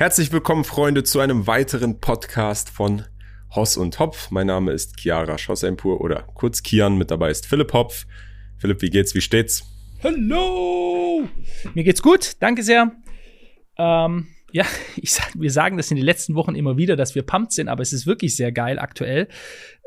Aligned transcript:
Herzlich 0.00 0.30
willkommen, 0.30 0.62
Freunde, 0.62 1.02
zu 1.02 1.18
einem 1.18 1.48
weiteren 1.48 1.98
Podcast 1.98 2.70
von 2.70 3.02
Hoss 3.56 3.76
und 3.76 3.98
Hopf. 3.98 4.30
Mein 4.30 4.46
Name 4.46 4.70
ist 4.70 4.96
Chiara 5.00 5.36
Schossempur 5.38 6.00
oder 6.00 6.22
kurz 6.34 6.62
Kian. 6.62 6.96
Mit 6.98 7.10
dabei 7.10 7.32
ist 7.32 7.46
Philipp 7.46 7.72
Hopf. 7.72 8.06
Philipp, 8.58 8.80
wie 8.80 8.90
geht's? 8.90 9.16
Wie 9.16 9.20
steht's? 9.20 9.64
Hallo! 10.04 11.28
Mir 11.74 11.82
geht's 11.82 12.00
gut, 12.00 12.36
danke 12.38 12.62
sehr. 12.62 12.92
Ähm, 13.76 14.28
ja, 14.52 14.64
ich 14.96 15.10
sag, 15.10 15.32
wir 15.34 15.50
sagen 15.50 15.76
das 15.76 15.90
in 15.90 15.96
den 15.96 16.06
letzten 16.06 16.36
Wochen 16.36 16.54
immer 16.54 16.76
wieder, 16.76 16.94
dass 16.94 17.16
wir 17.16 17.22
pumped 17.22 17.50
sind, 17.50 17.66
aber 17.66 17.82
es 17.82 17.92
ist 17.92 18.06
wirklich 18.06 18.36
sehr 18.36 18.52
geil 18.52 18.78
aktuell. 18.78 19.26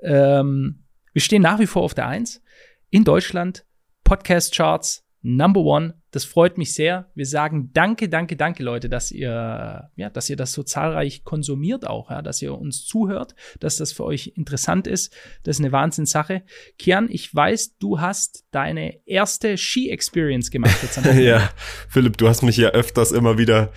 Ähm, 0.04 0.84
wir 1.14 1.22
stehen 1.22 1.42
nach 1.42 1.60
wie 1.60 1.68
vor 1.68 1.84
auf 1.84 1.94
der 1.94 2.10
Eins 2.10 2.44
in 2.90 3.06
Deutschland. 3.06 3.66
Podcast-Charts, 4.04 5.06
Number 5.22 5.62
One. 5.62 5.96
Das 6.12 6.26
freut 6.26 6.58
mich 6.58 6.74
sehr. 6.74 7.10
Wir 7.16 7.26
sagen 7.26 7.70
danke, 7.74 8.10
danke, 8.10 8.36
danke, 8.36 8.64
Leute, 8.64 8.90
dass 8.90 9.12
ihr, 9.12 9.90
ja, 9.96 10.10
dass 10.10 10.30
ihr 10.30 10.36
das 10.36 10.52
so 10.52 10.64
zahlreich 10.64 11.24
konsumiert 11.24 11.88
auch, 11.88 12.10
ja, 12.10 12.22
dass 12.22 12.42
ihr 12.42 12.54
uns 12.54 12.86
zuhört, 12.86 13.36
dass 13.60 13.78
das 13.78 13.94
für 13.94 14.04
euch 14.04 14.34
interessant 14.36 14.88
ist. 14.88 15.14
Das 15.44 15.58
ist 15.58 15.62
eine 15.62 15.72
Wahnsinnssache. 15.72 16.44
Kian, 16.78 17.08
ich 17.10 17.34
weiß, 17.34 17.78
du 17.78 18.02
hast 18.02 18.46
deine 18.52 19.06
erste 19.06 19.58
Ski-Experience 19.58 20.52
gemacht 20.52 20.78
jetzt 20.82 21.00
Ja, 21.16 21.50
Philipp, 21.88 22.18
du 22.18 22.28
hast 22.28 22.42
mich 22.42 22.58
ja 22.58 22.70
öfters 22.70 23.12
immer 23.12 23.38
wieder 23.38 23.72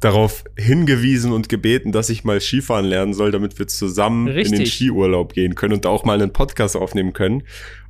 darauf 0.00 0.44
hingewiesen 0.58 1.32
und 1.32 1.48
gebeten, 1.48 1.90
dass 1.90 2.10
ich 2.10 2.24
mal 2.24 2.40
Skifahren 2.40 2.84
lernen 2.84 3.14
soll, 3.14 3.30
damit 3.30 3.58
wir 3.58 3.66
zusammen 3.66 4.28
Richtig. 4.28 4.52
in 4.52 4.58
den 4.58 4.66
Skiurlaub 4.66 5.32
gehen 5.32 5.54
können 5.54 5.74
und 5.74 5.86
auch 5.86 6.04
mal 6.04 6.20
einen 6.20 6.32
Podcast 6.32 6.76
aufnehmen 6.76 7.14
können. 7.14 7.42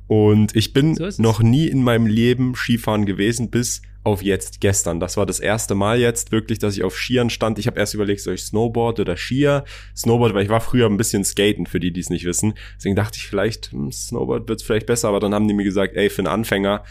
Und 0.07 0.55
ich 0.55 0.73
bin 0.73 0.95
so 0.95 1.09
noch 1.21 1.41
nie 1.41 1.67
in 1.67 1.83
meinem 1.83 2.05
Leben 2.05 2.55
Skifahren 2.55 3.05
gewesen, 3.05 3.49
bis 3.49 3.81
auf 4.03 4.21
jetzt 4.21 4.61
gestern. 4.61 4.99
Das 4.99 5.17
war 5.17 5.25
das 5.25 5.39
erste 5.39 5.73
Mal 5.73 5.99
jetzt 5.99 6.31
wirklich, 6.31 6.59
dass 6.59 6.77
ich 6.77 6.83
auf 6.83 6.95
Skiern 6.95 7.31
stand. 7.31 7.57
Ich 7.57 7.65
habe 7.65 7.79
erst 7.79 7.95
überlegt, 7.95 8.21
soll 8.21 8.35
ich 8.35 8.43
Snowboard 8.43 8.99
oder 8.99 9.17
Skier? 9.17 9.65
Snowboard, 9.95 10.35
weil 10.35 10.43
ich 10.43 10.49
war 10.49 10.61
früher 10.61 10.85
ein 10.87 10.97
bisschen 10.97 11.23
skaten, 11.23 11.65
für 11.65 11.79
die, 11.79 11.91
die 11.91 12.01
es 12.01 12.11
nicht 12.11 12.23
wissen. 12.23 12.53
Deswegen 12.77 12.95
dachte 12.95 13.17
ich, 13.17 13.27
vielleicht 13.27 13.71
hm, 13.71 13.91
Snowboard 13.91 14.47
wird's 14.47 14.61
vielleicht 14.61 14.85
besser, 14.85 15.07
aber 15.09 15.19
dann 15.19 15.33
haben 15.33 15.47
die 15.47 15.55
mir 15.55 15.63
gesagt, 15.63 15.95
ey, 15.95 16.11
für 16.11 16.19
einen 16.19 16.27
Anfänger 16.27 16.83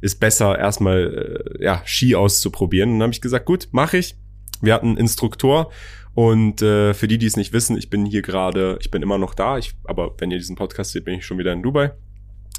ist 0.00 0.18
besser 0.18 0.58
erstmal 0.58 1.44
äh, 1.58 1.64
ja, 1.64 1.82
Ski 1.84 2.14
auszuprobieren. 2.14 2.90
Und 2.90 2.98
dann 3.00 3.08
habe 3.08 3.14
ich 3.14 3.20
gesagt, 3.20 3.44
gut, 3.44 3.68
mache 3.72 3.98
ich. 3.98 4.16
Wir 4.62 4.72
hatten 4.72 4.88
einen 4.88 4.96
Instruktor 4.96 5.70
und 6.14 6.62
äh, 6.62 6.94
für 6.94 7.08
die, 7.08 7.18
die 7.18 7.26
es 7.26 7.36
nicht 7.36 7.52
wissen, 7.52 7.76
ich 7.76 7.90
bin 7.90 8.04
hier 8.06 8.22
gerade, 8.22 8.78
ich 8.80 8.90
bin 8.90 9.02
immer 9.02 9.18
noch 9.18 9.34
da, 9.34 9.58
ich, 9.58 9.72
aber 9.84 10.14
wenn 10.18 10.30
ihr 10.30 10.38
diesen 10.38 10.56
Podcast 10.56 10.92
seht, 10.92 11.04
bin 11.04 11.14
ich 11.14 11.26
schon 11.26 11.38
wieder 11.38 11.52
in 11.52 11.62
Dubai. 11.62 11.92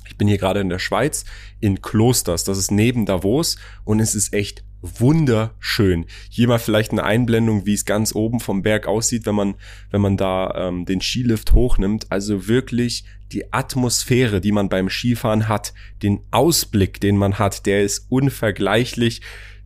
Ich 0.08 0.18
bin 0.18 0.28
hier 0.28 0.38
gerade 0.38 0.60
in 0.60 0.70
der 0.70 0.80
Schweiz, 0.80 1.26
in 1.60 1.82
Klosters. 1.82 2.44
Das 2.44 2.58
ist 2.58 2.72
neben 2.72 3.06
Davos 3.06 3.58
und 3.84 4.00
es 4.00 4.16
ist 4.16 4.34
echt 4.34 4.64
wunderschön. 4.84 6.06
Hier 6.30 6.48
mal 6.48 6.60
vielleicht 6.60 6.92
eine 6.92 7.04
Einblendung, 7.04 7.66
wie 7.66 7.74
es 7.74 7.86
ganz 7.86 8.14
oben 8.14 8.40
vom 8.40 8.62
Berg 8.62 8.86
aussieht, 8.86 9.26
wenn 9.26 9.36
man, 9.36 9.56
wenn 9.92 10.02
man 10.02 10.18
da 10.18 10.54
ähm, 10.56 10.86
den 10.86 11.02
Skilift 11.02 11.54
hochnimmt. 11.54 12.12
Also 12.12 12.48
wirklich 12.48 13.06
die 13.32 13.52
Atmosphäre, 13.54 14.42
die 14.42 14.52
man 14.52 14.70
beim 14.70 14.90
Skifahren 14.90 15.48
hat, 15.48 15.74
den 16.04 16.20
Ausblick, 16.32 17.00
den 17.00 17.18
man 17.18 17.40
hat, 17.40 17.66
der 17.66 17.84
ist 17.84 18.08
unvergleichlich. 18.10 19.22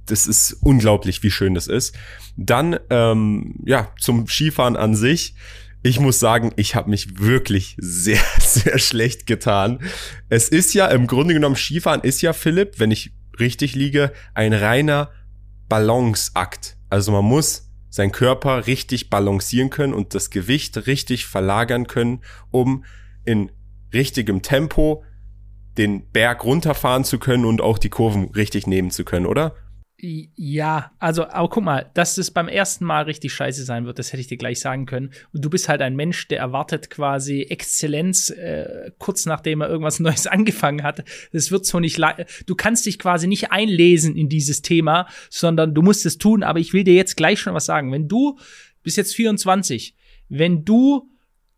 Das 0.06 0.28
ist 0.28 0.54
unglaublich, 0.62 1.24
wie 1.24 1.32
schön 1.32 1.56
das 1.56 1.68
ist. 1.68 1.96
Dann, 2.38 2.80
ähm, 2.90 3.56
ja, 3.66 3.92
zum 4.00 4.28
Skifahren 4.28 4.78
an 4.78 4.96
sich 4.96 5.36
ich 5.84 6.00
muss 6.00 6.20
sagen, 6.20 6.52
ich 6.56 6.76
habe 6.76 6.90
mich 6.90 7.20
wirklich 7.20 7.78
sehr, 7.80 8.20
sehr 8.40 8.78
schlecht 8.80 9.28
getan. 9.28 9.80
Es 10.30 10.50
ist 10.50 10.74
ja 10.74 10.88
im 10.88 11.08
Grunde 11.08 11.34
genommen, 11.34 11.56
Skifahren 11.56 12.02
ist 12.02 12.22
ja, 12.22 12.34
Philipp, 12.34 12.80
wenn 12.80 12.92
ich 12.92 13.14
richtig 13.40 13.76
liege, 13.76 14.12
ein 14.34 14.54
reiner 14.54 15.12
Balanceakt. 15.70 16.78
Also 16.90 17.12
man 17.12 17.26
muss 17.26 17.70
seinen 17.90 18.12
Körper 18.12 18.68
richtig 18.68 19.10
balancieren 19.10 19.70
können 19.70 19.94
und 19.94 20.14
das 20.14 20.30
Gewicht 20.30 20.88
richtig 20.88 21.26
verlagern 21.26 21.88
können, 21.88 22.22
um 22.52 22.84
in 23.26 23.52
richtigem 23.94 24.42
Tempo 24.42 25.04
den 25.78 26.10
Berg 26.12 26.44
runterfahren 26.44 27.04
zu 27.04 27.20
können 27.20 27.46
und 27.46 27.62
auch 27.62 27.78
die 27.78 27.90
Kurven 27.90 28.32
richtig 28.32 28.68
nehmen 28.68 28.92
zu 28.92 29.04
können, 29.04 29.26
oder? 29.26 29.56
Ja, 30.00 30.92
also, 31.00 31.26
aber 31.28 31.50
guck 31.50 31.64
mal, 31.64 31.90
dass 31.96 32.20
es 32.20 32.30
beim 32.30 32.48
ersten 32.48 32.86
Mal 32.86 33.06
richtig 33.06 33.34
scheiße 33.34 33.64
sein 33.64 33.88
wird, 33.88 33.98
das 33.98 34.14
hätte 34.14 34.22
ich 34.22 34.28
dir 34.28 34.38
gleich 34.38 34.60
sagen 34.60 34.86
können. 34.86 35.10
Und 35.34 35.44
du 35.44 35.50
bist 35.50 35.70
halt 35.70 35.82
ein 35.82 35.96
Mensch, 35.96 36.28
der 36.28 36.38
erwartet 36.38 36.92
quasi 36.92 37.42
Exzellenz 37.42 38.30
äh, 38.30 38.92
kurz 39.00 39.26
nachdem 39.26 39.62
er 39.62 39.70
irgendwas 39.70 40.00
Neues 40.02 40.28
angefangen 40.28 40.84
hat. 40.84 41.04
Das 41.34 41.50
wird 41.50 41.66
so 41.66 41.80
nicht, 41.80 42.00
du 42.46 42.56
kannst 42.56 42.86
dich 42.86 43.00
quasi 43.00 43.26
nicht 43.26 43.52
einlesen 43.52 44.16
in 44.16 44.30
dieses 44.30 44.62
Thema, 44.62 45.08
sondern 45.32 45.74
du 45.74 45.82
musst 45.82 46.06
es 46.06 46.20
tun. 46.20 46.44
Aber 46.44 46.60
ich 46.60 46.74
will 46.74 46.84
dir 46.84 46.94
jetzt 46.94 47.18
gleich 47.18 47.40
schon 47.40 47.56
was 47.56 47.66
sagen. 47.66 47.92
Wenn 47.92 48.08
du, 48.08 48.38
bist 48.84 48.98
jetzt 48.98 49.16
24, 49.16 49.96
wenn 50.30 50.64
du 50.64 51.10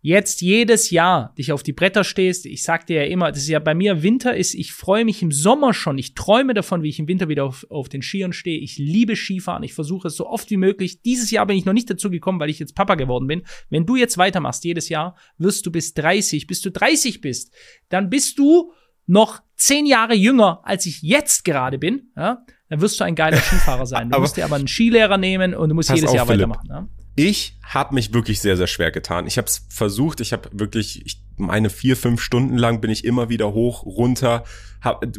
jetzt 0.01 0.41
jedes 0.41 0.91
Jahr 0.91 1.33
dich 1.37 1.51
auf 1.51 1.63
die 1.63 1.73
Bretter 1.73 2.03
stehst, 2.03 2.45
ich 2.45 2.63
sag 2.63 2.87
dir 2.87 3.03
ja 3.03 3.09
immer, 3.09 3.31
das 3.31 3.39
ist 3.39 3.49
ja 3.49 3.59
bei 3.59 3.75
mir 3.75 4.01
Winter 4.01 4.35
ist, 4.35 4.53
ich 4.53 4.71
freue 4.71 5.03
mich 5.03 5.21
im 5.21 5.31
Sommer 5.31 5.73
schon, 5.73 5.97
ich 5.97 6.13
träume 6.13 6.53
davon, 6.53 6.83
wie 6.83 6.89
ich 6.89 6.99
im 6.99 7.07
Winter 7.07 7.27
wieder 7.27 7.45
auf, 7.45 7.65
auf 7.69 7.89
den 7.89 8.01
Skiern 8.01 8.31
stehe. 8.31 8.59
Ich 8.59 8.77
liebe 8.77 9.15
Skifahren, 9.15 9.63
ich 9.63 9.73
versuche 9.73 10.07
es 10.07 10.15
so 10.15 10.27
oft 10.27 10.49
wie 10.49 10.57
möglich. 10.57 11.01
Dieses 11.01 11.31
Jahr 11.31 11.45
bin 11.45 11.57
ich 11.57 11.65
noch 11.65 11.73
nicht 11.73 11.89
dazu 11.89 12.09
gekommen, 12.09 12.39
weil 12.39 12.49
ich 12.49 12.59
jetzt 12.59 12.75
Papa 12.75 12.95
geworden 12.95 13.27
bin. 13.27 13.43
Wenn 13.69 13.85
du 13.85 13.95
jetzt 13.95 14.17
weitermachst 14.17 14.63
jedes 14.63 14.89
Jahr, 14.89 15.15
wirst 15.37 15.65
du 15.65 15.71
bis 15.71 15.93
30, 15.93 16.47
bis 16.47 16.61
du 16.61 16.71
30 16.71 17.21
bist, 17.21 17.53
dann 17.89 18.09
bist 18.09 18.39
du 18.39 18.71
noch 19.05 19.41
zehn 19.55 19.85
Jahre 19.85 20.13
jünger, 20.13 20.61
als 20.63 20.85
ich 20.85 21.01
jetzt 21.01 21.43
gerade 21.43 21.77
bin, 21.77 22.11
ja, 22.15 22.45
dann 22.69 22.81
wirst 22.81 22.99
du 22.99 23.03
ein 23.03 23.15
geiler 23.15 23.37
Skifahrer 23.37 23.85
sein. 23.85 24.09
Du 24.09 24.19
musst 24.19 24.37
dir 24.37 24.45
aber 24.45 24.55
einen 24.55 24.67
Skilehrer 24.67 25.17
nehmen 25.17 25.55
und 25.55 25.69
du 25.69 25.75
musst 25.75 25.89
jedes 25.89 26.11
auf, 26.11 26.15
Jahr 26.15 26.27
Philipp. 26.27 26.49
weitermachen. 26.49 26.67
Ja? 26.69 26.87
Ich 27.21 27.57
habe 27.63 27.95
mich 27.95 28.13
wirklich 28.13 28.39
sehr, 28.39 28.55
sehr 28.55 28.67
schwer 28.67 28.91
getan. 28.91 29.27
Ich 29.27 29.37
habe 29.37 29.45
es 29.45 29.65
versucht, 29.67 30.21
ich 30.21 30.31
habe 30.31 30.49
wirklich, 30.53 31.05
ich 31.05 31.21
meine 31.35 31.69
vier, 31.69 31.97
fünf 31.97 32.21
Stunden 32.21 32.57
lang 32.57 32.79
bin 32.79 32.89
ich 32.89 33.03
immer 33.03 33.27
wieder 33.27 33.51
hoch, 33.51 33.85
runter. 33.85 34.45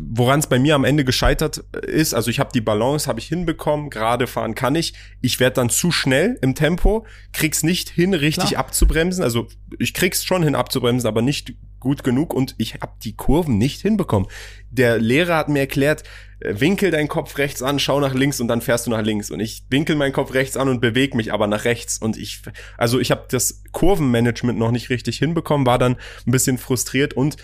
Woran 0.00 0.40
es 0.40 0.46
bei 0.46 0.58
mir 0.58 0.76
am 0.76 0.84
Ende 0.84 1.04
gescheitert 1.04 1.58
ist, 1.86 2.14
also 2.14 2.30
ich 2.30 2.40
habe 2.40 2.52
die 2.54 2.62
Balance, 2.62 3.06
habe 3.06 3.20
ich 3.20 3.26
hinbekommen, 3.26 3.90
gerade 3.90 4.26
fahren 4.26 4.54
kann 4.54 4.76
ich. 4.76 4.94
Ich 5.20 5.40
werde 5.40 5.56
dann 5.56 5.68
zu 5.68 5.92
schnell 5.92 6.38
im 6.40 6.54
Tempo, 6.54 7.04
krieg's 7.34 7.62
nicht 7.62 7.90
hin, 7.90 8.14
richtig 8.14 8.50
Klar. 8.50 8.60
abzubremsen. 8.60 9.22
Also 9.22 9.48
ich 9.78 9.92
krieg's 9.92 10.24
schon 10.24 10.42
hin 10.42 10.54
abzubremsen, 10.54 11.06
aber 11.06 11.20
nicht 11.20 11.54
gut 11.80 12.04
genug 12.04 12.32
und 12.32 12.54
ich 12.58 12.74
habe 12.74 12.92
die 13.02 13.16
Kurven 13.16 13.58
nicht 13.58 13.80
hinbekommen. 13.80 14.28
Der 14.70 14.98
Lehrer 14.98 15.36
hat 15.36 15.48
mir 15.48 15.60
erklärt, 15.60 16.04
äh, 16.40 16.60
winkel 16.60 16.90
deinen 16.90 17.08
Kopf 17.08 17.38
rechts 17.38 17.62
an, 17.62 17.78
schau 17.78 18.00
nach 18.00 18.14
links 18.14 18.40
und 18.40 18.48
dann 18.48 18.60
fährst 18.60 18.86
du 18.86 18.90
nach 18.90 19.02
links. 19.02 19.30
Und 19.30 19.40
ich 19.40 19.64
winkel 19.70 19.96
meinen 19.96 20.12
Kopf 20.12 20.34
rechts 20.34 20.56
an 20.56 20.68
und 20.68 20.80
bewege 20.80 21.16
mich 21.16 21.32
aber 21.32 21.46
nach 21.46 21.64
rechts. 21.64 21.98
Und 21.98 22.16
ich, 22.16 22.42
also 22.76 23.00
ich 23.00 23.10
habe 23.10 23.24
das 23.30 23.64
Kurvenmanagement 23.72 24.58
noch 24.58 24.70
nicht 24.70 24.90
richtig 24.90 25.18
hinbekommen, 25.18 25.66
war 25.66 25.78
dann 25.78 25.96
ein 26.26 26.30
bisschen 26.30 26.58
frustriert 26.58 27.14
und 27.14 27.36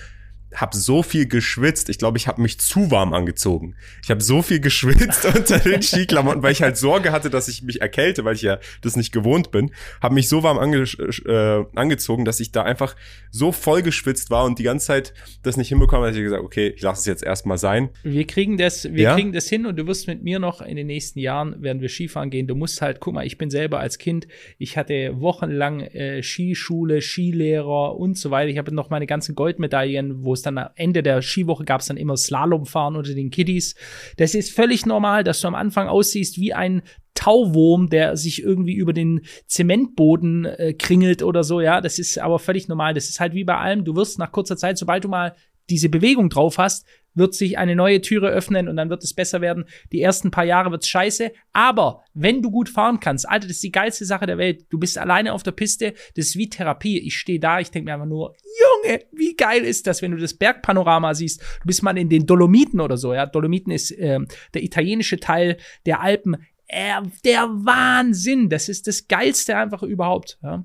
habe 0.57 0.77
so 0.77 1.03
viel 1.03 1.27
geschwitzt. 1.27 1.89
Ich 1.89 1.99
glaube, 1.99 2.19
ich 2.19 2.27
habe 2.27 2.41
mich 2.41 2.59
zu 2.59 2.91
warm 2.91 3.13
angezogen. 3.13 3.77
Ich 4.03 4.11
habe 4.11 4.23
so 4.23 4.43
viel 4.43 4.61
geschwitzt 4.61 5.25
unter 5.37 5.59
den 5.59 5.83
Skiklamotten, 5.83 6.43
weil 6.43 6.53
ich 6.53 6.63
halt 6.63 6.77
Sorge 6.77 7.13
hatte, 7.13 7.31
dass 7.31 7.49
ich 7.49 7.63
mich 7.63 7.81
erkälte, 7.81 8.25
weil 8.25 8.35
ich 8.35 8.43
ja 8.43 8.59
das 8.81 8.97
nicht 8.97 9.13
gewohnt 9.13 9.51
bin. 9.51 9.71
Habe 10.01 10.15
mich 10.15 10.29
so 10.29 10.43
warm 10.43 10.59
ange 10.59 10.83
äh, 10.83 11.65
angezogen, 11.79 12.25
dass 12.25 12.41
ich 12.41 12.53
da 12.53 12.63
einfach 12.63 12.97
so 13.31 13.53
voll 13.53 13.83
geschwitzt 13.83 14.31
war 14.31 14.45
und 14.45 14.59
die 14.59 14.63
ganze 14.63 14.87
Zeit 14.87 15.15
das 15.43 15.57
nicht 15.57 15.69
hinbekommen, 15.69 16.09
dass 16.09 16.17
ich 16.17 16.23
gesagt, 16.23 16.43
okay, 16.43 16.73
ich 16.75 16.83
lasse 16.83 17.01
es 17.01 17.07
jetzt 17.07 17.23
erstmal 17.23 17.59
sein. 17.59 17.91
Wir 18.03 18.27
kriegen 18.27 18.57
das, 18.57 18.85
wir 18.85 19.03
ja? 19.03 19.15
kriegen 19.15 19.33
das 19.33 19.49
hin 19.49 19.67
und 19.67 19.77
du 19.77 19.87
wirst 19.87 20.07
mit 20.07 20.23
mir 20.23 20.39
noch 20.39 20.63
in 20.63 20.77
den 20.77 20.87
nächsten 20.87 21.19
Jahren, 21.19 21.63
werden 21.63 21.83
wir 21.83 21.89
Skifahren 21.89 22.31
gehen. 22.31 22.47
Du 22.47 22.55
musst 22.55 22.81
halt, 22.81 23.01
guck 23.01 23.15
mal, 23.15 23.27
ich 23.27 23.37
bin 23.37 23.51
selber 23.51 23.81
als 23.81 23.99
Kind, 23.99 24.27
ich 24.59 24.77
hatte 24.77 25.21
wochenlang 25.21 25.81
äh, 25.81 26.23
Skischule, 26.23 27.03
Skilehrer 27.03 27.97
und 27.97 28.17
so 28.17 28.31
weiter. 28.31 28.51
Ich 28.51 28.59
habe 28.59 28.75
noch 28.75 28.89
meine 28.89 29.07
ganzen 29.07 29.35
Goldmedaillen, 29.35 30.25
wo 30.25 30.33
es 30.33 30.46
dann 30.47 30.59
am 30.59 30.71
Ende 30.75 31.03
der 31.03 31.21
Skiwoche 31.23 31.65
gab 31.65 31.81
es 31.81 31.89
dann 31.89 31.97
immer 31.97 32.17
Slalomfahren 32.17 32.97
unter 32.97 33.15
den 33.15 33.31
Kiddies. 33.31 33.75
Das 34.17 34.35
ist 34.35 34.53
völlig 34.53 34.87
normal, 34.87 35.25
dass 35.25 35.41
du 35.41 35.49
am 35.49 35.55
Anfang 35.55 35.89
aussiehst 35.89 36.39
wie 36.39 36.55
ein 36.55 36.83
Tauwurm, 37.15 37.89
der 37.89 38.17
sich 38.17 38.43
irgendwie 38.43 38.75
über 38.75 38.93
den 38.93 39.23
Zementboden 39.47 40.45
äh, 40.45 40.75
kringelt 40.75 41.23
oder 41.23 41.45
so, 41.45 41.61
ja, 41.61 41.81
das 41.81 41.99
ist 41.99 42.19
aber 42.19 42.39
völlig 42.39 42.69
normal. 42.69 42.95
Das 42.95 43.09
ist 43.09 43.21
halt 43.21 43.35
wie 43.35 43.45
bei 43.45 43.57
allem, 43.57 43.85
du 43.85 43.97
wirst 43.97 44.19
nach 44.19 44.33
kurzer 44.33 44.57
Zeit, 44.57 44.79
sobald 44.79 45.05
du 45.05 45.09
mal 45.09 45.35
diese 45.69 45.89
Bewegung 45.89 46.29
drauf 46.29 46.59
hast, 46.59 46.87
wird 47.17 47.35
sich 47.35 47.59
eine 47.59 47.75
neue 47.75 48.01
Türe 48.01 48.29
öffnen 48.29 48.69
und 48.69 48.77
dann 48.77 48.91
wird 48.91 49.03
es 49.03 49.15
besser 49.15 49.41
werden. 49.41 49.65
Die 49.93 50.01
ersten 50.01 50.31
paar 50.31 50.45
Jahre 50.45 50.71
wird's 50.71 50.89
scheiße, 50.89 51.33
aber 51.53 52.05
wenn 52.15 52.43
du 52.43 52.51
gut 52.51 52.69
fahren 52.69 53.01
kannst, 53.01 53.29
Alter, 53.29 53.49
das 53.49 53.57
ist 53.57 53.65
die 53.65 53.73
geilste 53.73 54.05
Sache 54.05 54.27
der 54.27 54.39
Welt. 54.39 54.67
Du 54.71 54.79
bist 54.79 54.99
alleine 54.99 55.33
auf 55.33 55.43
der 55.43 55.53
Piste, 55.53 55.95
das 56.15 56.27
ist 56.27 56.37
wie 56.37 56.49
Therapie. 56.49 56.99
Ich 57.01 57.17
stehe 57.17 57.41
da, 57.41 57.59
ich 57.59 57.71
denke 57.71 57.87
mir 57.87 57.95
einfach 57.95 58.07
nur, 58.07 58.37
Junge, 58.61 59.01
wie 59.13 59.35
geil 59.35 59.65
ist 59.65 59.87
das, 59.87 60.03
wenn 60.03 60.13
du 60.13 60.19
das 60.19 60.35
Bergpanorama 60.35 61.15
siehst. 61.15 61.41
Du 61.41 61.67
bist 61.67 61.83
mal 61.83 61.97
in 61.99 62.09
den 62.09 62.27
Dolomiten 62.27 62.81
oder 62.81 62.97
so, 62.97 63.15
ja. 63.15 63.27
Dolomiten 63.27 63.73
ist 63.73 63.91
äh, 63.91 64.21
der 64.55 64.63
italienische 64.63 65.19
Teil 65.19 65.57
der 65.87 66.01
Alpen. 66.01 66.37
Äh, 66.69 67.03
der 67.25 67.49
Wahnsinn, 67.49 68.49
das 68.49 68.69
ist 68.69 68.87
das 68.87 69.09
geilste 69.09 69.57
einfach 69.57 69.83
überhaupt, 69.83 70.39
ja. 70.43 70.65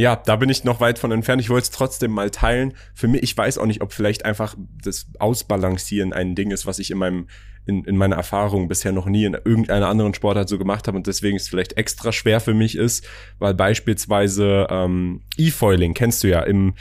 Ja, 0.00 0.16
da 0.16 0.36
bin 0.36 0.48
ich 0.48 0.64
noch 0.64 0.80
weit 0.80 0.98
von 0.98 1.12
entfernt. 1.12 1.42
Ich 1.42 1.50
wollte 1.50 1.64
es 1.64 1.70
trotzdem 1.70 2.12
mal 2.12 2.30
teilen. 2.30 2.72
Für 2.94 3.06
mich, 3.06 3.22
ich 3.22 3.36
weiß 3.36 3.58
auch 3.58 3.66
nicht, 3.66 3.82
ob 3.82 3.92
vielleicht 3.92 4.24
einfach 4.24 4.56
das 4.82 5.08
Ausbalancieren 5.18 6.14
ein 6.14 6.34
Ding 6.34 6.52
ist, 6.52 6.64
was 6.64 6.78
ich 6.78 6.90
in 6.90 6.96
meinem 6.96 7.26
in, 7.66 7.84
in 7.84 7.98
meiner 7.98 8.16
Erfahrung 8.16 8.68
bisher 8.68 8.92
noch 8.92 9.04
nie 9.04 9.26
in 9.26 9.34
irgendeiner 9.34 9.88
anderen 9.88 10.14
Sportart 10.14 10.48
so 10.48 10.56
gemacht 10.56 10.88
habe 10.88 10.96
und 10.96 11.06
deswegen 11.06 11.36
es 11.36 11.50
vielleicht 11.50 11.74
extra 11.76 12.12
schwer 12.12 12.40
für 12.40 12.54
mich 12.54 12.74
ist, 12.74 13.06
weil 13.38 13.52
beispielsweise 13.52 14.66
ähm, 14.70 15.20
E-Foiling 15.36 15.92
kennst 15.92 16.24
du 16.24 16.28
ja 16.28 16.40
im 16.40 16.72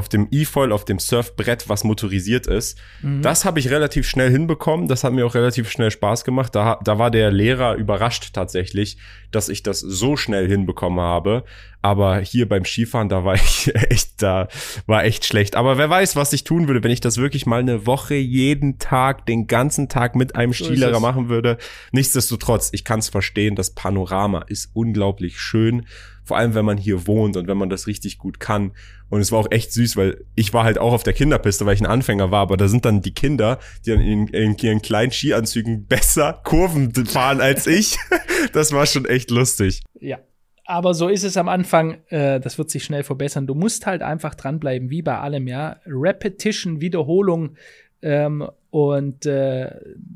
auf 0.00 0.08
dem 0.08 0.28
E-Foil, 0.30 0.72
auf 0.72 0.86
dem 0.86 0.98
Surfbrett, 0.98 1.68
was 1.68 1.84
motorisiert 1.84 2.46
ist. 2.46 2.78
Mhm. 3.02 3.20
Das 3.20 3.44
habe 3.44 3.60
ich 3.60 3.68
relativ 3.68 4.08
schnell 4.08 4.30
hinbekommen. 4.30 4.88
Das 4.88 5.04
hat 5.04 5.12
mir 5.12 5.26
auch 5.26 5.34
relativ 5.34 5.70
schnell 5.70 5.90
Spaß 5.90 6.24
gemacht. 6.24 6.54
Da, 6.54 6.80
da 6.82 6.98
war 6.98 7.10
der 7.10 7.30
Lehrer 7.30 7.74
überrascht 7.74 8.30
tatsächlich, 8.32 8.96
dass 9.30 9.50
ich 9.50 9.62
das 9.62 9.80
so 9.80 10.16
schnell 10.16 10.48
hinbekommen 10.48 11.00
habe. 11.00 11.44
Aber 11.82 12.18
hier 12.20 12.48
beim 12.48 12.64
Skifahren, 12.64 13.10
da 13.10 13.26
war 13.26 13.34
ich 13.34 13.74
echt, 13.74 14.22
da 14.22 14.48
war 14.86 15.04
echt 15.04 15.26
schlecht. 15.26 15.54
Aber 15.54 15.76
wer 15.76 15.90
weiß, 15.90 16.16
was 16.16 16.32
ich 16.32 16.44
tun 16.44 16.66
würde, 16.66 16.82
wenn 16.82 16.90
ich 16.90 17.02
das 17.02 17.18
wirklich 17.18 17.44
mal 17.44 17.60
eine 17.60 17.84
Woche 17.84 18.14
jeden 18.14 18.78
Tag, 18.78 19.26
den 19.26 19.48
ganzen 19.48 19.90
Tag 19.90 20.16
mit 20.16 20.34
einem 20.34 20.54
so 20.54 20.64
Skilehrer 20.64 21.00
machen 21.00 21.28
würde. 21.28 21.58
Nichtsdestotrotz, 21.92 22.70
ich 22.72 22.84
kann 22.84 23.00
es 23.00 23.10
verstehen, 23.10 23.54
das 23.54 23.74
Panorama 23.74 24.46
ist 24.48 24.70
unglaublich 24.72 25.38
schön. 25.40 25.84
Vor 26.24 26.36
allem, 26.36 26.54
wenn 26.54 26.64
man 26.64 26.78
hier 26.78 27.06
wohnt 27.06 27.36
und 27.36 27.48
wenn 27.48 27.56
man 27.56 27.70
das 27.70 27.86
richtig 27.86 28.18
gut 28.18 28.40
kann. 28.40 28.72
Und 29.08 29.20
es 29.20 29.32
war 29.32 29.40
auch 29.40 29.50
echt 29.50 29.72
süß, 29.72 29.96
weil 29.96 30.24
ich 30.36 30.52
war 30.52 30.64
halt 30.64 30.78
auch 30.78 30.92
auf 30.92 31.02
der 31.02 31.12
Kinderpiste, 31.12 31.66
weil 31.66 31.74
ich 31.74 31.80
ein 31.80 31.86
Anfänger 31.86 32.30
war, 32.30 32.40
aber 32.40 32.56
da 32.56 32.68
sind 32.68 32.84
dann 32.84 33.00
die 33.00 33.14
Kinder, 33.14 33.58
die 33.84 33.90
dann 33.90 34.00
in, 34.00 34.28
in 34.28 34.56
ihren 34.56 34.82
kleinen 34.82 35.12
Skianzügen 35.12 35.86
besser 35.86 36.40
Kurven 36.44 36.94
fahren 37.06 37.40
als 37.40 37.66
ich. 37.66 37.98
das 38.52 38.72
war 38.72 38.86
schon 38.86 39.04
echt 39.04 39.30
lustig. 39.30 39.82
Ja. 40.00 40.18
Aber 40.64 40.94
so 40.94 41.08
ist 41.08 41.24
es 41.24 41.36
am 41.36 41.48
Anfang, 41.48 41.98
äh, 42.10 42.38
das 42.38 42.56
wird 42.56 42.70
sich 42.70 42.84
schnell 42.84 43.02
verbessern. 43.02 43.48
Du 43.48 43.56
musst 43.56 43.86
halt 43.86 44.02
einfach 44.02 44.36
dranbleiben, 44.36 44.88
wie 44.88 45.02
bei 45.02 45.18
allem, 45.18 45.48
ja. 45.48 45.80
Repetition, 45.84 46.80
Wiederholung, 46.80 47.56
ähm, 48.02 48.48
und 48.70 49.26
äh, 49.26 49.70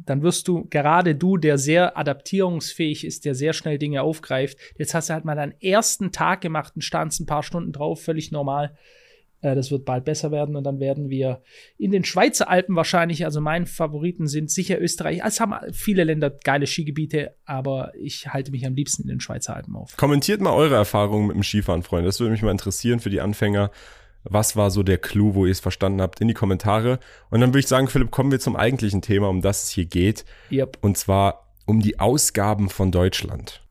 dann 0.07 0.23
wirst 0.23 0.47
du, 0.47 0.67
gerade 0.71 1.15
du, 1.17 1.37
der 1.37 1.59
sehr 1.59 1.99
adaptierungsfähig 1.99 3.05
ist, 3.05 3.25
der 3.25 3.35
sehr 3.35 3.53
schnell 3.53 3.79
Dinge 3.79 4.03
aufgreift, 4.03 4.59
jetzt 4.79 4.95
hast 4.95 5.09
du 5.09 5.15
halt 5.15 5.25
mal 5.25 5.35
deinen 5.35 5.61
ersten 5.61 6.13
Tag 6.13 6.41
gemacht 6.41 6.73
und 6.77 6.83
standst 6.83 7.21
ein 7.21 7.27
paar 7.27 7.43
Stunden 7.43 7.73
drauf, 7.73 8.03
völlig 8.03 8.31
normal. 8.31 8.77
Äh, 9.45 9.55
das 9.55 9.71
wird 9.71 9.85
bald 9.85 10.05
besser 10.05 10.31
werden 10.31 10.57
und 10.57 10.65
dann 10.65 10.81
werden 10.81 11.11
wir 11.11 11.43
in 11.79 11.91
den 11.91 12.05
Schweizer 12.05 12.49
Alpen 12.49 12.75
wahrscheinlich, 12.77 13.25
also 13.25 13.41
meine 13.41 13.67
Favoriten 13.67 14.27
sind 14.27 14.51
sicher 14.51 14.81
Österreich. 14.81 15.21
Es 15.25 15.41
haben 15.41 15.55
viele 15.73 16.05
Länder 16.05 16.31
geile 16.31 16.67
Skigebiete, 16.67 17.35
aber 17.45 17.93
ich 18.01 18.29
halte 18.29 18.51
mich 18.51 18.65
am 18.67 18.75
liebsten 18.75 19.03
in 19.03 19.09
den 19.09 19.21
Schweizer 19.21 19.55
Alpen 19.55 19.77
auf. 19.77 19.97
Kommentiert 19.97 20.41
mal 20.41 20.55
eure 20.55 20.77
Erfahrungen 20.77 21.27
mit 21.27 21.37
dem 21.37 21.43
Skifahren, 21.43 21.83
Freunde. 21.83 22.07
Das 22.07 22.21
würde 22.21 22.33
mich 22.33 22.43
mal 22.43 22.51
interessieren 22.51 23.01
für 23.01 23.11
die 23.11 23.21
Anfänger. 23.21 23.71
Was 24.25 24.57
war 24.57 24.71
so 24.71 24.83
der 24.83 24.99
Clou, 24.99 25.35
wo 25.35 25.47
ihr 25.47 25.53
es 25.53 25.61
verstanden 25.61 26.01
habt, 26.01 26.21
in 26.21 26.29
die 26.29 26.35
Kommentare. 26.35 26.99
Und 27.31 27.41
dann 27.41 27.51
würde 27.51 27.61
ich 27.61 27.69
sagen, 27.69 27.89
Philipp, 27.89 28.11
kommen 28.11 28.33
wir 28.33 28.41
zum 28.41 28.57
eigentlichen 28.57 29.03
Thema, 29.03 29.29
um 29.29 29.43
das 29.43 29.65
es 29.65 29.71
hier 29.71 29.85
geht. 29.85 30.25
Yep. 30.51 30.79
Und 30.81 30.99
zwar 30.99 31.47
um 31.67 31.81
die 31.81 32.01
Ausgaben 32.01 32.69
von 32.69 32.91
Deutschland. 32.91 33.64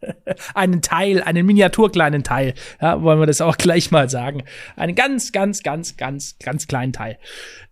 einen 0.54 0.82
Teil, 0.82 1.22
einen 1.22 1.46
miniaturkleinen 1.46 2.24
Teil, 2.24 2.54
ja, 2.80 3.02
wollen 3.02 3.20
wir 3.20 3.26
das 3.26 3.40
auch 3.40 3.56
gleich 3.56 3.90
mal 3.90 4.08
sagen. 4.08 4.44
Einen 4.76 4.94
ganz, 4.94 5.32
ganz, 5.32 5.62
ganz, 5.62 5.96
ganz, 5.96 6.36
ganz 6.38 6.66
kleinen 6.66 6.92
Teil. 6.92 7.18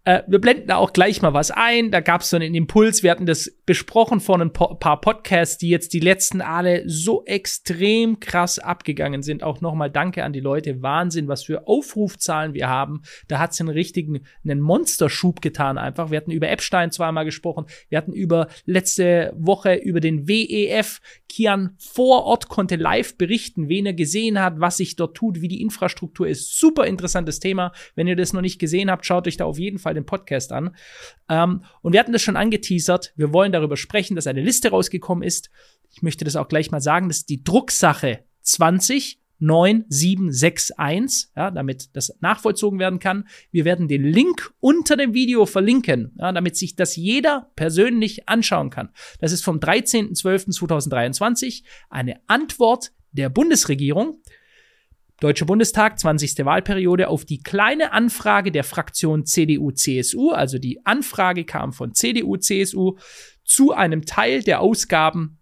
Äh, 0.06 0.22
wir 0.28 0.40
blenden 0.40 0.68
da 0.68 0.76
auch 0.76 0.92
gleich 0.92 1.20
mal 1.20 1.34
was 1.34 1.50
ein. 1.50 1.90
Da 1.90 2.00
gab 2.00 2.20
es 2.20 2.30
so 2.30 2.36
einen 2.36 2.54
Impuls. 2.54 3.02
Wir 3.02 3.10
hatten 3.10 3.26
das 3.26 3.50
besprochen 3.66 4.20
vor 4.20 4.40
ein 4.40 4.52
paar 4.52 5.00
Podcasts, 5.00 5.58
die 5.58 5.68
jetzt 5.68 5.92
die 5.92 6.00
letzten 6.00 6.40
alle 6.40 6.88
so 6.88 7.24
extrem 7.24 8.20
krass 8.20 8.60
abgegangen 8.60 9.22
sind. 9.22 9.42
Auch 9.42 9.60
nochmal 9.60 9.90
Danke 9.90 10.22
an 10.22 10.32
die 10.32 10.40
Leute. 10.40 10.80
Wahnsinn, 10.80 11.26
was 11.26 11.42
für 11.42 11.66
Aufrufzahlen 11.66 12.54
wir 12.54 12.68
haben. 12.68 13.02
Da 13.26 13.40
hat 13.40 13.50
es 13.50 13.60
einen 13.60 13.68
richtigen, 13.68 14.20
einen 14.44 14.60
Monsterschub 14.60 15.42
getan 15.42 15.76
einfach. 15.76 16.12
Wir 16.12 16.18
hatten 16.18 16.30
über 16.30 16.48
Epstein 16.48 16.92
zweimal 16.92 17.24
gesprochen. 17.24 17.66
Wir 17.88 17.98
hatten 17.98 18.12
über 18.12 18.46
letzte 18.64 19.34
Woche 19.36 19.74
über 19.74 19.98
den 19.98 20.28
WEF. 20.28 21.00
Kian 21.28 21.74
vor 21.78 22.15
Ort 22.24 22.48
konnte 22.48 22.76
live 22.76 23.16
berichten, 23.16 23.68
wen 23.68 23.86
er 23.86 23.94
gesehen 23.94 24.40
hat, 24.40 24.60
was 24.60 24.76
sich 24.76 24.96
dort 24.96 25.16
tut, 25.16 25.40
wie 25.40 25.48
die 25.48 25.60
Infrastruktur 25.60 26.26
ist. 26.26 26.58
Super 26.58 26.86
interessantes 26.86 27.40
Thema. 27.40 27.72
Wenn 27.94 28.06
ihr 28.06 28.16
das 28.16 28.32
noch 28.32 28.40
nicht 28.40 28.58
gesehen 28.58 28.90
habt, 28.90 29.06
schaut 29.06 29.26
euch 29.26 29.36
da 29.36 29.44
auf 29.44 29.58
jeden 29.58 29.78
Fall 29.78 29.94
den 29.94 30.06
Podcast 30.06 30.52
an. 30.52 30.74
Ähm, 31.28 31.64
und 31.82 31.92
wir 31.92 32.00
hatten 32.00 32.12
das 32.12 32.22
schon 32.22 32.36
angeteasert. 32.36 33.12
Wir 33.16 33.32
wollen 33.32 33.52
darüber 33.52 33.76
sprechen, 33.76 34.16
dass 34.16 34.26
eine 34.26 34.42
Liste 34.42 34.70
rausgekommen 34.70 35.22
ist. 35.22 35.50
Ich 35.90 36.02
möchte 36.02 36.24
das 36.24 36.36
auch 36.36 36.48
gleich 36.48 36.70
mal 36.70 36.80
sagen. 36.80 37.08
Das 37.08 37.18
ist 37.18 37.28
die 37.28 37.42
Drucksache 37.42 38.24
20 38.42 39.20
9761, 39.38 41.30
ja, 41.36 41.50
damit 41.50 41.94
das 41.94 42.16
nachvollzogen 42.20 42.78
werden 42.78 42.98
kann. 42.98 43.28
Wir 43.50 43.64
werden 43.64 43.88
den 43.88 44.04
Link 44.04 44.52
unter 44.60 44.96
dem 44.96 45.14
Video 45.14 45.46
verlinken, 45.46 46.12
ja, 46.18 46.32
damit 46.32 46.56
sich 46.56 46.76
das 46.76 46.96
jeder 46.96 47.50
persönlich 47.56 48.28
anschauen 48.28 48.70
kann. 48.70 48.90
Das 49.20 49.32
ist 49.32 49.44
vom 49.44 49.58
13.12.2023 49.58 51.64
eine 51.90 52.20
Antwort 52.26 52.92
der 53.12 53.28
Bundesregierung 53.28 54.20
Deutscher 55.18 55.46
Bundestag, 55.46 55.98
20. 55.98 56.44
Wahlperiode, 56.44 57.08
auf 57.08 57.24
die 57.24 57.42
kleine 57.42 57.92
Anfrage 57.92 58.52
der 58.52 58.64
Fraktion 58.64 59.24
CDU-CSU, 59.24 60.32
also 60.32 60.58
die 60.58 60.84
Anfrage 60.84 61.44
kam 61.44 61.72
von 61.72 61.94
CDU-CSU 61.94 62.98
zu 63.42 63.72
einem 63.72 64.04
Teil 64.04 64.42
der 64.42 64.60
Ausgaben 64.60 65.35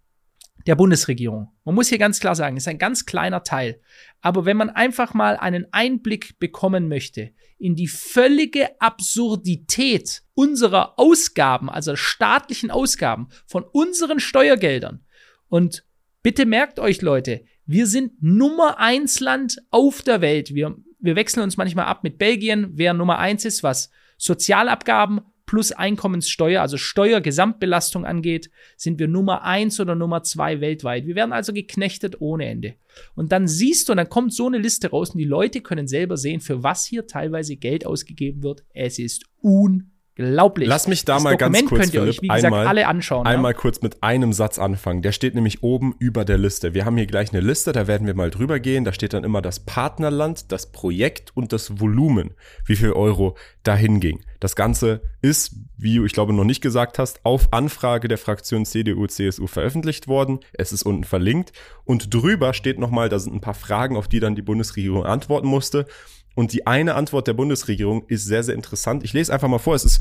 der 0.66 0.76
Bundesregierung. 0.76 1.52
Man 1.64 1.74
muss 1.74 1.88
hier 1.88 1.98
ganz 1.98 2.20
klar 2.20 2.34
sagen, 2.34 2.56
es 2.56 2.64
ist 2.64 2.68
ein 2.68 2.78
ganz 2.78 3.06
kleiner 3.06 3.42
Teil. 3.42 3.80
Aber 4.20 4.46
wenn 4.46 4.56
man 4.56 4.70
einfach 4.70 5.14
mal 5.14 5.36
einen 5.36 5.66
Einblick 5.72 6.38
bekommen 6.38 6.88
möchte 6.88 7.32
in 7.58 7.76
die 7.76 7.88
völlige 7.88 8.80
Absurdität 8.80 10.22
unserer 10.34 10.98
Ausgaben, 10.98 11.68
also 11.68 11.96
staatlichen 11.96 12.70
Ausgaben 12.70 13.28
von 13.46 13.64
unseren 13.64 14.20
Steuergeldern. 14.20 15.04
Und 15.48 15.84
bitte 16.22 16.46
merkt 16.46 16.78
euch, 16.78 17.02
Leute, 17.02 17.44
wir 17.66 17.86
sind 17.86 18.22
Nummer 18.22 18.78
eins 18.78 19.20
Land 19.20 19.58
auf 19.70 20.02
der 20.02 20.20
Welt. 20.20 20.54
Wir, 20.54 20.76
wir 20.98 21.16
wechseln 21.16 21.42
uns 21.42 21.56
manchmal 21.56 21.86
ab 21.86 22.02
mit 22.02 22.18
Belgien, 22.18 22.70
wer 22.72 22.94
Nummer 22.94 23.18
eins 23.18 23.44
ist, 23.44 23.62
was 23.62 23.90
Sozialabgaben 24.16 25.20
plus 25.46 25.72
Einkommenssteuer, 25.72 26.60
also 26.62 26.76
Steuergesamtbelastung 26.76 28.04
angeht, 28.04 28.50
sind 28.76 28.98
wir 28.98 29.08
Nummer 29.08 29.42
eins 29.42 29.78
oder 29.80 29.94
Nummer 29.94 30.22
zwei 30.22 30.60
weltweit. 30.60 31.06
Wir 31.06 31.14
werden 31.14 31.32
also 31.32 31.52
geknechtet 31.52 32.20
ohne 32.20 32.46
Ende. 32.46 32.74
Und 33.14 33.32
dann 33.32 33.46
siehst 33.46 33.88
du, 33.88 33.92
und 33.92 33.98
dann 33.98 34.08
kommt 34.08 34.32
so 34.32 34.46
eine 34.46 34.58
Liste 34.58 34.90
raus 34.90 35.10
und 35.10 35.18
die 35.18 35.24
Leute 35.24 35.60
können 35.60 35.86
selber 35.86 36.16
sehen, 36.16 36.40
für 36.40 36.62
was 36.62 36.86
hier 36.86 37.06
teilweise 37.06 37.56
Geld 37.56 37.86
ausgegeben 37.86 38.42
wird. 38.42 38.64
Es 38.72 38.98
ist 38.98 39.24
un 39.42 39.93
Unglaublich. 40.16 40.68
Lass 40.68 40.86
mich 40.86 41.04
da 41.04 41.14
das 41.14 41.24
mal 41.24 41.36
Dokument 41.36 41.54
ganz 41.54 41.68
kurz, 41.68 41.80
könnt 41.80 41.94
ihr 41.94 42.00
Philipp, 42.02 42.14
euch, 42.14 42.22
wie 42.22 42.28
gesagt, 42.28 42.44
einmal, 42.44 42.66
alle 42.66 42.86
anschauen. 42.86 43.26
Einmal 43.26 43.52
ja? 43.52 43.58
kurz 43.58 43.82
mit 43.82 44.02
einem 44.02 44.32
Satz 44.32 44.58
anfangen. 44.58 45.02
Der 45.02 45.10
steht 45.10 45.34
nämlich 45.34 45.62
oben 45.64 45.94
über 45.98 46.24
der 46.24 46.38
Liste. 46.38 46.72
Wir 46.72 46.84
haben 46.84 46.96
hier 46.96 47.06
gleich 47.06 47.32
eine 47.32 47.40
Liste, 47.40 47.72
da 47.72 47.88
werden 47.88 48.06
wir 48.06 48.14
mal 48.14 48.30
drüber 48.30 48.60
gehen. 48.60 48.84
Da 48.84 48.92
steht 48.92 49.12
dann 49.12 49.24
immer 49.24 49.42
das 49.42 49.60
Partnerland, 49.60 50.52
das 50.52 50.70
Projekt 50.70 51.36
und 51.36 51.52
das 51.52 51.80
Volumen, 51.80 52.34
wie 52.64 52.76
viel 52.76 52.92
Euro 52.92 53.36
dahin 53.64 53.98
ging. 53.98 54.24
Das 54.38 54.54
Ganze 54.54 55.02
ist, 55.20 55.56
wie 55.76 55.96
du, 55.96 56.04
ich 56.04 56.12
glaube, 56.12 56.32
noch 56.32 56.44
nicht 56.44 56.60
gesagt 56.60 56.98
hast, 57.00 57.24
auf 57.24 57.52
Anfrage 57.52 58.06
der 58.06 58.18
Fraktion 58.18 58.64
CDU-CSU 58.64 59.48
veröffentlicht 59.48 60.06
worden. 60.06 60.40
Es 60.52 60.72
ist 60.72 60.84
unten 60.84 61.04
verlinkt. 61.04 61.52
Und 61.84 62.14
drüber 62.14 62.54
steht 62.54 62.78
nochmal, 62.78 63.08
da 63.08 63.18
sind 63.18 63.34
ein 63.34 63.40
paar 63.40 63.54
Fragen, 63.54 63.96
auf 63.96 64.06
die 64.06 64.20
dann 64.20 64.36
die 64.36 64.42
Bundesregierung 64.42 65.04
antworten 65.04 65.48
musste. 65.48 65.86
Und 66.34 66.52
die 66.52 66.66
eine 66.66 66.94
Antwort 66.94 67.26
der 67.28 67.34
Bundesregierung 67.34 68.04
ist 68.08 68.24
sehr, 68.24 68.42
sehr 68.42 68.54
interessant. 68.54 69.04
Ich 69.04 69.12
lese 69.12 69.32
einfach 69.32 69.48
mal 69.48 69.58
vor. 69.58 69.74
Es 69.74 69.84
ist 69.84 70.00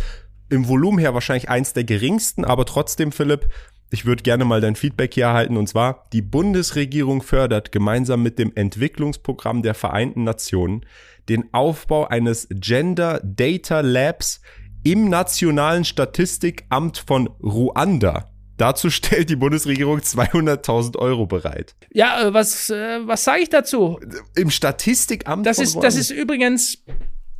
im 0.49 0.67
Volumen 0.67 0.99
her 0.99 1.13
wahrscheinlich 1.13 1.49
eins 1.49 1.73
der 1.73 1.83
geringsten, 1.83 2.45
aber 2.45 2.65
trotzdem, 2.65 3.11
Philipp, 3.11 3.49
ich 3.91 4.05
würde 4.05 4.23
gerne 4.23 4.43
mal 4.43 4.59
dein 4.59 4.75
Feedback 4.75 5.13
hier 5.13 5.25
erhalten. 5.25 5.57
Und 5.57 5.67
zwar, 5.67 6.07
die 6.13 6.23
Bundesregierung 6.23 7.21
fördert 7.21 7.71
gemeinsam 7.71 8.23
mit 8.23 8.39
dem 8.39 8.51
Entwicklungsprogramm 8.55 9.61
der 9.61 9.75
Vereinten 9.75 10.23
Nationen 10.23 10.85
den 11.29 11.53
Aufbau 11.53 12.05
eines 12.05 12.47
Gender 12.49 13.21
Data 13.23 13.81
Labs 13.81 14.41
im 14.83 15.09
Nationalen 15.09 15.85
Statistikamt 15.85 16.97
von 16.97 17.27
Ruanda. 17.41 18.32
Dazu 18.63 18.89
stellt 18.89 19.29
die 19.29 19.35
Bundesregierung 19.35 19.99
200.000 19.99 20.97
Euro 20.97 21.25
bereit. 21.25 21.75
Ja, 21.91 22.27
äh, 22.27 22.33
was, 22.33 22.69
äh, 22.69 23.05
was 23.05 23.25
sage 23.25 23.41
ich 23.41 23.49
dazu? 23.49 23.99
Im 24.37 24.49
Statistikamt. 24.51 25.45
Das 25.45 25.59
ist, 25.59 25.75
das 25.83 25.97
ist 25.97 26.11
übrigens, 26.11 26.81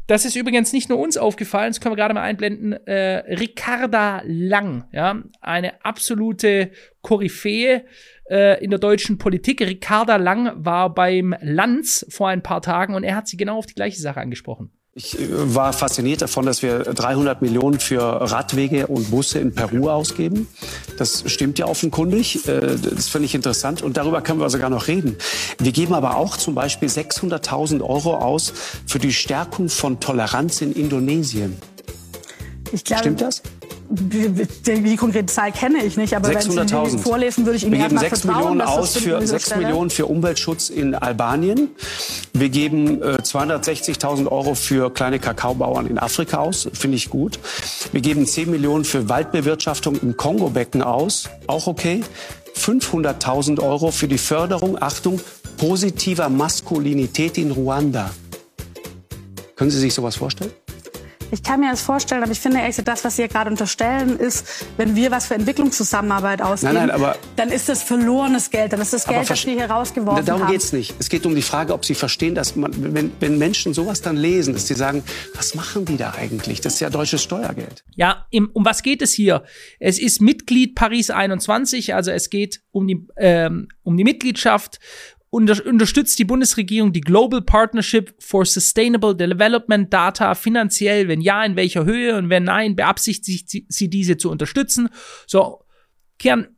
das 0.08 0.26
ist 0.26 0.36
übrigens 0.36 0.74
nicht 0.74 0.90
nur 0.90 1.00
uns 1.00 1.16
aufgefallen, 1.16 1.70
das 1.70 1.80
können 1.80 1.94
wir 1.94 1.96
gerade 1.96 2.14
mal 2.14 2.24
einblenden. 2.24 2.74
Äh, 2.74 3.36
Ricarda 3.36 4.22
Lang, 4.26 4.84
ja, 4.92 5.24
eine 5.40 5.86
absolute 5.86 6.72
Koryphäe 7.02 7.86
äh, 8.30 8.62
in 8.62 8.70
der 8.70 8.80
deutschen 8.80 9.18
Politik. 9.18 9.62
Ricarda 9.62 10.18
Lang 10.18 10.52
war 10.58 10.94
beim 10.94 11.34
Lanz 11.40 12.06
vor 12.10 12.28
ein 12.28 12.44
paar 12.44 12.62
Tagen 12.62 12.96
und 12.96 13.06
er 13.06 13.16
hat 13.16 13.30
sie 13.30 13.38
genau 13.38 13.60
auf 13.60 13.66
die 13.66 13.76
gleiche 13.76 14.02
Sache 14.02 14.20
angesprochen. 14.20 14.74
Ich 14.96 15.20
äh, 15.20 15.28
war 15.56 15.74
fasziniert 15.74 16.22
davon, 16.22 16.46
dass 16.46 16.62
wir 16.62 16.80
300 16.84 17.42
Millionen 17.42 17.80
für 17.80 18.02
Radwege 18.02 18.88
und 18.88 19.10
Busse 19.10 19.40
in 19.40 19.54
Peru 19.54 19.90
ausgeben. 19.90 20.48
Das 20.98 21.24
stimmt 21.26 21.58
ja 21.58 21.66
offenkundig. 21.66 22.48
Äh, 22.48 22.78
das 22.78 23.08
finde 23.10 23.26
ich 23.26 23.34
interessant. 23.34 23.82
Und 23.82 23.98
darüber 23.98 24.22
können 24.22 24.40
wir 24.40 24.50
sogar 24.52 24.70
noch 24.70 24.88
reden. 24.88 25.18
Wir 25.58 25.72
geben 25.72 25.96
aber 25.96 26.18
auch 26.18 26.38
zum 26.38 26.54
Beispiel 26.54 26.90
600.000 26.90 27.82
Euro 27.82 28.18
aus 28.18 28.54
für 28.86 29.00
die 29.00 29.14
Stärkung 29.14 29.70
von 29.70 30.00
Toleranz 30.00 30.62
in 30.62 30.74
Indonesien. 30.74 31.58
Glaube, 32.84 33.02
Stimmt 33.02 33.22
das? 33.22 33.42
Die, 33.90 34.48
die, 34.66 34.96
konkrete 34.96 35.28
Zahl 35.28 35.52
kenne 35.52 35.84
ich 35.84 35.98
nicht, 35.98 36.16
aber 36.16 36.30
wenn 36.30 36.90
Sie 36.90 36.98
vorlesen, 36.98 37.46
würde 37.46 37.58
ich 37.58 37.64
Ihnen 37.64 37.74
Wir 37.74 37.88
geben 37.88 37.98
6 37.98 38.24
Millionen 38.24 38.62
aus 38.62 38.98
für 38.98 39.26
6 39.26 39.58
Millionen 39.58 39.90
für 39.90 40.06
Umweltschutz 40.06 40.70
in 40.70 40.96
Albanien. 40.96 41.70
Wir 42.34 42.50
geben 42.50 43.02
äh, 43.02 43.18
260.000 43.22 44.28
Euro 44.32 44.56
für 44.56 44.92
kleine 44.92 45.20
Kakaobauern 45.20 45.88
in 45.88 46.00
Afrika 46.00 46.38
aus, 46.38 46.70
finde 46.74 46.98
ich 46.98 47.10
gut. 47.10 47.40
Wir 47.92 48.02
geben 48.02 48.26
10 48.26 48.50
Millionen 48.50 48.86
für 48.86 49.10
Waldbewirtschaftung 49.10 50.00
im 50.02 50.18
Kongo-Becken 50.18 50.82
aus, 50.82 51.30
auch 51.48 51.68
okay. 51.68 52.02
500.000 52.56 53.60
Euro 53.62 53.92
für 53.92 54.08
die 54.08 54.18
Förderung, 54.18 54.82
Achtung, 54.82 55.20
positiver 55.58 56.30
Maskulinität 56.30 57.38
in 57.38 57.52
Ruanda. 57.52 58.12
Können 59.56 59.72
Sie 59.72 59.80
sich 59.80 59.94
sowas 59.94 60.16
vorstellen? 60.16 60.52
Ich 61.34 61.42
kann 61.42 61.62
mir 61.62 61.72
das 61.72 61.82
vorstellen, 61.82 62.22
aber 62.22 62.32
ich 62.32 62.40
finde 62.40 62.60
ehrlich 62.60 62.76
gesagt, 62.76 62.88
das, 62.88 63.04
was 63.04 63.16
Sie 63.16 63.24
ja 63.24 63.28
gerade 63.28 63.50
unterstellen, 63.50 64.20
ist, 64.20 64.68
wenn 64.78 64.96
wir 64.96 65.10
was 65.10 65.26
für 65.26 65.34
Entwicklungszusammenarbeit 65.34 66.44
ausgeben, 66.44 66.76
nein, 66.76 66.88
nein, 66.90 66.96
aber, 66.96 67.18
dann 67.36 67.50
ist 67.50 67.70
das 67.70 67.82
verlorenes 67.82 68.52
Geld, 68.52 68.72
dann 68.72 68.82
ist 68.82 68.94
das 68.94 69.08
Geld, 69.08 69.28
das 69.28 69.44
wir 69.44 69.54
hier 69.54 69.66
rausgeworfen 69.66 70.24
darum 70.24 70.42
haben. 70.42 70.48
Darum 70.48 70.54
geht 70.54 70.62
es 70.62 70.74
nicht. 70.74 70.94
Es 71.00 71.10
geht 71.10 71.26
um 71.26 71.34
die 71.34 71.42
Frage, 71.42 71.74
ob 71.74 71.86
Sie 71.86 71.96
verstehen, 71.96 72.36
dass 72.36 72.56
man, 72.56 72.72
wenn, 72.94 73.12
wenn 73.20 73.40
Menschen 73.40 73.74
sowas 73.74 74.04
dann 74.04 74.16
lesen, 74.16 74.54
dass 74.54 74.68
sie 74.68 74.76
sagen, 74.76 75.04
was 75.34 75.56
machen 75.56 75.86
die 75.86 75.98
da 75.98 76.14
eigentlich? 76.14 76.62
Das 76.62 76.76
ist 76.76 76.82
ja 76.82 76.92
deutsches 76.92 77.24
Steuergeld. 77.24 77.84
Ja, 77.96 78.28
im, 78.30 78.52
um 78.54 78.64
was 78.64 78.84
geht 78.84 79.02
es 79.02 79.12
hier? 79.12 79.44
Es 79.80 79.98
ist 79.98 80.22
Mitglied 80.22 80.76
Paris 80.76 81.10
21, 81.10 81.96
also 81.96 82.12
es 82.12 82.30
geht 82.30 82.62
um 82.70 82.88
die, 82.88 83.08
ähm, 83.18 83.70
um 83.82 83.98
die 83.98 84.04
Mitgliedschaft 84.04 84.80
unter 85.34 85.66
unterstützt 85.66 86.20
die 86.20 86.26
Bundesregierung 86.26 86.94
die 86.94 87.02
Global 87.02 87.42
Partnership 87.42 88.14
for 88.20 88.46
Sustainable 88.46 89.16
Development 89.16 89.92
Data 89.92 90.36
finanziell? 90.36 91.08
Wenn 91.08 91.22
ja, 91.22 91.44
in 91.44 91.56
welcher 91.56 91.86
Höhe? 91.86 92.16
Und 92.16 92.30
wenn 92.30 92.44
nein, 92.44 92.76
beabsichtigt 92.76 93.50
sie 93.50 93.90
diese 93.90 94.18
zu 94.18 94.30
unterstützen? 94.30 94.90
So, 95.26 95.64
Kern, 96.20 96.50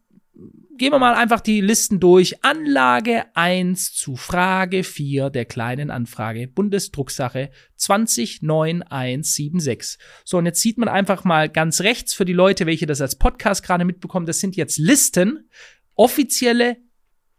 gehen 0.77 0.91
wir 0.91 0.99
mal 0.99 1.13
einfach 1.13 1.39
die 1.39 1.61
Listen 1.61 2.01
durch. 2.01 2.43
Anlage 2.43 3.27
1 3.33 3.93
zu 3.93 4.17
Frage 4.17 4.83
4 4.83 5.29
der 5.29 5.45
kleinen 5.45 5.89
Anfrage. 5.89 6.49
Bundesdrucksache 6.49 7.51
209176. 7.77 9.99
So, 10.25 10.37
und 10.37 10.47
jetzt 10.47 10.61
sieht 10.61 10.77
man 10.77 10.89
einfach 10.89 11.23
mal 11.23 11.47
ganz 11.47 11.79
rechts 11.79 12.13
für 12.13 12.25
die 12.25 12.33
Leute, 12.33 12.65
welche 12.65 12.87
das 12.87 12.99
als 12.99 13.15
Podcast 13.15 13.63
gerade 13.63 13.85
mitbekommen, 13.85 14.25
das 14.25 14.41
sind 14.41 14.57
jetzt 14.57 14.77
Listen, 14.77 15.49
offizielle 15.95 16.75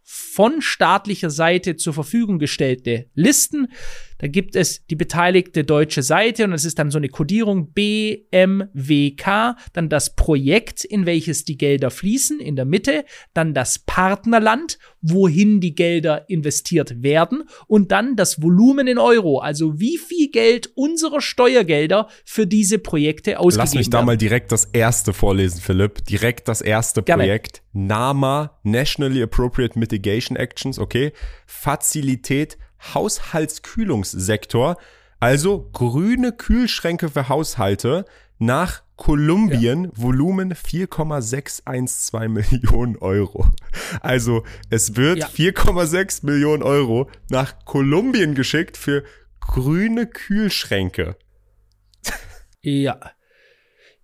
von 0.08 0.62
staatlicher 0.62 1.30
Seite 1.30 1.74
zur 1.74 1.92
Verfügung 1.92 2.38
gestellte 2.38 3.06
Listen. 3.14 3.72
Da 4.18 4.28
gibt 4.28 4.56
es 4.56 4.86
die 4.86 4.96
beteiligte 4.96 5.64
deutsche 5.64 6.02
Seite 6.02 6.44
und 6.44 6.52
es 6.52 6.64
ist 6.64 6.78
dann 6.78 6.90
so 6.90 6.98
eine 6.98 7.08
Kodierung 7.08 7.72
BMWK, 7.72 9.56
dann 9.72 9.88
das 9.88 10.14
Projekt, 10.14 10.84
in 10.84 11.06
welches 11.06 11.44
die 11.44 11.58
Gelder 11.58 11.90
fließen, 11.90 12.40
in 12.40 12.56
der 12.56 12.64
Mitte, 12.64 13.04
dann 13.34 13.54
das 13.54 13.78
Partnerland, 13.78 14.78
wohin 15.02 15.60
die 15.60 15.74
Gelder 15.74 16.28
investiert 16.28 17.02
werden 17.02 17.44
und 17.66 17.92
dann 17.92 18.16
das 18.16 18.42
Volumen 18.42 18.86
in 18.86 18.98
Euro, 18.98 19.38
also 19.38 19.78
wie 19.78 19.98
viel 19.98 20.30
Geld 20.30 20.70
unserer 20.74 21.20
Steuergelder 21.20 22.08
für 22.24 22.46
diese 22.46 22.78
Projekte 22.78 23.38
ausgegeben 23.38 23.58
werden. 23.58 23.66
Lass 23.66 23.74
mich 23.74 23.90
da 23.90 24.02
mal 24.02 24.16
direkt 24.16 24.52
das 24.52 24.64
erste 24.66 25.12
vorlesen, 25.12 25.60
Philipp. 25.60 26.04
Direkt 26.06 26.48
das 26.48 26.60
erste 26.60 27.02
Gerne. 27.02 27.24
Projekt. 27.24 27.62
NAMA, 27.72 28.58
Nationally 28.62 29.22
Appropriate 29.22 29.78
Mitigation 29.78 30.36
Actions, 30.36 30.78
okay. 30.78 31.12
Fazilität 31.46 32.56
Haushaltskühlungssektor, 32.94 34.76
also 35.18 35.70
grüne 35.72 36.32
Kühlschränke 36.32 37.08
für 37.08 37.28
Haushalte 37.28 38.04
nach 38.38 38.82
Kolumbien, 38.96 39.84
ja. 39.84 39.90
Volumen 39.94 40.54
4,612 40.54 42.28
Millionen 42.50 42.96
Euro. 42.96 43.46
Also 44.00 44.44
es 44.70 44.96
wird 44.96 45.18
ja. 45.18 45.26
4,6 45.26 46.24
Millionen 46.24 46.62
Euro 46.62 47.10
nach 47.30 47.64
Kolumbien 47.64 48.34
geschickt 48.34 48.76
für 48.76 49.04
grüne 49.40 50.06
Kühlschränke. 50.06 51.16
Ja. 52.62 52.98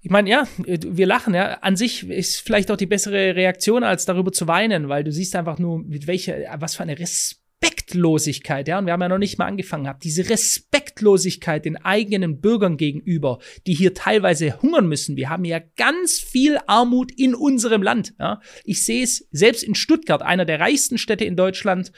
Ich 0.05 0.11
meine, 0.11 0.29
ja, 0.29 0.47
wir 0.57 1.07
lachen, 1.07 1.35
ja. 1.35 1.55
An 1.61 1.77
sich 1.77 2.09
ist 2.09 2.41
vielleicht 2.41 2.71
auch 2.71 2.77
die 2.77 2.87
bessere 2.87 3.37
Reaktion, 3.37 3.85
als 3.85 4.05
darüber 4.05 4.33
zu 4.33 4.49
weinen, 4.49 4.89
weil 4.89 5.05
du 5.05 5.13
siehst 5.13 5.37
einfach 5.37 5.59
nur, 5.59 5.79
mit 5.79 6.07
welcher, 6.07 6.35
was 6.59 6.77
für 6.77 6.83
eine 6.83 6.99
Respekt 6.99 7.42
Respektlosigkeit, 7.63 8.69
ja, 8.69 8.79
und 8.79 8.87
wir 8.87 8.93
haben 8.93 9.03
ja 9.03 9.09
noch 9.09 9.19
nicht 9.19 9.39
mal 9.39 9.47
angefangen 9.47 9.85
gehabt, 9.85 10.05
diese 10.05 10.29
Respektlosigkeit 10.29 11.65
den 11.65 11.77
eigenen 11.77 12.41
Bürgern 12.41 12.77
gegenüber, 12.77 13.39
die 13.67 13.75
hier 13.75 13.95
teilweise 13.95 14.61
hungern 14.61 14.89
müssen. 14.89 15.17
Wir 15.17 15.31
haben 15.31 15.45
ja 15.45 15.61
ganz 15.77 16.19
viel 16.19 16.59
Armut 16.67 17.13
in 17.13 17.35
unserem 17.35 17.83
Land, 17.83 18.15
ja. 18.19 18.41
Ich 18.65 18.85
sehe 18.85 19.05
es 19.05 19.29
selbst 19.31 19.63
in 19.63 19.75
Stuttgart, 19.75 20.23
einer 20.23 20.45
der 20.45 20.61
reichsten 20.61 20.99
Städte 20.99 21.25
in 21.25 21.37
Deutschland, 21.37 21.93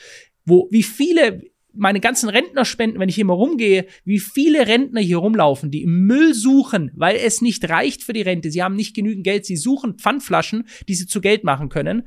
wo 0.44 0.68
wie 0.70 0.82
viele 0.82 1.42
meine 1.76 2.00
ganzen 2.00 2.28
Rentnerspenden, 2.28 3.00
wenn 3.00 3.08
ich 3.08 3.16
hier 3.16 3.24
mal 3.24 3.34
rumgehe, 3.34 3.86
wie 4.04 4.20
viele 4.20 4.68
Rentner 4.68 5.00
hier 5.00 5.18
rumlaufen, 5.18 5.72
die 5.72 5.82
im 5.82 6.06
Müll 6.06 6.32
suchen, 6.32 6.92
weil 6.94 7.16
es 7.16 7.40
nicht 7.40 7.68
reicht 7.68 8.04
für 8.04 8.12
die 8.12 8.22
Rente. 8.22 8.50
Sie 8.52 8.62
haben 8.62 8.76
nicht 8.76 8.94
genügend 8.94 9.24
Geld. 9.24 9.44
Sie 9.44 9.56
suchen 9.56 9.98
Pfandflaschen, 9.98 10.68
die 10.88 10.94
sie 10.94 11.06
zu 11.06 11.20
Geld 11.20 11.42
machen 11.42 11.70
können. 11.70 12.06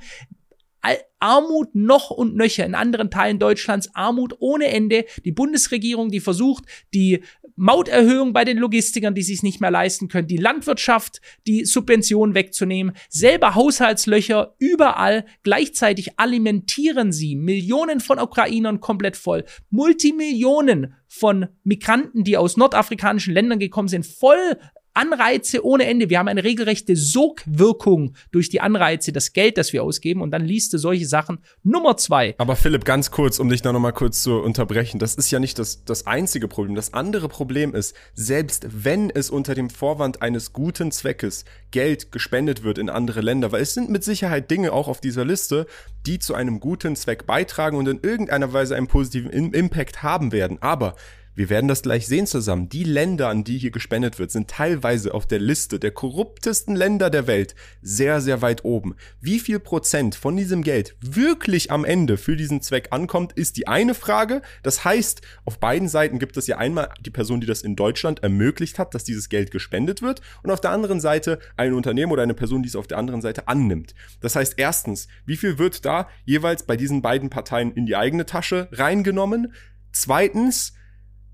Armut 1.20 1.74
noch 1.74 2.12
und 2.12 2.36
nöcher 2.36 2.66
in 2.66 2.76
anderen 2.76 3.10
Teilen 3.10 3.40
Deutschlands, 3.40 3.90
Armut 3.96 4.36
ohne 4.40 4.68
Ende. 4.68 5.06
Die 5.26 5.32
Bundesregierung, 5.32 6.10
die 6.10 6.20
versucht, 6.20 6.66
die 6.94 7.24
Mauterhöhung 7.56 8.34
bei 8.34 8.46
den 8.46 8.58
Logistikern, 8.58 9.16
die 9.16 9.24
sich 9.24 9.42
nicht 9.42 9.60
mehr 9.60 9.72
leisten 9.72 10.08
können, 10.10 10.28
die 10.28 10.38
Landwirtschaft, 10.38 11.22
die 11.48 11.66
Subventionen 11.66 12.36
wegzunehmen, 12.36 12.96
selber 13.10 13.56
Haushaltslöcher 13.56 14.56
überall. 14.60 15.26
Gleichzeitig 15.42 16.20
alimentieren 16.20 17.12
sie 17.12 17.36
Millionen 17.36 18.00
von 18.00 18.20
Ukrainern 18.20 18.80
komplett 18.80 19.18
voll, 19.18 19.44
Multimillionen 19.72 20.94
von 21.08 21.48
Migranten, 21.64 22.24
die 22.24 22.38
aus 22.38 22.58
nordafrikanischen 22.58 23.34
Ländern 23.34 23.60
gekommen 23.60 23.88
sind, 23.88 24.06
voll 24.06 24.60
Anreize 24.98 25.64
ohne 25.64 25.86
Ende. 25.86 26.10
Wir 26.10 26.20
haben 26.20 26.28
eine 26.28 26.44
regelrechte 26.44 26.96
Sogwirkung 26.96 28.16
durch 28.32 28.50
die 28.50 28.62
Anreize, 28.62 29.12
das 29.12 29.32
Geld, 29.32 29.58
das 29.58 29.72
wir 29.72 29.84
ausgeben. 29.84 30.22
Und 30.22 30.32
dann 30.32 30.44
liest 30.44 30.74
du 30.74 30.80
solche 30.80 31.06
Sachen. 31.06 31.40
Nummer 31.64 31.98
zwei. 31.98 32.34
Aber 32.40 32.56
Philipp, 32.56 32.84
ganz 32.84 33.12
kurz, 33.12 33.40
um 33.40 33.48
dich 33.48 33.62
da 33.62 33.72
nochmal 33.72 33.94
kurz 33.94 34.24
zu 34.24 34.40
unterbrechen. 34.40 35.00
Das 35.00 35.16
ist 35.16 35.30
ja 35.30 35.40
nicht 35.40 35.60
das, 35.60 35.86
das 35.86 36.08
einzige 36.08 36.48
Problem. 36.48 36.76
Das 36.76 36.94
andere 36.94 37.30
Problem 37.30 37.76
ist, 37.76 37.96
selbst 38.14 38.68
wenn 38.72 39.10
es 39.12 39.30
unter 39.30 39.54
dem 39.54 39.70
Vorwand 39.70 40.22
eines 40.22 40.52
guten 40.52 40.92
Zweckes 40.92 41.46
Geld 41.70 42.12
gespendet 42.12 42.64
wird 42.64 42.80
in 42.80 42.90
andere 42.90 43.22
Länder, 43.22 43.52
weil 43.52 43.62
es 43.62 43.74
sind 43.76 43.90
mit 43.90 44.04
Sicherheit 44.04 44.50
Dinge 44.50 44.74
auch 44.74 44.88
auf 44.88 45.00
dieser 45.00 45.26
Liste, 45.26 45.68
die 46.08 46.18
zu 46.18 46.34
einem 46.34 46.60
guten 46.60 46.96
Zweck 46.96 47.28
beitragen 47.28 47.78
und 47.78 47.88
in 47.88 48.00
irgendeiner 48.02 48.52
Weise 48.52 48.76
einen 48.76 48.88
positiven 48.88 49.54
Impact 49.54 50.02
haben 50.02 50.32
werden. 50.32 50.58
Aber 50.62 50.96
wir 51.38 51.52
werden 51.52 51.68
das 51.68 51.84
gleich 51.84 52.08
sehen 52.08 52.26
zusammen. 52.26 52.68
Die 52.68 52.84
Länder, 52.84 53.30
an 53.30 53.44
die 53.44 53.60
hier 53.60 53.70
gespendet 53.70 54.18
wird, 54.18 54.32
sind 54.32 54.50
teilweise 54.50 55.14
auf 55.14 55.28
der 55.28 55.38
Liste 55.38 55.78
der 55.78 55.92
korruptesten 55.92 56.76
Länder 56.76 57.12
der 57.12 57.28
Welt 57.28 57.54
sehr, 57.84 58.22
sehr 58.22 58.42
weit 58.42 58.66
oben. 58.66 58.96
Wie 59.22 59.38
viel 59.38 59.60
Prozent 59.60 60.16
von 60.16 60.36
diesem 60.36 60.64
Geld 60.64 60.96
wirklich 61.00 61.70
am 61.70 61.86
Ende 61.86 62.18
für 62.18 62.36
diesen 62.36 62.64
Zweck 62.64 62.88
ankommt, 62.90 63.34
ist 63.34 63.58
die 63.58 63.68
eine 63.68 63.94
Frage. 63.94 64.42
Das 64.64 64.84
heißt, 64.84 65.22
auf 65.46 65.60
beiden 65.60 65.88
Seiten 65.88 66.18
gibt 66.18 66.38
es 66.38 66.48
ja 66.48 66.58
einmal 66.58 66.90
die 67.06 67.12
Person, 67.12 67.40
die 67.40 67.46
das 67.46 67.62
in 67.62 67.76
Deutschland 67.76 68.24
ermöglicht 68.24 68.80
hat, 68.80 68.96
dass 68.96 69.04
dieses 69.04 69.30
Geld 69.30 69.52
gespendet 69.52 70.02
wird 70.02 70.22
und 70.42 70.50
auf 70.50 70.60
der 70.60 70.72
anderen 70.72 71.00
Seite 71.00 71.38
ein 71.56 71.74
Unternehmen 71.74 72.12
oder 72.12 72.24
eine 72.24 72.34
Person, 72.34 72.64
die 72.64 72.70
es 72.70 72.76
auf 72.76 72.88
der 72.88 72.98
anderen 72.98 73.22
Seite 73.22 73.48
annimmt. 73.48 73.94
Das 74.22 74.36
heißt, 74.36 74.56
erstens, 74.58 75.08
wie 75.28 75.38
viel 75.38 75.60
wird 75.60 75.86
da 75.86 76.10
jeweils 76.26 76.64
bei 76.64 76.76
diesen 76.78 77.04
beiden 77.04 77.30
Parteien 77.30 77.74
in 77.74 77.86
die 77.86 77.96
eigene 77.96 78.26
Tasche 78.26 78.70
reingenommen? 78.72 79.54
Zweitens, 79.92 80.74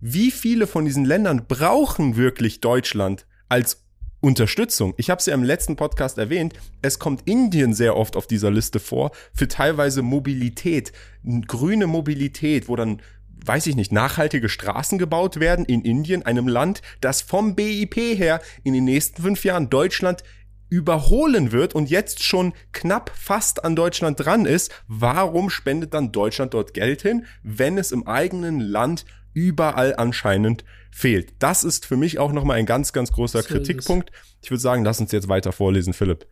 wie 0.05 0.31
viele 0.31 0.67
von 0.67 0.83
diesen 0.83 1.05
Ländern 1.05 1.45
brauchen 1.48 2.17
wirklich 2.17 2.60
Deutschland 2.60 3.25
als 3.48 3.86
Unterstützung. 4.19 4.93
Ich 4.98 5.10
habe 5.10 5.19
es 5.19 5.27
ja 5.27 5.33
im 5.33 5.43
letzten 5.43 5.77
Podcast 5.77 6.17
erwähnt, 6.17 6.53
es 6.81 7.00
kommt 7.00 7.22
Indien 7.25 7.74
sehr 7.74 7.95
oft 7.95 8.17
auf 8.17 8.27
dieser 8.27 8.51
Liste 8.51 8.81
vor 8.81 9.12
für 9.33 9.48
teilweise 9.48 10.01
Mobilität, 10.01 10.91
grüne 11.48 11.88
Mobilität, 11.88 12.67
wo 12.67 12.75
dann 12.75 13.01
weiß 13.45 13.67
ich 13.67 13.75
nicht, 13.75 13.91
nachhaltige 13.93 14.50
Straßen 14.50 14.98
gebaut 14.98 15.39
werden 15.39 15.65
in 15.65 15.81
Indien, 15.81 16.24
einem 16.24 16.48
Land, 16.48 16.81
das 17.01 17.22
vom 17.22 17.55
BIP 17.55 17.95
her 17.95 18.41
in 18.63 18.74
den 18.74 18.86
nächsten 18.86 19.22
fünf 19.22 19.43
Jahren 19.43 19.69
Deutschland 19.69 20.24
überholen 20.74 21.51
wird 21.51 21.75
und 21.75 21.92
jetzt 21.92 22.24
schon 22.24 22.51
knapp 22.72 23.12
fast 23.13 23.63
an 23.63 23.75
Deutschland 23.75 24.20
dran 24.20 24.48
ist, 24.48 24.74
warum 24.88 25.51
spendet 25.51 25.94
dann 25.94 26.12
Deutschland 26.12 26.56
dort 26.56 26.74
Geld 26.74 27.03
hin, 27.03 27.27
wenn 27.44 27.77
es 27.77 27.92
im 27.92 28.08
eigenen 28.08 28.60
Land 28.60 29.06
überall 29.36 29.96
anscheinend 29.96 30.65
fehlt? 30.89 31.36
Das 31.38 31.63
ist 31.63 31.86
für 31.86 31.96
mich 31.96 32.18
auch 32.18 32.32
nochmal 32.32 32.58
ein 32.58 32.65
ganz, 32.65 32.92
ganz 32.92 33.12
großer 33.12 33.44
Kritikpunkt. 33.44 34.10
Ich 34.42 34.50
würde 34.50 34.62
sagen, 34.62 34.84
lass 34.84 35.00
uns 35.00 35.12
jetzt 35.12 35.27
weiter 35.27 35.51
vorlesen, 35.51 35.94
Philipp. 35.94 36.25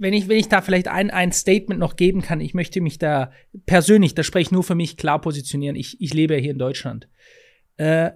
Wenn 0.00 0.14
ich, 0.14 0.26
wenn 0.26 0.38
ich 0.38 0.48
da 0.48 0.60
vielleicht 0.60 0.88
ein, 0.88 1.12
ein 1.12 1.30
Statement 1.30 1.78
noch 1.78 1.94
geben 1.94 2.22
kann, 2.22 2.40
ich 2.40 2.54
möchte 2.54 2.80
mich 2.80 2.98
da 2.98 3.30
persönlich, 3.66 4.16
da 4.16 4.24
spreche 4.24 4.48
ich 4.48 4.50
nur 4.50 4.64
für 4.64 4.74
mich, 4.74 4.96
klar 4.96 5.20
positionieren. 5.20 5.76
Ich, 5.76 6.00
ich 6.00 6.12
lebe 6.12 6.34
ja 6.34 6.40
hier 6.40 6.50
in 6.50 6.58
Deutschland. 6.58 7.08
Äh, 7.76 8.10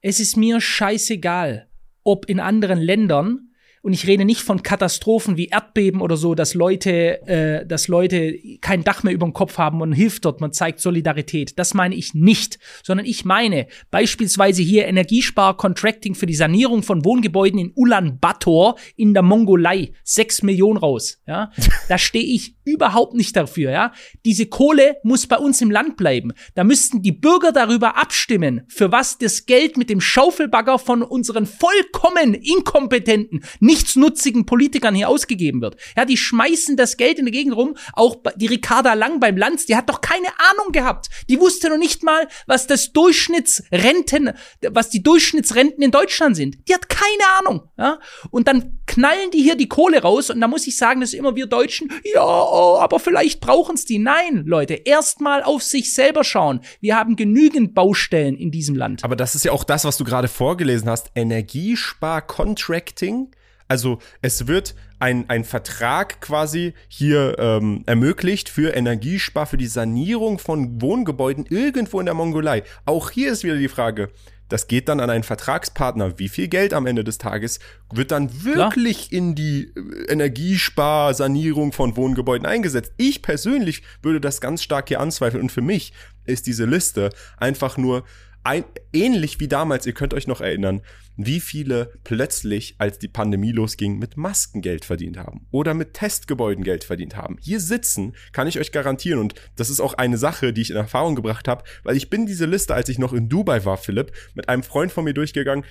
es 0.00 0.18
ist 0.18 0.36
mir 0.36 0.60
scheißegal, 0.60 1.68
ob 2.02 2.28
in 2.28 2.40
anderen 2.40 2.80
Ländern 2.80 3.50
und 3.84 3.92
ich 3.92 4.06
rede 4.06 4.24
nicht 4.24 4.40
von 4.40 4.62
Katastrophen 4.62 5.36
wie 5.36 5.48
Erdbeben 5.48 6.00
oder 6.00 6.16
so, 6.16 6.34
dass 6.34 6.54
Leute, 6.54 7.20
äh, 7.28 7.66
dass 7.66 7.86
Leute 7.86 8.38
kein 8.62 8.82
Dach 8.82 9.02
mehr 9.02 9.12
über 9.12 9.26
dem 9.26 9.34
Kopf 9.34 9.58
haben 9.58 9.82
und 9.82 9.92
hilft 9.92 10.24
dort, 10.24 10.40
man 10.40 10.54
zeigt 10.54 10.80
Solidarität. 10.80 11.58
Das 11.58 11.74
meine 11.74 11.94
ich 11.94 12.14
nicht, 12.14 12.58
sondern 12.82 13.04
ich 13.04 13.26
meine 13.26 13.66
beispielsweise 13.90 14.62
hier 14.62 14.86
Energiespar-Contracting 14.86 16.14
für 16.14 16.24
die 16.24 16.34
Sanierung 16.34 16.82
von 16.82 17.04
Wohngebäuden 17.04 17.58
in 17.58 17.72
Ulaanbaatar 17.76 18.76
in 18.96 19.12
der 19.12 19.22
Mongolei. 19.22 19.92
Sechs 20.02 20.42
Millionen 20.42 20.78
raus, 20.78 21.20
ja. 21.26 21.50
Da 21.90 21.98
stehe 21.98 22.24
ich 22.24 22.56
überhaupt 22.64 23.14
nicht 23.14 23.36
dafür, 23.36 23.70
ja. 23.70 23.92
Diese 24.24 24.46
Kohle 24.46 24.96
muss 25.02 25.26
bei 25.26 25.36
uns 25.36 25.60
im 25.60 25.70
Land 25.70 25.96
bleiben. 25.96 26.32
Da 26.54 26.64
müssten 26.64 27.02
die 27.02 27.12
Bürger 27.12 27.52
darüber 27.52 27.96
abstimmen, 27.96 28.62
für 28.68 28.92
was 28.92 29.18
das 29.18 29.46
Geld 29.46 29.76
mit 29.76 29.90
dem 29.90 30.00
Schaufelbagger 30.00 30.78
von 30.78 31.02
unseren 31.02 31.46
vollkommen 31.46 32.34
inkompetenten, 32.34 33.44
nichtsnutzigen 33.60 34.46
Politikern 34.46 34.94
hier 34.94 35.08
ausgegeben 35.08 35.60
wird. 35.60 35.76
Ja, 35.96 36.04
die 36.04 36.16
schmeißen 36.16 36.76
das 36.76 36.96
Geld 36.96 37.18
in 37.18 37.26
der 37.26 37.32
Gegend 37.32 37.56
rum. 37.56 37.76
Auch 37.92 38.16
die 38.36 38.46
Ricarda 38.46 38.94
Lang 38.94 39.20
beim 39.20 39.36
Lanz, 39.36 39.66
die 39.66 39.76
hat 39.76 39.88
doch 39.88 40.00
keine 40.00 40.28
Ahnung 40.50 40.72
gehabt. 40.72 41.08
Die 41.28 41.38
wusste 41.38 41.68
noch 41.68 41.78
nicht 41.78 42.02
mal, 42.02 42.28
was 42.46 42.66
das 42.66 42.92
Durchschnittsrenten, 42.92 44.32
was 44.70 44.90
die 44.90 45.02
Durchschnittsrenten 45.02 45.82
in 45.82 45.90
Deutschland 45.90 46.36
sind. 46.36 46.56
Die 46.68 46.74
hat 46.74 46.88
keine 46.88 47.24
Ahnung. 47.38 47.68
Ja? 47.76 47.98
Und 48.30 48.48
dann 48.48 48.80
knallen 48.86 49.30
die 49.32 49.42
hier 49.42 49.56
die 49.56 49.68
Kohle 49.68 50.02
raus 50.02 50.30
und 50.30 50.40
da 50.40 50.48
muss 50.48 50.66
ich 50.66 50.76
sagen, 50.76 51.00
dass 51.00 51.12
immer 51.12 51.36
wir 51.36 51.46
Deutschen, 51.46 51.92
ja, 52.04 52.22
oh, 52.54 52.78
aber 52.78 53.00
vielleicht 53.00 53.40
brauchen's 53.40 53.84
die. 53.84 53.98
Nein, 53.98 54.44
Leute, 54.46 54.74
erstmal 54.74 55.42
auf 55.42 55.62
sich 55.62 55.94
selber 55.94 56.24
schauen. 56.24 56.60
Wir 56.80 56.96
haben 56.96 57.16
genügend 57.16 57.74
Baustellen 57.74 58.36
in 58.36 58.50
diesem 58.50 58.76
Land. 58.76 59.04
Aber 59.04 59.16
das 59.16 59.34
ist 59.34 59.44
ja 59.44 59.52
auch 59.52 59.64
das, 59.64 59.84
was 59.84 59.96
du 59.96 60.04
gerade 60.04 60.28
vorgelesen 60.28 60.88
hast. 60.88 61.10
Energiespar-Contracting 61.14 63.28
also 63.68 63.98
es 64.20 64.46
wird 64.46 64.74
ein, 64.98 65.28
ein 65.28 65.44
Vertrag 65.44 66.20
quasi 66.20 66.74
hier 66.88 67.36
ähm, 67.38 67.82
ermöglicht 67.86 68.48
für 68.48 68.74
Energiespar, 68.74 69.46
für 69.46 69.56
die 69.56 69.66
Sanierung 69.66 70.38
von 70.38 70.80
Wohngebäuden 70.80 71.46
irgendwo 71.48 72.00
in 72.00 72.06
der 72.06 72.14
Mongolei. 72.14 72.62
Auch 72.84 73.10
hier 73.10 73.32
ist 73.32 73.42
wieder 73.42 73.56
die 73.56 73.68
Frage, 73.68 74.10
das 74.54 74.68
geht 74.68 74.88
dann 74.88 75.00
an 75.00 75.10
einen 75.10 75.24
Vertragspartner. 75.24 76.20
Wie 76.20 76.28
viel 76.28 76.46
Geld 76.46 76.74
am 76.74 76.86
Ende 76.86 77.02
des 77.02 77.18
Tages 77.18 77.58
wird 77.92 78.12
dann 78.12 78.44
wirklich 78.44 79.08
Klar. 79.08 79.18
in 79.18 79.34
die 79.34 79.72
äh, 79.74 80.12
Energiesparsanierung 80.12 81.72
von 81.72 81.96
Wohngebäuden 81.96 82.46
eingesetzt? 82.46 82.92
Ich 82.96 83.20
persönlich 83.20 83.82
würde 84.00 84.20
das 84.20 84.40
ganz 84.40 84.62
stark 84.62 84.86
hier 84.86 85.00
anzweifeln 85.00 85.42
und 85.42 85.50
für 85.50 85.60
mich 85.60 85.92
ist 86.24 86.46
diese 86.46 86.66
Liste 86.66 87.10
einfach 87.36 87.76
nur 87.76 88.04
ein, 88.44 88.62
ähnlich 88.92 89.40
wie 89.40 89.48
damals, 89.48 89.86
ihr 89.86 89.92
könnt 89.92 90.14
euch 90.14 90.28
noch 90.28 90.40
erinnern, 90.40 90.82
wie 91.16 91.40
viele 91.40 91.92
plötzlich, 92.04 92.76
als 92.78 92.98
die 92.98 93.08
Pandemie 93.08 93.52
losging, 93.52 93.98
mit 93.98 94.16
Masken 94.16 94.62
Geld 94.62 94.84
verdient 94.84 95.16
haben 95.16 95.46
oder 95.50 95.74
mit 95.74 95.94
Testgebäuden 95.94 96.64
Geld 96.64 96.84
verdient 96.84 97.16
haben. 97.16 97.36
Hier 97.40 97.60
sitzen, 97.60 98.14
kann 98.32 98.48
ich 98.48 98.58
euch 98.58 98.72
garantieren, 98.72 99.20
und 99.20 99.34
das 99.56 99.70
ist 99.70 99.80
auch 99.80 99.94
eine 99.94 100.18
Sache, 100.18 100.52
die 100.52 100.62
ich 100.62 100.70
in 100.70 100.76
Erfahrung 100.76 101.14
gebracht 101.14 101.48
habe, 101.48 101.64
weil 101.82 101.96
ich 101.96 102.10
bin 102.10 102.26
diese 102.26 102.46
Liste, 102.46 102.74
als 102.74 102.88
ich 102.88 102.98
noch 102.98 103.12
in 103.12 103.28
Dubai 103.28 103.64
war, 103.64 103.76
Philipp, 103.76 104.12
mit 104.34 104.48
einem 104.48 104.62
Freund 104.62 104.92
von 104.92 105.04
mir 105.04 105.14
durchgegangen, 105.14 105.64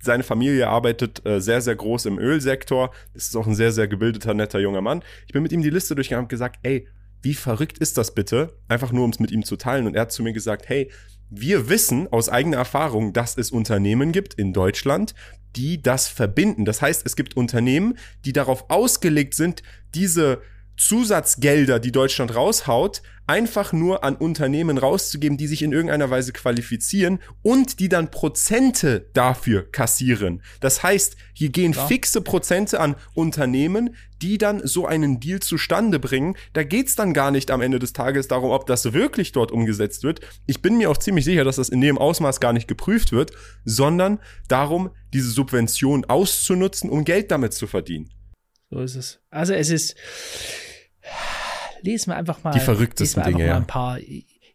seine 0.00 0.22
Familie 0.22 0.68
arbeitet 0.68 1.24
äh, 1.26 1.40
sehr, 1.40 1.60
sehr 1.60 1.74
groß 1.74 2.06
im 2.06 2.18
Ölsektor. 2.18 2.92
Das 3.14 3.24
ist 3.24 3.36
auch 3.36 3.46
ein 3.46 3.54
sehr, 3.54 3.72
sehr 3.72 3.88
gebildeter, 3.88 4.32
netter 4.32 4.60
junger 4.60 4.80
Mann. 4.80 5.02
Ich 5.26 5.32
bin 5.32 5.42
mit 5.42 5.52
ihm 5.52 5.62
die 5.62 5.70
Liste 5.70 5.94
durchgegangen 5.94 6.26
und 6.26 6.30
gesagt, 6.30 6.60
ey, 6.62 6.86
wie 7.22 7.34
verrückt 7.34 7.78
ist 7.78 7.98
das 7.98 8.14
bitte? 8.14 8.56
Einfach 8.68 8.92
nur, 8.92 9.04
um 9.04 9.10
es 9.10 9.18
mit 9.18 9.32
ihm 9.32 9.44
zu 9.44 9.56
teilen. 9.56 9.86
Und 9.86 9.96
er 9.96 10.02
hat 10.02 10.12
zu 10.12 10.22
mir 10.22 10.32
gesagt, 10.32 10.68
hey, 10.68 10.90
wir 11.30 11.68
wissen 11.68 12.10
aus 12.10 12.28
eigener 12.28 12.56
Erfahrung, 12.56 13.12
dass 13.12 13.36
es 13.36 13.50
Unternehmen 13.50 14.12
gibt 14.12 14.34
in 14.34 14.52
Deutschland, 14.52 15.14
die 15.56 15.82
das 15.82 16.08
verbinden. 16.08 16.64
Das 16.64 16.82
heißt, 16.82 17.04
es 17.04 17.16
gibt 17.16 17.36
Unternehmen, 17.36 17.98
die 18.24 18.32
darauf 18.32 18.70
ausgelegt 18.70 19.34
sind, 19.34 19.62
diese 19.94 20.40
Zusatzgelder, 20.78 21.80
die 21.80 21.92
Deutschland 21.92 22.34
raushaut, 22.34 23.02
einfach 23.28 23.72
nur 23.72 24.04
an 24.04 24.16
Unternehmen 24.16 24.78
rauszugeben, 24.78 25.36
die 25.36 25.46
sich 25.46 25.62
in 25.62 25.72
irgendeiner 25.72 26.08
Weise 26.08 26.32
qualifizieren 26.32 27.18
und 27.42 27.78
die 27.78 27.88
dann 27.88 28.10
Prozente 28.10 29.10
dafür 29.12 29.70
kassieren. 29.70 30.42
Das 30.60 30.82
heißt, 30.82 31.16
hier 31.34 31.50
gehen 31.50 31.72
Klar. 31.72 31.88
fixe 31.88 32.22
Prozente 32.22 32.80
an 32.80 32.96
Unternehmen, 33.14 33.94
die 34.22 34.38
dann 34.38 34.66
so 34.66 34.86
einen 34.86 35.20
Deal 35.20 35.40
zustande 35.40 35.98
bringen. 35.98 36.36
Da 36.54 36.62
geht's 36.62 36.94
dann 36.94 37.12
gar 37.12 37.30
nicht 37.30 37.50
am 37.50 37.60
Ende 37.60 37.78
des 37.78 37.92
Tages 37.92 38.28
darum, 38.28 38.50
ob 38.50 38.66
das 38.66 38.92
wirklich 38.94 39.32
dort 39.32 39.52
umgesetzt 39.52 40.04
wird. 40.04 40.20
Ich 40.46 40.62
bin 40.62 40.78
mir 40.78 40.90
auch 40.90 40.96
ziemlich 40.96 41.26
sicher, 41.26 41.44
dass 41.44 41.56
das 41.56 41.68
in 41.68 41.82
dem 41.82 41.98
Ausmaß 41.98 42.40
gar 42.40 42.54
nicht 42.54 42.66
geprüft 42.66 43.12
wird, 43.12 43.32
sondern 43.64 44.20
darum, 44.48 44.90
diese 45.12 45.30
Subvention 45.30 46.06
auszunutzen, 46.06 46.88
um 46.88 47.04
Geld 47.04 47.30
damit 47.30 47.52
zu 47.52 47.66
verdienen. 47.66 48.10
So 48.70 48.80
ist 48.80 48.96
es. 48.96 49.20
Also 49.30 49.54
es 49.54 49.70
ist 49.70 49.96
lesen 51.82 52.10
wir 52.10 52.16
einfach 52.16 52.42
mal. 52.44 52.52
Die 52.52 52.60
verrücktesten 52.60 53.22
Dinge, 53.24 53.46
ja. 53.46 53.56
Ein 53.56 53.66
paar. 53.66 53.98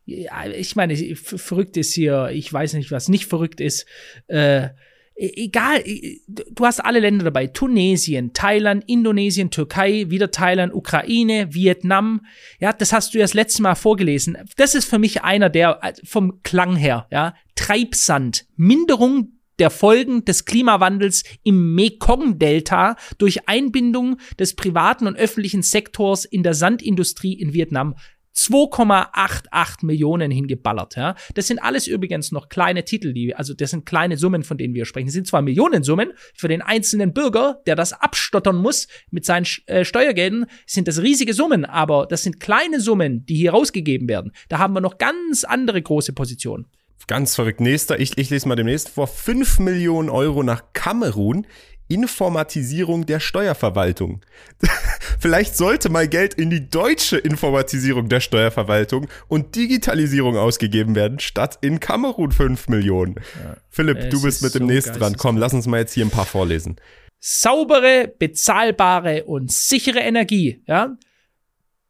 Ich 0.05 0.75
meine, 0.75 0.95
verrückt 1.15 1.77
ist 1.77 1.93
hier, 1.93 2.29
ich 2.31 2.51
weiß 2.51 2.73
nicht, 2.73 2.91
was 2.91 3.07
nicht 3.07 3.25
verrückt 3.27 3.61
ist. 3.61 3.85
Äh, 4.27 4.65
e-, 4.65 4.69
egal, 5.15 5.81
du 6.27 6.65
hast 6.65 6.81
alle 6.81 6.99
Länder 6.99 7.23
dabei. 7.23 7.47
Tunesien, 7.47 8.33
Thailand, 8.33 8.83
Indonesien, 8.87 9.49
Türkei, 9.49 10.09
wieder 10.09 10.29
Thailand, 10.29 10.73
Ukraine, 10.73 11.53
Vietnam. 11.53 12.25
Ja, 12.59 12.73
das 12.73 12.91
hast 12.91 13.13
du 13.13 13.19
ja 13.19 13.23
das 13.23 13.33
letzte 13.33 13.61
Mal 13.61 13.75
vorgelesen. 13.75 14.37
Das 14.57 14.75
ist 14.75 14.89
für 14.89 14.99
mich 14.99 15.23
einer 15.23 15.49
der, 15.49 15.79
äh, 15.81 15.93
vom 16.03 16.41
Klang 16.43 16.75
her, 16.75 17.07
ja, 17.09 17.33
Treibsand, 17.55 18.45
Minderung 18.57 19.39
der 19.59 19.69
Folgen 19.69 20.25
des 20.25 20.45
Klimawandels 20.45 21.23
im 21.43 21.75
Mekong-Delta 21.75 22.95
durch 23.17 23.47
Einbindung 23.47 24.17
des 24.39 24.55
privaten 24.55 25.07
und 25.07 25.15
öffentlichen 25.15 25.61
Sektors 25.61 26.25
in 26.25 26.43
der 26.43 26.53
Sandindustrie 26.53 27.33
in 27.33 27.53
Vietnam 27.53 27.95
2,88 28.35 29.85
Millionen 29.85 30.31
hingeballert. 30.31 30.95
Ja. 30.95 31.15
Das 31.35 31.47
sind 31.47 31.59
alles 31.59 31.87
übrigens 31.87 32.31
noch 32.31 32.49
kleine 32.49 32.83
Titel, 32.83 33.13
die, 33.13 33.35
also 33.35 33.53
das 33.53 33.71
sind 33.71 33.85
kleine 33.85 34.17
Summen, 34.17 34.43
von 34.43 34.57
denen 34.57 34.73
wir 34.73 34.85
sprechen. 34.85 35.07
Das 35.07 35.13
sind 35.13 35.27
zwar 35.27 35.41
Millionensummen 35.41 36.13
für 36.33 36.47
den 36.47 36.61
einzelnen 36.61 37.13
Bürger, 37.13 37.61
der 37.65 37.75
das 37.75 37.93
abstottern 37.93 38.55
muss 38.55 38.87
mit 39.11 39.25
seinen 39.25 39.45
äh, 39.67 39.85
Steuergeldern, 39.85 40.47
sind 40.65 40.87
das 40.87 41.01
riesige 41.01 41.33
Summen, 41.33 41.65
aber 41.65 42.07
das 42.07 42.23
sind 42.23 42.39
kleine 42.39 42.79
Summen, 42.79 43.25
die 43.25 43.35
hier 43.35 43.51
rausgegeben 43.51 44.09
werden. 44.09 44.31
Da 44.49 44.57
haben 44.57 44.73
wir 44.73 44.81
noch 44.81 44.97
ganz 44.97 45.43
andere 45.43 45.81
große 45.81 46.13
Positionen. 46.13 46.67
Ganz 47.07 47.35
verrückt. 47.35 47.59
Nächster, 47.59 47.99
ich, 47.99 48.17
ich 48.17 48.29
lese 48.29 48.47
mal 48.47 48.55
demnächst 48.55 48.89
vor. 48.89 49.07
5 49.07 49.59
Millionen 49.59 50.09
Euro 50.09 50.43
nach 50.43 50.63
Kamerun. 50.73 51.45
Informatisierung 51.89 53.05
der 53.05 53.19
Steuerverwaltung. 53.19 54.21
Vielleicht 55.19 55.55
sollte 55.55 55.89
mal 55.89 56.07
Geld 56.07 56.33
in 56.33 56.49
die 56.49 56.69
deutsche 56.69 57.17
Informatisierung 57.17 58.09
der 58.09 58.19
Steuerverwaltung 58.19 59.07
und 59.27 59.55
Digitalisierung 59.55 60.37
ausgegeben 60.37 60.95
werden, 60.95 61.19
statt 61.19 61.59
in 61.61 61.79
Kamerun 61.79 62.31
5 62.31 62.69
Millionen. 62.69 63.15
Ja, 63.43 63.57
Philipp, 63.69 64.09
du 64.09 64.21
bist 64.21 64.41
mit 64.41 64.55
dem 64.55 64.63
so 64.63 64.73
nächsten 64.73 64.97
dran. 64.97 65.17
Komm, 65.17 65.37
lass 65.37 65.53
uns 65.53 65.67
mal 65.67 65.79
jetzt 65.79 65.93
hier 65.93 66.05
ein 66.05 66.09
paar 66.09 66.25
vorlesen. 66.25 66.77
Saubere, 67.19 68.13
bezahlbare 68.17 69.25
und 69.25 69.51
sichere 69.51 69.99
Energie, 69.99 70.63
ja? 70.67 70.97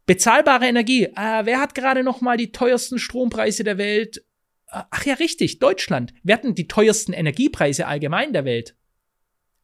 Bezahlbare 0.05 0.65
Energie. 0.65 1.05
Äh, 1.05 1.45
wer 1.45 1.59
hat 1.59 1.75
gerade 1.75 2.03
noch 2.03 2.19
mal 2.19 2.35
die 2.35 2.51
teuersten 2.51 2.99
Strompreise 2.99 3.63
der 3.63 3.77
Welt? 3.77 4.23
Ach 4.73 5.05
ja, 5.05 5.13
richtig, 5.15 5.59
Deutschland. 5.59 6.13
Wir 6.23 6.33
hatten 6.33 6.55
die 6.55 6.67
teuersten 6.67 7.13
Energiepreise 7.13 7.85
allgemein 7.85 8.33
der 8.33 8.43
Welt. 8.43 8.75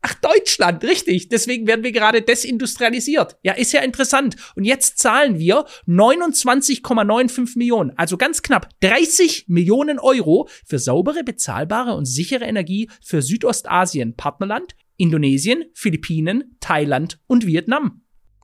Ach, 0.02 0.14
Deutschland, 0.14 0.84
richtig. 0.84 1.28
Deswegen 1.28 1.68
werden 1.68 1.84
wir 1.84 1.92
gerade 1.92 2.22
desindustrialisiert. 2.22 3.38
Ja, 3.44 3.54
ist 3.54 3.74
ja 3.74 3.82
interessant. 3.82 4.38
Und 4.56 4.64
jetzt 4.64 5.00
zahlen 5.00 5.40
wir 5.40 5.66
29,95 5.88 7.58
Millionen, 7.58 7.92
also 7.98 8.16
ganz 8.16 8.42
knapp 8.42 8.70
30 8.80 9.46
Millionen 9.50 10.00
Euro 10.00 10.48
für 10.66 10.80
saubere, 10.80 11.24
bezahlbare 11.24 11.96
und 11.96 12.06
sichere 12.06 12.46
Energie 12.46 12.90
für 13.04 13.22
Südostasien, 13.22 14.16
Partnerland, 14.16 14.76
Indonesien, 14.96 15.66
Philippinen, 15.74 16.56
Thailand 16.62 17.20
und 17.28 17.46
Vietnam. 17.46 18.04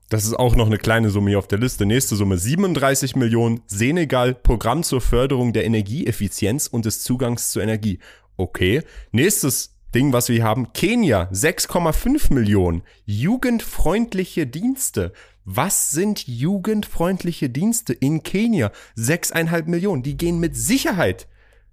Das 0.10 0.24
ist 0.26 0.36
auch 0.36 0.56
noch 0.56 0.68
eine 0.68 0.78
kleine 0.78 1.10
Summe 1.10 1.32
hier 1.32 1.39
auf 1.39 1.48
der 1.48 1.58
Liste. 1.58 1.86
Nächste 1.86 2.15
Summe 2.15 2.38
37 2.38 3.15
Millionen. 3.15 3.62
Senegal, 3.65 4.36
Programm 4.36 4.84
zur 4.84 5.02
Förderung 5.02 5.52
der 5.52 5.65
Energieeffizienz 5.65 6.68
und 6.68 6.86
des 6.86 7.02
Zugangs 7.02 7.52
zur 7.52 7.63
Energie. 7.63 8.00
Okay. 8.38 8.84
Nächstes 9.12 9.76
Ding, 9.96 10.13
was 10.13 10.30
wir 10.30 10.44
haben. 10.44 10.74
Kenia 10.74 11.30
6,5 11.32 12.34
Millionen. 12.34 12.84
Jugendfreundliche 13.06 14.46
Dienste. 14.46 15.12
Was 15.44 15.89
sind 15.89 16.28
jugendfreundliche 16.28 17.50
Dienste 17.50 17.94
in 17.94 18.22
Kenia? 18.22 18.72
6,5 18.98 19.65
Millionen. 19.65 20.04
Die 20.04 20.18
gehen 20.18 20.39
mit 20.39 20.56
Sicherheit 20.56 21.28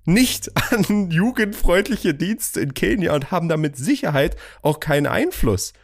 nicht 0.05 0.51
an 0.73 1.11
jugendfreundliche 1.11 2.15
Dienste 2.15 2.61
in 2.61 2.73
Kenia 2.73 3.15
und 3.15 3.31
haben 3.31 3.49
da 3.49 3.59
mit 3.59 3.77
Sicherheit 3.77 4.37
auch 4.63 4.81
keinen 4.81 5.07
Einfluss. 5.07 5.75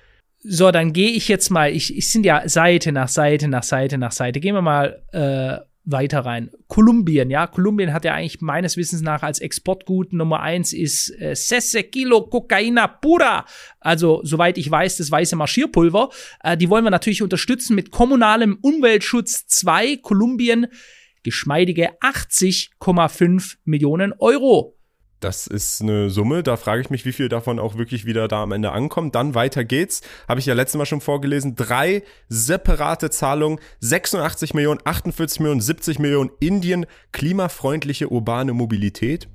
So, 0.40 0.70
dann 0.70 0.92
gehe 0.92 1.10
ich 1.10 1.28
jetzt 1.28 1.50
mal, 1.50 1.72
ich, 1.72 1.96
ich 1.96 2.10
sind 2.10 2.24
ja 2.24 2.48
Seite 2.48 2.92
nach 2.92 3.08
Seite 3.08 3.48
nach 3.48 3.64
Seite 3.64 3.98
nach 3.98 4.12
Seite. 4.12 4.40
Gehen 4.40 4.54
wir 4.54 4.62
mal 4.62 5.02
äh, 5.12 5.58
weiter 5.90 6.20
rein. 6.20 6.50
Kolumbien, 6.68 7.30
ja, 7.30 7.46
Kolumbien 7.46 7.92
hat 7.92 8.04
ja 8.04 8.14
eigentlich 8.14 8.40
meines 8.40 8.76
Wissens 8.76 9.00
nach 9.00 9.22
als 9.22 9.40
Exportgut 9.40 10.12
Nummer 10.12 10.40
eins 10.40 10.72
ist 10.72 11.10
äh, 11.20 11.34
Sesse 11.34 11.82
Kilo 11.82 12.22
Cocaina 12.22 12.86
Pura. 12.86 13.46
Also, 13.80 14.20
soweit 14.22 14.58
ich 14.58 14.70
weiß, 14.70 14.98
das 14.98 15.10
weiße 15.10 15.34
Marschierpulver. 15.34 16.10
Äh, 16.44 16.56
die 16.56 16.68
wollen 16.68 16.84
wir 16.84 16.90
natürlich 16.90 17.22
unterstützen 17.22 17.74
mit 17.74 17.90
kommunalem 17.90 18.58
Umweltschutz 18.60 19.46
2. 19.46 19.96
Kolumbien 19.96 20.68
geschmeidige 21.22 21.98
80,5 22.00 23.56
Millionen 23.64 24.12
Euro. 24.18 24.77
Das 25.20 25.48
ist 25.48 25.82
eine 25.82 26.10
Summe, 26.10 26.44
da 26.44 26.56
frage 26.56 26.80
ich 26.80 26.90
mich, 26.90 27.04
wie 27.04 27.12
viel 27.12 27.28
davon 27.28 27.58
auch 27.58 27.76
wirklich 27.76 28.04
wieder 28.04 28.28
da 28.28 28.44
am 28.44 28.52
Ende 28.52 28.70
ankommt. 28.70 29.16
Dann 29.16 29.34
weiter 29.34 29.64
geht's, 29.64 30.00
habe 30.28 30.38
ich 30.38 30.46
ja 30.46 30.54
letztes 30.54 30.78
Mal 30.78 30.86
schon 30.86 31.00
vorgelesen, 31.00 31.56
drei 31.56 32.04
separate 32.28 33.10
Zahlungen, 33.10 33.58
86 33.80 34.54
Millionen, 34.54 34.80
48 34.84 35.40
Millionen, 35.40 35.60
70 35.60 35.98
Millionen 35.98 36.30
Indien, 36.38 36.86
klimafreundliche 37.10 38.12
urbane 38.12 38.52
Mobilität. 38.52 39.28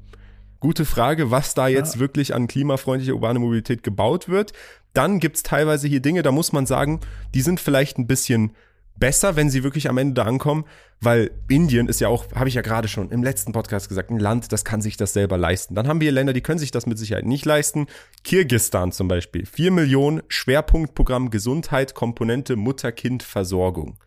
Gute 0.62 0.86
Frage, 0.86 1.32
was 1.32 1.54
da 1.54 1.67
jetzt 1.67 1.96
ja. 1.96 2.00
wirklich 2.00 2.34
an 2.34 2.48
klimafreundlicher 2.48 3.15
urbane 3.15 3.39
Mobilität 3.39 3.84
gebaut 3.84 4.30
wird. 4.30 4.54
Dann 4.93 5.19
gibt's 5.19 5.43
teilweise 5.43 5.89
hier 5.89 6.00
Dinge, 6.00 6.22
da 6.22 6.32
muss 6.32 6.54
man 6.54 6.65
sagen, 6.65 7.02
die 7.34 7.41
sind 7.41 7.60
vielleicht 7.60 7.98
ein 7.98 8.08
bisschen 8.08 8.56
besser, 8.95 9.36
wenn 9.36 9.49
sie 9.49 9.63
wirklich 9.63 9.89
am 9.89 9.97
Ende 9.97 10.13
da 10.13 10.23
ankommen, 10.23 10.65
weil 11.01 11.32
Indien 11.49 11.88
ist 11.88 11.99
ja 11.99 12.08
auch, 12.08 12.25
habe 12.34 12.47
ich 12.47 12.56
ja 12.56 12.62
gerade 12.62 12.88
schon 12.88 13.12
im 13.12 13.23
letzten 13.23 13.51
Podcast 13.51 13.89
gesagt, 13.89 14.10
ein 14.10 14.19
Land, 14.19 14.51
das 14.51 14.63
kann 14.63 14.82
sich 14.82 14.97
das 14.97 15.13
selber 15.13 15.38
leisten. 15.38 15.75
Dann 15.75 15.88
haben 15.88 16.01
wir 16.01 16.12
Länder, 16.12 16.34
die 16.34 16.41
können 16.41 16.60
sich 16.60 16.71
das 16.71 16.86
mit 16.86 16.97
Sicherheit 16.97 17.25
nicht 17.25 17.45
leisten. 17.45 17.88
Kirgistan 18.23 18.91
zum 18.91 19.08
Beispiel, 19.08 19.45
4 19.45 19.71
Millionen 19.71 20.23
Schwerpunktprogramm 20.27 21.29
Gesundheit, 21.29 21.93
Komponente 21.93 22.56
Mutter-Kind-Versorgung. 22.56 23.97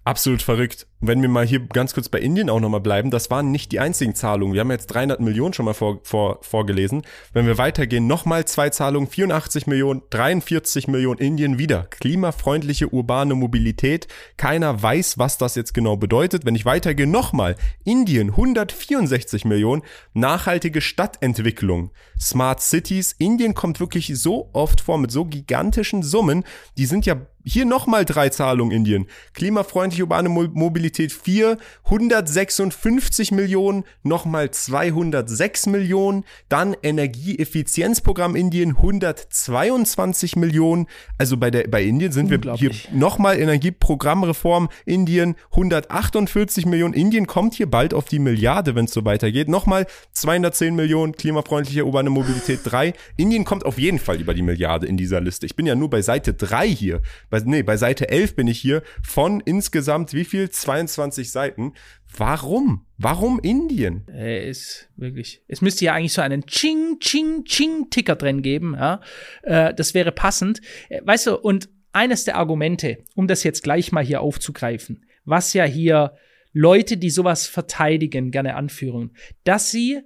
Absolut 0.04 0.42
verrückt. 0.42 0.88
Wenn 1.02 1.22
wir 1.22 1.30
mal 1.30 1.46
hier 1.46 1.62
ganz 1.62 1.94
kurz 1.94 2.10
bei 2.10 2.20
Indien 2.20 2.50
auch 2.50 2.60
nochmal 2.60 2.82
bleiben, 2.82 3.10
das 3.10 3.32
waren 3.32 3.52
nicht 3.52 3.72
die 3.72 3.80
einzigen 3.80 4.16
Zahlungen. 4.16 4.54
Wir 4.54 4.60
haben 4.60 4.72
jetzt 4.72 4.88
300 4.88 5.22
Millionen 5.22 5.54
schon 5.54 5.64
mal 5.64 5.74
vor, 5.74 6.02
vor, 6.04 6.40
vorgelesen. 6.42 7.04
Wenn 7.32 7.48
wir 7.48 7.58
weitergehen, 7.58 8.06
nochmal 8.06 8.44
zwei 8.44 8.70
Zahlungen, 8.70 9.08
84 9.08 9.66
Millionen, 9.66 10.02
43 10.10 10.90
Millionen 10.90 11.22
Indien 11.22 11.58
wieder. 11.58 11.84
Klimafreundliche 11.84 12.90
urbane 12.90 13.34
Mobilität. 13.34 14.10
Keiner 14.36 14.84
weiß, 14.84 15.18
was 15.18 15.38
das 15.38 15.56
jetzt 15.56 15.74
genau 15.74 15.96
bedeutet. 15.96 16.46
Wenn 16.46 16.56
ich 16.56 16.66
weitergehe, 16.66 17.08
nochmal 17.08 17.56
Indien, 17.86 18.32
164 18.32 19.46
Millionen. 19.46 19.84
Nachhaltige 20.14 20.82
Stadtentwicklung. 20.82 21.92
Smart 22.20 22.60
Cities. 22.60 23.14
Indien 23.18 23.54
kommt 23.54 23.80
wirklich 23.80 24.12
so 24.20 24.50
oft 24.52 24.82
vor 24.82 24.98
mit 24.98 25.12
so 25.12 25.24
gigantischen 25.24 26.04
Summen. 26.04 26.44
Die 26.78 26.86
sind 26.86 27.06
ja 27.06 27.16
hier 27.46 27.66
nochmal 27.66 28.04
drei 28.04 28.30
Zahlungen 28.30 28.76
Indien. 28.76 29.08
Klimafreundliche 29.34 30.04
urbane 30.04 30.28
Mobilität 30.28 30.89
Mobilität 30.90 31.12
4, 31.12 31.58
156 31.86 33.32
Millionen, 33.32 33.84
nochmal 34.02 34.50
206 34.50 35.68
Millionen, 35.68 36.26
dann 36.50 36.76
Energieeffizienzprogramm 36.82 38.36
Indien 38.36 38.72
122 38.78 40.36
Millionen. 40.36 40.88
Also 41.20 41.38
bei 41.38 41.52
der 41.52 41.68
bei 41.68 41.84
Indien 41.84 42.12
sind 42.12 42.32
wir 42.32 42.56
hier 42.56 42.72
nochmal 42.92 43.40
Energieprogrammreform 43.40 44.70
Indien 44.86 45.36
148 45.52 46.66
Millionen. 46.66 46.96
Indien 46.96 47.28
kommt 47.28 47.54
hier 47.54 47.70
bald 47.70 47.94
auf 47.94 48.06
die 48.06 48.20
Milliarde, 48.20 48.74
wenn 48.74 48.86
es 48.86 48.92
so 48.92 49.06
weitergeht. 49.06 49.48
Nochmal 49.48 49.86
210 50.14 50.76
Millionen 50.76 51.14
klimafreundliche 51.14 51.86
urbane 51.86 52.10
Mobilität 52.10 52.62
3. 52.64 52.94
Indien 53.16 53.46
kommt 53.46 53.66
auf 53.66 53.78
jeden 53.78 54.00
Fall 54.00 54.20
über 54.20 54.34
die 54.34 54.42
Milliarde 54.42 54.88
in 54.88 54.98
dieser 54.98 55.22
Liste. 55.22 55.46
Ich 55.46 55.56
bin 55.56 55.68
ja 55.68 55.76
nur 55.76 55.90
bei 55.90 56.02
Seite 56.02 56.34
3 56.34 56.68
hier. 56.68 57.02
Bei, 57.30 57.40
nee, 57.46 57.62
bei 57.62 57.78
Seite 57.78 58.10
11 58.10 58.36
bin 58.36 58.48
ich 58.48 58.60
hier 58.60 58.82
von 59.04 59.40
insgesamt 59.42 60.14
wie 60.14 60.26
viel? 60.26 60.50
22 60.88 61.32
Seiten. 61.32 61.74
Warum? 62.16 62.86
Warum 62.98 63.40
Indien? 63.40 64.08
Äh, 64.08 64.50
ist 64.50 64.90
wirklich. 64.96 65.44
Es 65.48 65.62
müsste 65.62 65.86
ja 65.86 65.94
eigentlich 65.94 66.14
so 66.14 66.22
einen 66.22 66.46
Ching, 66.46 67.00
Ching, 67.00 67.44
Ching-Ticker 67.46 68.16
drin 68.16 68.42
geben. 68.42 68.76
Ja? 68.78 69.02
Äh, 69.44 69.74
das 69.74 69.94
wäre 69.94 70.12
passend. 70.12 70.62
Äh, 70.90 71.02
weißt 71.04 71.28
du, 71.28 71.38
und 71.38 71.70
eines 71.92 72.24
der 72.24 72.38
Argumente, 72.38 73.00
um 73.16 73.28
das 73.28 73.44
jetzt 73.44 73.64
gleich 73.64 73.92
mal 73.92 74.04
hier 74.04 74.22
aufzugreifen, 74.22 75.06
was 75.26 75.54
ja 75.54 75.66
hier 75.66 76.16
Leute, 76.52 76.98
die 76.98 77.10
sowas 77.10 77.48
verteidigen, 77.48 78.32
gerne 78.32 78.56
anführen, 78.56 79.16
dass 79.44 79.72
sie 79.72 80.02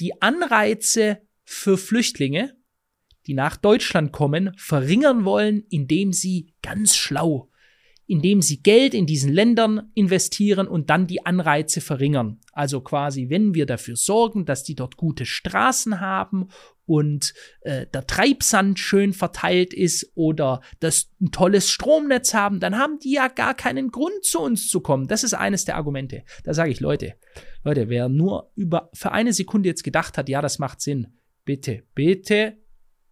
die 0.00 0.20
Anreize 0.20 1.20
für 1.44 1.78
Flüchtlinge, 1.78 2.56
die 3.26 3.34
nach 3.34 3.56
Deutschland 3.56 4.12
kommen, 4.12 4.52
verringern 4.56 5.24
wollen, 5.24 5.64
indem 5.70 6.12
sie 6.12 6.54
ganz 6.62 6.96
schlau 6.96 7.50
indem 8.06 8.42
sie 8.42 8.62
Geld 8.62 8.94
in 8.94 9.06
diesen 9.06 9.32
Ländern 9.32 9.90
investieren 9.94 10.68
und 10.68 10.90
dann 10.90 11.06
die 11.06 11.24
Anreize 11.24 11.80
verringern. 11.80 12.38
Also 12.52 12.80
quasi, 12.80 13.30
wenn 13.30 13.54
wir 13.54 13.66
dafür 13.66 13.96
sorgen, 13.96 14.44
dass 14.44 14.62
die 14.62 14.74
dort 14.74 14.96
gute 14.96 15.24
Straßen 15.24 16.00
haben 16.00 16.48
und 16.86 17.32
äh, 17.62 17.86
der 17.86 18.06
Treibsand 18.06 18.78
schön 18.78 19.14
verteilt 19.14 19.72
ist 19.72 20.12
oder 20.14 20.60
das 20.80 21.10
ein 21.20 21.30
tolles 21.30 21.70
Stromnetz 21.70 22.34
haben, 22.34 22.60
dann 22.60 22.76
haben 22.76 22.98
die 22.98 23.12
ja 23.12 23.28
gar 23.28 23.54
keinen 23.54 23.90
Grund 23.90 24.22
zu 24.22 24.40
uns 24.40 24.68
zu 24.68 24.80
kommen. 24.80 25.08
Das 25.08 25.24
ist 25.24 25.34
eines 25.34 25.64
der 25.64 25.76
Argumente. 25.76 26.24
Da 26.44 26.52
sage 26.52 26.70
ich, 26.70 26.80
Leute, 26.80 27.14
Leute, 27.62 27.88
wer 27.88 28.10
nur 28.10 28.50
über 28.54 28.90
für 28.92 29.12
eine 29.12 29.32
Sekunde 29.32 29.68
jetzt 29.70 29.84
gedacht 29.84 30.18
hat, 30.18 30.28
ja, 30.28 30.42
das 30.42 30.58
macht 30.58 30.82
Sinn, 30.82 31.08
bitte, 31.44 31.84
bitte 31.94 32.58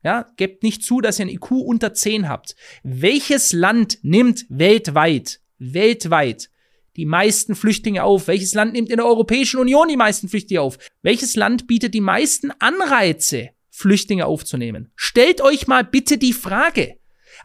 ja, 0.02 0.26
gebt 0.36 0.62
nicht 0.62 0.82
zu, 0.82 1.00
dass 1.00 1.18
ihr 1.18 1.26
ein 1.26 1.30
IQ 1.30 1.52
unter 1.52 1.94
10 1.94 2.28
habt. 2.28 2.56
Welches 2.82 3.52
Land 3.52 3.98
nimmt 4.02 4.46
weltweit, 4.48 5.40
weltweit 5.58 6.50
die 6.96 7.06
meisten 7.06 7.54
Flüchtlinge 7.54 8.04
auf? 8.04 8.28
Welches 8.28 8.54
Land 8.54 8.72
nimmt 8.72 8.90
in 8.90 8.96
der 8.96 9.06
Europäischen 9.06 9.60
Union 9.60 9.88
die 9.88 9.96
meisten 9.96 10.28
Flüchtlinge 10.28 10.60
auf? 10.60 10.78
Welches 11.02 11.36
Land 11.36 11.66
bietet 11.66 11.94
die 11.94 12.00
meisten 12.00 12.50
Anreize, 12.58 13.50
Flüchtlinge 13.70 14.26
aufzunehmen? 14.26 14.90
Stellt 14.96 15.40
euch 15.40 15.66
mal 15.66 15.84
bitte 15.84 16.18
die 16.18 16.32
Frage. 16.32 16.96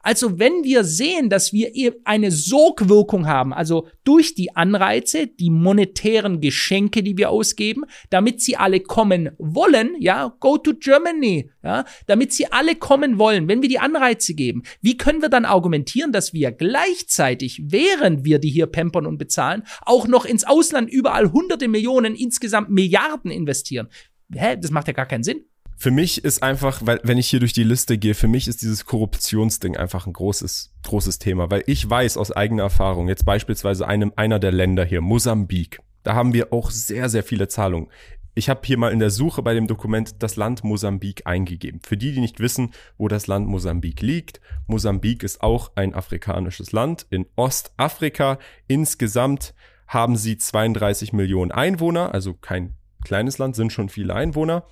Also 0.02 0.40
wenn 0.40 0.64
wir 0.64 0.84
sehen, 0.84 1.30
dass 1.30 1.54
wir 1.54 1.72
eine 2.04 2.32
Sogwirkung 2.32 3.28
haben, 3.28 3.54
also 3.54 3.88
durch 4.04 4.36
die 4.36 4.56
Anreize, 4.56 5.28
die 5.28 5.50
monetären 5.50 6.42
Geschenke, 6.42 7.04
die 7.04 7.18
wir 7.18 7.30
ausgeben, 7.30 7.84
damit 8.10 8.42
sie 8.42 8.58
alle 8.58 8.80
kommen 8.80 9.32
wollen, 9.38 9.96
ja, 10.00 10.34
go 10.40 10.58
to 10.58 10.74
Germany, 10.74 11.50
ja, 11.64 11.86
damit 12.06 12.34
sie 12.34 12.52
alle 12.52 12.76
kommen 12.76 13.20
wollen, 13.20 13.48
wenn 13.48 13.62
wir 13.62 13.70
die 13.70 13.80
Anreize 13.80 14.34
geben, 14.34 14.64
wie 14.82 14.98
können 14.98 15.22
wir 15.22 15.30
dann 15.30 15.46
argumentieren, 15.46 16.12
dass 16.12 16.34
wir 16.34 16.52
gleichzeitig, 16.52 17.62
während 17.66 18.24
wir 18.24 18.40
die 18.40 18.50
hier 18.50 18.68
pampern 18.68 19.06
und 19.06 19.18
bezahlen, 19.18 19.64
auch 19.82 20.08
noch 20.08 20.26
ins 20.26 20.44
Ausland 20.46 20.90
überall 20.90 21.32
hunderte 21.32 21.68
Millionen, 21.68 22.16
insgesamt 22.16 22.70
Milliarden 22.70 23.32
investieren? 23.32 23.90
Hä, 24.34 24.58
das 24.60 24.72
macht 24.72 24.88
ja 24.88 24.94
gar 24.94 25.06
keinen 25.06 25.24
Sinn. 25.24 25.46
Für 25.80 25.92
mich 25.92 26.24
ist 26.24 26.42
einfach, 26.42 26.82
weil 26.84 27.00
wenn 27.04 27.20
ich 27.20 27.30
hier 27.30 27.40
durch 27.40 27.54
die 27.54 27.64
Liste 27.64 28.00
gehe, 28.00 28.16
für 28.16 28.28
mich 28.28 28.48
ist 28.48 28.64
dieses 28.64 28.86
Korruptionsding 28.86 29.78
einfach 29.78 30.08
ein 30.08 30.14
großes, 30.14 30.74
großes 30.84 31.20
Thema, 31.20 31.52
weil 31.52 31.64
ich 31.68 31.88
weiß 31.88 32.18
aus 32.18 32.32
eigener 32.32 32.64
Erfahrung, 32.64 33.08
jetzt 33.08 33.26
beispielsweise 33.26 33.88
einem, 33.88 34.12
einer 34.16 34.40
der 34.40 34.52
Länder 34.52 34.84
hier, 34.84 35.02
Mosambik, 35.02 35.80
da 36.02 36.16
haben 36.16 36.34
wir 36.34 36.52
auch 36.52 36.72
sehr, 36.72 37.10
sehr 37.10 37.22
viele 37.22 37.48
Zahlungen. 37.48 37.92
Ich 38.34 38.50
habe 38.50 38.62
hier 38.64 38.80
mal 38.80 38.92
in 38.92 38.98
der 38.98 39.12
Suche 39.12 39.44
bei 39.44 39.54
dem 39.54 39.68
Dokument 39.68 40.24
das 40.24 40.36
Land 40.36 40.64
Mosambik 40.64 41.28
eingegeben. 41.28 41.80
Für 41.86 41.96
die, 41.96 42.12
die 42.12 42.22
nicht 42.22 42.40
wissen, 42.40 42.72
wo 42.98 43.08
das 43.08 43.28
Land 43.28 43.48
Mosambik 43.48 44.02
liegt, 44.02 44.42
Mosambik 44.66 45.22
ist 45.22 45.42
auch 45.42 45.74
ein 45.76 45.94
afrikanisches 45.94 46.72
Land 46.72 47.06
in 47.12 47.28
Ostafrika. 47.36 48.40
Insgesamt 48.68 49.54
haben 49.88 50.18
sie 50.18 50.40
32 50.40 51.14
Millionen 51.14 51.52
Einwohner, 51.52 52.16
also 52.16 52.34
kein 52.34 52.74
kleines 53.04 53.38
Land, 53.38 53.56
sind 53.56 53.72
schon 53.72 53.90
viele 53.90 54.16
Einwohner 54.16 54.66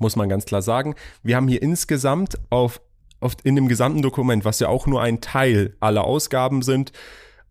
muss 0.00 0.16
man 0.16 0.28
ganz 0.28 0.44
klar 0.44 0.62
sagen. 0.62 0.96
Wir 1.22 1.36
haben 1.36 1.46
hier 1.46 1.62
insgesamt 1.62 2.38
auf, 2.50 2.80
auf 3.20 3.36
in 3.44 3.54
dem 3.54 3.68
gesamten 3.68 4.02
Dokument, 4.02 4.44
was 4.44 4.58
ja 4.58 4.68
auch 4.68 4.86
nur 4.86 5.00
ein 5.02 5.20
Teil 5.20 5.76
aller 5.78 6.04
Ausgaben 6.04 6.62
sind, 6.62 6.92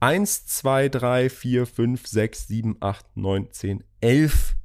1, 0.01 0.45
2, 0.45 0.89
3, 0.89 1.29
4, 1.29 1.65
5, 1.65 2.07
6, 2.07 2.47
7, 2.47 2.77
8, 2.79 3.17
9, 3.17 3.47
10, 3.51 3.83
11 4.01 4.55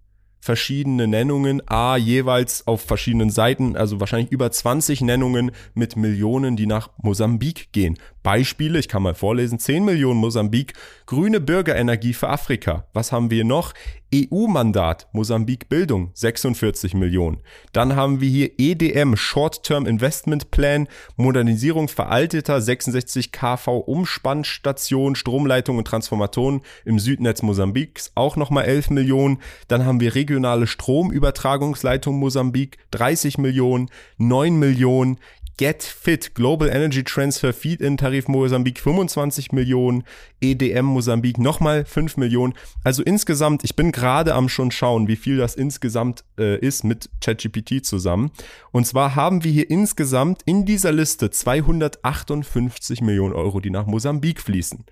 verschiedene 0.44 1.08
Nennungen, 1.08 1.62
a 1.66 1.96
jeweils 1.96 2.66
auf 2.66 2.82
verschiedenen 2.82 3.30
Seiten, 3.30 3.76
also 3.76 3.98
wahrscheinlich 3.98 4.30
über 4.30 4.50
20 4.50 5.00
Nennungen 5.00 5.52
mit 5.72 5.96
Millionen, 5.96 6.54
die 6.54 6.66
nach 6.66 6.90
Mosambik 6.98 7.72
gehen. 7.72 7.98
Beispiele, 8.24 8.78
ich 8.80 8.88
kann 8.88 9.02
mal 9.02 9.14
vorlesen, 9.14 9.60
10 9.60 9.84
Millionen 9.84 10.18
Mosambik, 10.18 10.72
grüne 11.06 11.40
Bürgerenergie 11.40 12.14
für 12.14 12.30
Afrika. 12.30 12.86
Was 12.94 13.12
haben 13.12 13.30
wir 13.30 13.44
noch? 13.44 13.74
EU-Mandat, 14.14 15.08
Mosambik 15.12 15.68
Bildung, 15.68 16.10
46 16.14 16.94
Millionen. 16.94 17.38
Dann 17.72 17.96
haben 17.96 18.20
wir 18.20 18.28
hier 18.28 18.52
EDM, 18.58 19.16
Short-Term 19.16 19.86
Investment 19.86 20.50
Plan, 20.52 20.88
Modernisierung 21.16 21.88
veralteter 21.88 22.60
66 22.60 23.32
kV 23.32 23.78
Umspannstation, 23.78 25.16
Stromleitung 25.16 25.78
und 25.78 25.86
Transformatoren 25.86 26.62
im 26.84 26.98
Südnetz 27.00 27.42
Mosambiks, 27.42 28.12
auch 28.14 28.36
nochmal 28.36 28.64
11 28.64 28.90
Millionen. 28.90 29.38
Dann 29.68 29.84
haben 29.84 30.00
wir 30.00 30.14
regionale 30.14 30.66
Stromübertragungsleitung 30.66 32.16
Mosambik, 32.18 32.78
30 32.92 33.38
Millionen, 33.38 33.90
9 34.18 34.56
Millionen, 34.56 35.18
Get 35.56 35.84
Fit, 35.84 36.34
Global 36.34 36.68
Energy 36.68 37.04
Transfer 37.04 37.52
Feed-In-Tarif 37.52 38.26
Mosambik 38.26 38.80
25 38.80 39.52
Millionen, 39.52 40.02
EDM 40.40 40.84
Mosambik 40.86 41.38
nochmal 41.38 41.84
5 41.84 42.16
Millionen. 42.16 42.54
Also 42.82 43.04
insgesamt, 43.04 43.62
ich 43.62 43.76
bin 43.76 43.92
gerade 43.92 44.34
am 44.34 44.48
schon 44.48 44.72
schauen, 44.72 45.06
wie 45.06 45.16
viel 45.16 45.36
das 45.36 45.54
insgesamt 45.54 46.24
äh, 46.38 46.58
ist 46.58 46.82
mit 46.82 47.08
ChatGPT 47.20 47.84
zusammen. 47.84 48.32
Und 48.72 48.86
zwar 48.86 49.14
haben 49.14 49.44
wir 49.44 49.52
hier 49.52 49.70
insgesamt 49.70 50.42
in 50.44 50.64
dieser 50.64 50.90
Liste 50.90 51.30
258 51.30 53.00
Millionen 53.00 53.34
Euro, 53.34 53.60
die 53.60 53.70
nach 53.70 53.86
Mosambik 53.86 54.40
fließen. 54.40 54.84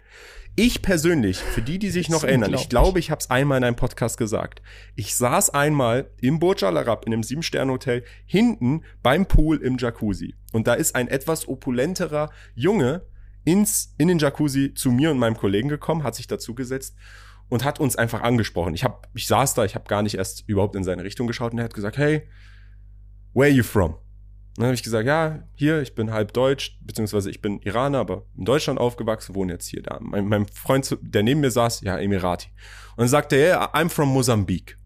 Ich 0.54 0.82
persönlich, 0.82 1.38
für 1.38 1.62
die, 1.62 1.78
die 1.78 1.88
sich 1.88 2.10
noch 2.10 2.24
erinnern, 2.24 2.52
ich 2.52 2.68
glaube, 2.68 2.98
ich 2.98 3.10
habe 3.10 3.20
es 3.20 3.30
einmal 3.30 3.56
in 3.56 3.64
einem 3.64 3.76
Podcast 3.76 4.18
gesagt. 4.18 4.60
Ich 4.94 5.16
saß 5.16 5.48
einmal 5.50 6.10
im 6.20 6.38
Burj 6.40 6.64
Al 6.64 6.76
Arab 6.76 7.06
in 7.06 7.14
einem 7.14 7.22
Sieben-Sterne-Hotel 7.22 8.04
hinten 8.26 8.82
beim 9.02 9.24
Pool 9.24 9.62
im 9.62 9.78
Jacuzzi. 9.78 10.34
Und 10.52 10.66
da 10.66 10.74
ist 10.74 10.94
ein 10.94 11.08
etwas 11.08 11.48
opulenterer 11.48 12.30
Junge 12.54 13.06
ins, 13.44 13.94
in 13.96 14.08
den 14.08 14.18
Jacuzzi 14.18 14.74
zu 14.74 14.92
mir 14.92 15.10
und 15.10 15.18
meinem 15.18 15.38
Kollegen 15.38 15.70
gekommen, 15.70 16.02
hat 16.02 16.16
sich 16.16 16.26
dazugesetzt 16.26 16.96
und 17.48 17.64
hat 17.64 17.80
uns 17.80 17.96
einfach 17.96 18.20
angesprochen. 18.20 18.74
Ich, 18.74 18.84
hab, 18.84 19.08
ich 19.14 19.26
saß 19.26 19.54
da, 19.54 19.64
ich 19.64 19.74
habe 19.74 19.88
gar 19.88 20.02
nicht 20.02 20.16
erst 20.16 20.46
überhaupt 20.46 20.76
in 20.76 20.84
seine 20.84 21.02
Richtung 21.02 21.26
geschaut 21.26 21.52
und 21.52 21.60
er 21.60 21.64
hat 21.64 21.74
gesagt, 21.74 21.96
hey, 21.96 22.28
where 23.32 23.48
are 23.48 23.56
you 23.56 23.62
from? 23.62 23.96
Dann 24.56 24.66
habe 24.66 24.74
ich 24.74 24.82
gesagt, 24.82 25.06
ja, 25.06 25.44
hier, 25.54 25.80
ich 25.80 25.94
bin 25.94 26.12
halb 26.12 26.34
deutsch, 26.34 26.78
beziehungsweise 26.82 27.30
ich 27.30 27.40
bin 27.40 27.60
Iraner, 27.60 27.98
aber 27.98 28.26
in 28.36 28.44
Deutschland 28.44 28.78
aufgewachsen, 28.78 29.34
wohne 29.34 29.54
jetzt 29.54 29.66
hier 29.66 29.82
da. 29.82 29.98
Mein, 30.00 30.26
mein 30.26 30.46
Freund, 30.46 30.98
der 31.00 31.22
neben 31.22 31.40
mir 31.40 31.50
saß, 31.50 31.80
ja, 31.80 31.96
Emirati. 31.98 32.48
Und 32.90 32.98
dann 32.98 33.08
sagte 33.08 33.36
er, 33.36 33.56
yeah, 33.56 33.74
I'm 33.74 33.88
from 33.88 34.10
Mosambik. 34.10 34.76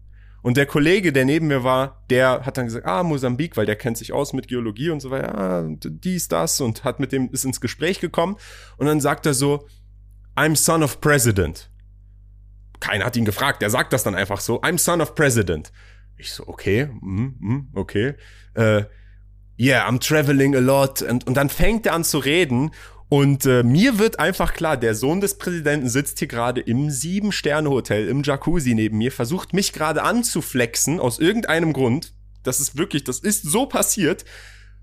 Und 0.41 0.55
der 0.55 0.65
Kollege, 0.65 1.11
der 1.11 1.25
neben 1.25 1.47
mir 1.47 1.65
war, 1.65 2.05
der 2.09 2.45
hat 2.45 2.57
dann 2.57 2.65
gesagt, 2.65 2.85
ah, 2.85 3.03
Mosambik, 3.03 3.57
weil 3.57 3.65
der 3.65 3.75
kennt 3.75 3.97
sich 3.97 4.13
aus 4.13 4.31
mit 4.31 4.47
Geologie 4.47 4.91
und 4.91 5.01
so 5.01 5.11
weiter, 5.11 5.37
ah, 5.37 5.67
dies, 5.67 6.29
das 6.29 6.61
und 6.61 6.85
hat 6.85 7.01
mit 7.01 7.11
dem, 7.11 7.29
ist 7.31 7.43
ins 7.43 7.59
Gespräch 7.59 7.99
gekommen. 7.99 8.37
Und 8.77 8.85
dann 8.85 9.01
sagt 9.01 9.25
er 9.25 9.33
so, 9.33 9.67
I'm 10.37 10.55
son 10.55 10.83
of 10.83 11.01
president. 11.01 11.69
Keiner 12.79 13.03
hat 13.05 13.17
ihn 13.17 13.25
gefragt, 13.25 13.61
der 13.61 13.69
sagt 13.69 13.91
das 13.91 14.03
dann 14.03 14.15
einfach 14.15 14.39
so, 14.39 14.61
I'm 14.61 14.77
son 14.77 15.01
of 15.01 15.15
president. 15.15 15.73
Ich 16.15 16.31
so, 16.31 16.47
okay, 16.47 16.85
mm, 17.01 17.35
mm, 17.39 17.69
okay. 17.73 18.13
Äh, 18.53 18.85
yeah, 19.59 19.87
I'm 19.87 19.99
traveling 19.99 20.55
a 20.55 20.59
lot. 20.59 21.01
Und, 21.01 21.27
und 21.27 21.35
dann 21.35 21.49
fängt 21.49 21.85
er 21.85 21.93
an 21.93 22.03
zu 22.03 22.19
reden. 22.19 22.71
Und 23.09 23.45
äh, 23.45 23.63
mir 23.63 23.99
wird 23.99 24.19
einfach 24.19 24.53
klar, 24.53 24.75
der 24.75 24.93
Sohn 24.93 25.21
des 25.21 25.37
Präsidenten 25.37 25.87
sitzt 25.87 26.19
hier 26.19 26.27
gerade 26.27 26.59
im 26.59 26.89
Sieben-Sterne-Hotel, 26.89 28.09
im 28.09 28.23
Jacuzzi 28.23 28.73
neben 28.75 28.97
mir, 28.97 29.13
versucht 29.13 29.53
mich 29.53 29.71
gerade 29.71 30.03
anzuflexen, 30.03 30.99
aus 30.99 31.17
irgendeinem 31.17 31.71
Grund. 31.71 32.13
Das 32.43 32.59
ist 32.59 32.77
wirklich, 32.77 33.05
das 33.05 33.19
ist 33.19 33.43
so 33.43 33.65
passiert 33.65 34.25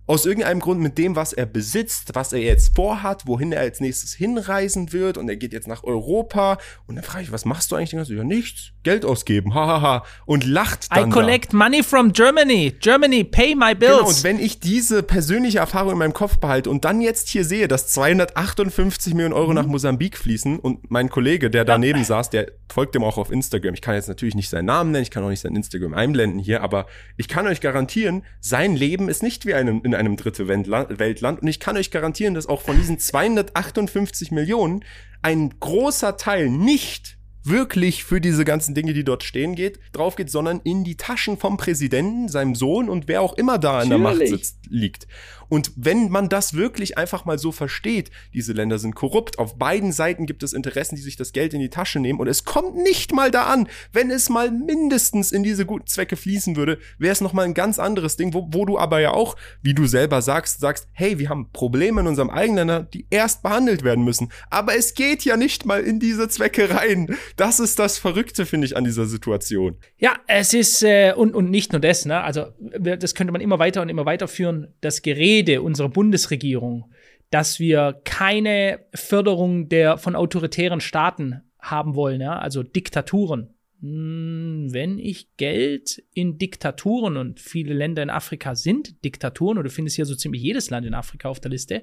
aus 0.06 0.26
irgendeinem 0.26 0.60
Grund 0.60 0.80
mit 0.80 0.98
dem, 0.98 1.16
was 1.16 1.32
er 1.32 1.46
besitzt, 1.46 2.10
was 2.14 2.32
er 2.32 2.40
jetzt 2.40 2.74
vorhat, 2.74 3.26
wohin 3.26 3.52
er 3.52 3.60
als 3.60 3.80
nächstes 3.80 4.12
hinreisen 4.12 4.92
wird 4.92 5.16
und 5.16 5.28
er 5.28 5.36
geht 5.36 5.52
jetzt 5.52 5.66
nach 5.66 5.84
Europa 5.84 6.58
und 6.86 6.96
dann 6.96 7.04
frage 7.04 7.24
ich, 7.24 7.32
was 7.32 7.44
machst 7.44 7.72
du 7.72 7.76
eigentlich? 7.76 7.94
Und 7.94 8.08
ja, 8.16 8.24
nichts, 8.24 8.72
Geld 8.82 9.04
ausgeben, 9.04 9.54
hahaha 9.54 10.04
und 10.26 10.44
lacht 10.44 10.94
dann 10.94 11.08
I 11.08 11.12
collect 11.12 11.52
da. 11.52 11.56
money 11.56 11.82
from 11.82 12.12
Germany, 12.12 12.74
Germany, 12.80 13.24
pay 13.24 13.54
my 13.54 13.74
bills. 13.74 13.98
Genau, 13.98 14.08
und 14.08 14.24
wenn 14.24 14.38
ich 14.38 14.60
diese 14.60 15.02
persönliche 15.02 15.58
Erfahrung 15.58 15.92
in 15.92 15.98
meinem 15.98 16.12
Kopf 16.12 16.38
behalte 16.38 16.70
und 16.70 16.84
dann 16.84 17.00
jetzt 17.00 17.28
hier 17.28 17.44
sehe, 17.44 17.68
dass 17.68 17.88
258 17.88 19.14
Millionen 19.14 19.34
Euro 19.34 19.48
mhm. 19.48 19.54
nach 19.54 19.66
Mosambik 19.66 20.18
fließen 20.18 20.58
und 20.58 20.90
mein 20.90 21.08
Kollege, 21.08 21.50
der 21.50 21.64
daneben 21.64 22.00
ja. 22.00 22.04
saß, 22.14 22.30
der 22.30 22.52
folgt 22.72 22.94
dem 22.94 23.04
auch 23.04 23.18
auf 23.18 23.30
Instagram. 23.30 23.74
Ich 23.74 23.80
kann 23.80 23.94
jetzt 23.94 24.08
natürlich 24.08 24.34
nicht 24.34 24.48
seinen 24.48 24.66
Namen 24.66 24.90
nennen, 24.92 25.02
ich 25.02 25.10
kann 25.10 25.22
auch 25.22 25.28
nicht 25.28 25.40
sein 25.40 25.56
Instagram 25.56 25.94
einblenden 25.94 26.38
hier, 26.38 26.62
aber 26.62 26.86
ich 27.16 27.28
kann 27.28 27.46
euch 27.46 27.60
garantieren, 27.60 28.22
sein 28.40 28.76
Leben 28.76 29.08
ist 29.08 29.22
nicht 29.22 29.46
wie 29.46 29.54
ein, 29.54 29.68
in 29.68 29.80
in 29.80 29.94
einem 29.94 30.16
dritte 30.16 30.48
Weltland. 30.48 31.42
Und 31.42 31.48
ich 31.48 31.60
kann 31.60 31.76
euch 31.76 31.90
garantieren, 31.90 32.34
dass 32.34 32.46
auch 32.46 32.62
von 32.62 32.76
diesen 32.76 32.98
258 32.98 34.30
Millionen 34.32 34.84
ein 35.22 35.54
großer 35.60 36.16
Teil 36.16 36.50
nicht 36.50 37.18
wirklich 37.44 38.04
für 38.04 38.20
diese 38.20 38.44
ganzen 38.44 38.74
Dinge, 38.74 38.94
die 38.94 39.04
dort 39.04 39.22
stehen 39.22 39.54
geht, 39.54 39.78
drauf 39.92 40.16
geht, 40.16 40.30
sondern 40.30 40.60
in 40.64 40.82
die 40.82 40.96
Taschen 40.96 41.36
vom 41.36 41.56
Präsidenten, 41.56 42.28
seinem 42.28 42.54
Sohn 42.54 42.88
und 42.88 43.06
wer 43.06 43.20
auch 43.20 43.34
immer 43.34 43.58
da 43.58 43.80
an 43.80 43.90
der 43.90 43.98
Macht 43.98 44.26
sitzt, 44.26 44.58
liegt. 44.68 45.06
Und 45.48 45.72
wenn 45.76 46.10
man 46.10 46.28
das 46.28 46.54
wirklich 46.54 46.98
einfach 46.98 47.24
mal 47.24 47.38
so 47.38 47.52
versteht, 47.52 48.10
diese 48.32 48.52
Länder 48.52 48.78
sind 48.78 48.94
korrupt, 48.94 49.38
auf 49.38 49.58
beiden 49.58 49.92
Seiten 49.92 50.26
gibt 50.26 50.42
es 50.42 50.52
Interessen, 50.52 50.96
die 50.96 51.02
sich 51.02 51.16
das 51.16 51.32
Geld 51.32 51.54
in 51.54 51.60
die 51.60 51.70
Tasche 51.70 52.00
nehmen 52.00 52.20
und 52.20 52.28
es 52.28 52.44
kommt 52.44 52.76
nicht 52.76 53.12
mal 53.12 53.30
da 53.30 53.44
an, 53.44 53.68
wenn 53.92 54.10
es 54.10 54.28
mal 54.28 54.50
mindestens 54.50 55.32
in 55.32 55.42
diese 55.42 55.66
guten 55.66 55.86
Zwecke 55.86 56.16
fließen 56.16 56.56
würde, 56.56 56.78
wäre 56.98 57.12
es 57.12 57.20
nochmal 57.20 57.44
ein 57.44 57.54
ganz 57.54 57.78
anderes 57.78 58.16
Ding, 58.16 58.34
wo, 58.34 58.48
wo 58.50 58.64
du 58.64 58.78
aber 58.78 59.00
ja 59.00 59.12
auch, 59.12 59.36
wie 59.62 59.74
du 59.74 59.86
selber 59.86 60.22
sagst, 60.22 60.60
sagst, 60.60 60.88
hey, 60.92 61.18
wir 61.18 61.28
haben 61.28 61.50
Probleme 61.52 62.00
in 62.00 62.06
unserem 62.06 62.30
eigenen 62.30 62.68
Land, 62.68 62.94
die 62.94 63.06
erst 63.10 63.42
behandelt 63.42 63.84
werden 63.84 64.04
müssen. 64.04 64.30
Aber 64.50 64.76
es 64.76 64.94
geht 64.94 65.24
ja 65.24 65.36
nicht 65.36 65.66
mal 65.66 65.82
in 65.82 66.00
diese 66.00 66.28
Zwecke 66.28 66.70
rein. 66.70 67.16
Das 67.36 67.60
ist 67.60 67.78
das 67.78 67.98
Verrückte, 67.98 68.46
finde 68.46 68.66
ich, 68.66 68.76
an 68.76 68.84
dieser 68.84 69.06
Situation. 69.06 69.76
Ja, 69.98 70.16
es 70.26 70.54
ist, 70.54 70.82
äh, 70.82 71.12
und, 71.14 71.34
und 71.34 71.50
nicht 71.50 71.72
nur 71.72 71.80
das, 71.80 72.04
ne? 72.04 72.22
Also, 72.22 72.46
das 72.78 73.14
könnte 73.14 73.32
man 73.32 73.40
immer 73.40 73.58
weiter 73.58 73.82
und 73.82 73.88
immer 73.88 74.06
weiterführen. 74.06 74.68
Das 74.80 75.02
Gerät 75.02 75.33
Rede 75.34 75.62
unserer 75.62 75.88
Bundesregierung, 75.88 76.92
dass 77.30 77.58
wir 77.58 78.00
keine 78.04 78.86
Förderung 78.94 79.68
der 79.68 79.98
von 79.98 80.14
autoritären 80.14 80.80
Staaten 80.80 81.42
haben 81.58 81.96
wollen, 81.96 82.20
ja? 82.20 82.38
also 82.38 82.62
Diktaturen. 82.62 83.50
Hm, 83.80 84.68
wenn 84.70 85.00
ich 85.00 85.36
Geld 85.36 86.04
in 86.14 86.38
Diktaturen 86.38 87.16
und 87.16 87.40
viele 87.40 87.74
Länder 87.74 88.04
in 88.04 88.10
Afrika 88.10 88.54
sind 88.54 89.04
Diktaturen, 89.04 89.58
oder 89.58 89.68
du 89.68 89.74
findest 89.74 89.96
hier 89.96 90.06
so 90.06 90.14
ziemlich 90.14 90.42
jedes 90.42 90.70
Land 90.70 90.86
in 90.86 90.94
Afrika 90.94 91.28
auf 91.28 91.40
der 91.40 91.50
Liste, 91.50 91.82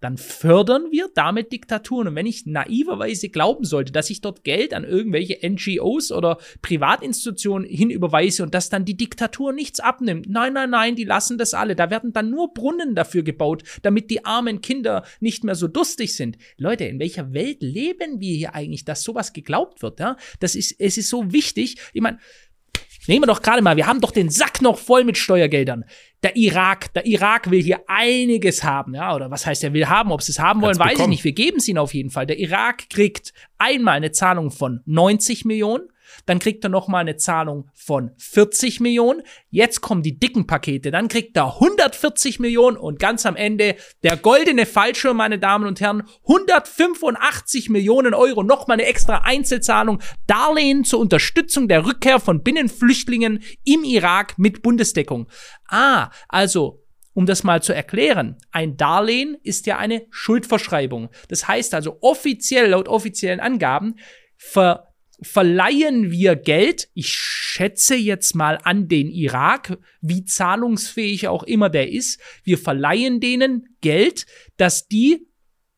dann 0.00 0.18
fördern 0.18 0.86
wir 0.90 1.08
damit 1.14 1.52
Diktaturen. 1.52 2.08
Und 2.08 2.14
wenn 2.14 2.26
ich 2.26 2.46
naiverweise 2.46 3.28
glauben 3.28 3.64
sollte, 3.64 3.92
dass 3.92 4.10
ich 4.10 4.20
dort 4.20 4.44
Geld 4.44 4.74
an 4.74 4.84
irgendwelche 4.84 5.38
NGOs 5.48 6.12
oder 6.12 6.38
Privatinstitutionen 6.62 7.68
hinüberweise 7.68 8.42
und 8.42 8.54
dass 8.54 8.68
dann 8.68 8.84
die 8.84 8.96
Diktatur 8.96 9.52
nichts 9.52 9.80
abnimmt. 9.80 10.28
Nein, 10.28 10.52
nein, 10.52 10.70
nein, 10.70 10.96
die 10.96 11.04
lassen 11.04 11.38
das 11.38 11.54
alle. 11.54 11.76
Da 11.76 11.90
werden 11.90 12.12
dann 12.12 12.30
nur 12.30 12.52
Brunnen 12.52 12.94
dafür 12.94 13.22
gebaut, 13.22 13.62
damit 13.82 14.10
die 14.10 14.24
armen 14.24 14.60
Kinder 14.60 15.04
nicht 15.20 15.44
mehr 15.44 15.54
so 15.54 15.68
durstig 15.68 16.14
sind. 16.14 16.36
Leute, 16.56 16.84
in 16.84 16.98
welcher 16.98 17.32
Welt 17.32 17.62
leben 17.62 18.20
wir 18.20 18.36
hier 18.36 18.54
eigentlich, 18.54 18.84
dass 18.84 19.02
sowas 19.02 19.32
geglaubt 19.32 19.82
wird? 19.82 20.00
Ja? 20.00 20.16
Das 20.40 20.54
ist, 20.54 20.78
es 20.78 20.98
ist 20.98 21.08
so 21.08 21.32
wichtig. 21.32 21.76
Ich 21.92 22.02
meine, 22.02 22.18
Nehmen 23.08 23.22
wir 23.22 23.26
doch 23.26 23.42
gerade 23.42 23.62
mal, 23.62 23.76
wir 23.76 23.86
haben 23.86 24.00
doch 24.00 24.10
den 24.10 24.30
Sack 24.30 24.62
noch 24.62 24.78
voll 24.78 25.04
mit 25.04 25.16
Steuergeldern. 25.16 25.84
Der 26.22 26.36
Irak, 26.36 26.92
der 26.94 27.06
Irak 27.06 27.50
will 27.50 27.62
hier 27.62 27.80
einiges 27.86 28.64
haben, 28.64 28.94
ja, 28.94 29.14
oder 29.14 29.30
was 29.30 29.46
heißt 29.46 29.62
er 29.64 29.72
will 29.72 29.88
haben? 29.88 30.10
Ob 30.12 30.22
sie 30.22 30.32
es 30.32 30.38
haben 30.38 30.62
wollen, 30.62 30.78
weiß 30.78 30.98
ich 30.98 31.06
nicht. 31.06 31.24
Wir 31.24 31.32
geben 31.32 31.58
es 31.58 31.68
ihnen 31.68 31.78
auf 31.78 31.94
jeden 31.94 32.10
Fall. 32.10 32.26
Der 32.26 32.38
Irak 32.38 32.88
kriegt 32.90 33.32
einmal 33.58 33.96
eine 33.96 34.12
Zahlung 34.12 34.50
von 34.50 34.80
90 34.86 35.44
Millionen 35.44 35.88
dann 36.26 36.38
kriegt 36.38 36.64
er 36.64 36.70
nochmal 36.70 37.02
eine 37.02 37.16
Zahlung 37.16 37.70
von 37.74 38.10
40 38.18 38.80
Millionen. 38.80 39.22
Jetzt 39.50 39.80
kommen 39.80 40.02
die 40.02 40.18
dicken 40.18 40.46
Pakete. 40.46 40.90
Dann 40.90 41.08
kriegt 41.08 41.36
er 41.36 41.54
140 41.54 42.40
Millionen 42.40 42.76
und 42.76 42.98
ganz 42.98 43.26
am 43.26 43.36
Ende 43.36 43.76
der 44.02 44.16
goldene 44.16 44.66
Fallschirm, 44.66 45.16
meine 45.16 45.38
Damen 45.38 45.66
und 45.66 45.80
Herren, 45.80 46.02
185 46.22 47.70
Millionen 47.70 48.14
Euro. 48.14 48.42
Nochmal 48.42 48.76
eine 48.78 48.86
extra 48.86 49.18
Einzelzahlung. 49.18 50.02
Darlehen 50.26 50.84
zur 50.84 51.00
Unterstützung 51.00 51.68
der 51.68 51.86
Rückkehr 51.86 52.20
von 52.20 52.42
Binnenflüchtlingen 52.42 53.42
im 53.64 53.84
Irak 53.84 54.38
mit 54.38 54.62
Bundesdeckung. 54.62 55.28
Ah, 55.68 56.10
also 56.28 56.82
um 57.16 57.24
das 57.24 57.44
mal 57.44 57.62
zu 57.62 57.74
erklären, 57.74 58.36
ein 58.50 58.76
Darlehen 58.76 59.38
ist 59.42 59.64
ja 59.64 59.78
eine 59.78 60.06
Schuldverschreibung. 60.10 61.08
Das 61.28 61.48
heißt 61.48 61.72
also 61.72 61.96
offiziell, 62.02 62.68
laut 62.68 62.88
offiziellen 62.88 63.40
Angaben, 63.40 63.94
ver 64.36 64.85
verleihen 65.20 66.10
wir 66.10 66.36
Geld, 66.36 66.88
ich 66.94 67.08
schätze 67.08 67.94
jetzt 67.94 68.34
mal 68.34 68.58
an 68.62 68.88
den 68.88 69.10
Irak, 69.10 69.78
wie 70.00 70.24
zahlungsfähig 70.24 71.28
auch 71.28 71.42
immer 71.42 71.70
der 71.70 71.90
ist, 71.90 72.20
wir 72.44 72.58
verleihen 72.58 73.20
denen 73.20 73.76
Geld, 73.80 74.26
dass 74.56 74.88
die, 74.88 75.26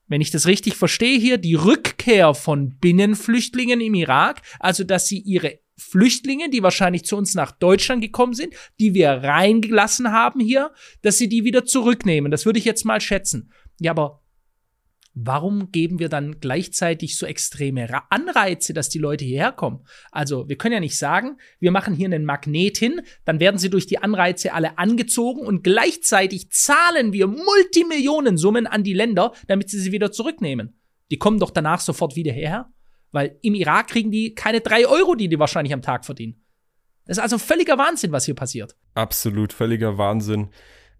wenn 0.06 0.20
ich 0.20 0.30
das 0.30 0.46
richtig 0.46 0.74
verstehe 0.74 1.18
hier, 1.18 1.38
die 1.38 1.54
Rückkehr 1.54 2.34
von 2.34 2.78
Binnenflüchtlingen 2.78 3.80
im 3.80 3.94
Irak, 3.94 4.42
also 4.58 4.84
dass 4.84 5.06
sie 5.06 5.20
ihre 5.20 5.60
Flüchtlinge, 5.76 6.50
die 6.50 6.62
wahrscheinlich 6.62 7.04
zu 7.04 7.16
uns 7.16 7.34
nach 7.34 7.52
Deutschland 7.52 8.02
gekommen 8.02 8.34
sind, 8.34 8.54
die 8.80 8.94
wir 8.94 9.10
reingelassen 9.10 10.10
haben 10.10 10.40
hier, 10.40 10.72
dass 11.02 11.18
sie 11.18 11.28
die 11.28 11.44
wieder 11.44 11.64
zurücknehmen. 11.64 12.32
Das 12.32 12.46
würde 12.46 12.58
ich 12.58 12.64
jetzt 12.64 12.84
mal 12.84 13.00
schätzen. 13.00 13.52
Ja, 13.78 13.92
aber 13.92 14.22
warum 15.24 15.72
geben 15.72 15.98
wir 15.98 16.08
dann 16.08 16.40
gleichzeitig 16.40 17.16
so 17.16 17.26
extreme 17.26 17.88
Anreize, 18.10 18.72
dass 18.72 18.88
die 18.88 18.98
Leute 18.98 19.24
hierher 19.24 19.52
kommen? 19.52 19.84
Also, 20.12 20.48
wir 20.48 20.56
können 20.56 20.74
ja 20.74 20.80
nicht 20.80 20.98
sagen, 20.98 21.38
wir 21.58 21.70
machen 21.70 21.94
hier 21.94 22.06
einen 22.06 22.24
Magnet 22.24 22.78
hin, 22.78 23.00
dann 23.24 23.40
werden 23.40 23.58
sie 23.58 23.70
durch 23.70 23.86
die 23.86 23.98
Anreize 23.98 24.52
alle 24.52 24.78
angezogen 24.78 25.46
und 25.46 25.64
gleichzeitig 25.64 26.50
zahlen 26.50 27.12
wir 27.12 27.26
Multimillionensummen 27.26 28.66
an 28.66 28.84
die 28.84 28.94
Länder, 28.94 29.32
damit 29.46 29.70
sie 29.70 29.80
sie 29.80 29.92
wieder 29.92 30.12
zurücknehmen. 30.12 30.78
Die 31.10 31.18
kommen 31.18 31.38
doch 31.38 31.50
danach 31.50 31.80
sofort 31.80 32.16
wieder 32.16 32.32
her, 32.32 32.70
weil 33.10 33.38
im 33.42 33.54
Irak 33.54 33.88
kriegen 33.88 34.10
die 34.10 34.34
keine 34.34 34.60
drei 34.60 34.86
Euro, 34.86 35.14
die 35.14 35.28
die 35.28 35.38
wahrscheinlich 35.38 35.72
am 35.72 35.82
Tag 35.82 36.04
verdienen. 36.04 36.44
Das 37.06 37.16
ist 37.16 37.22
also 37.22 37.38
völliger 37.38 37.78
Wahnsinn, 37.78 38.12
was 38.12 38.26
hier 38.26 38.34
passiert. 38.34 38.76
Absolut 38.94 39.52
völliger 39.52 39.96
Wahnsinn 39.96 40.50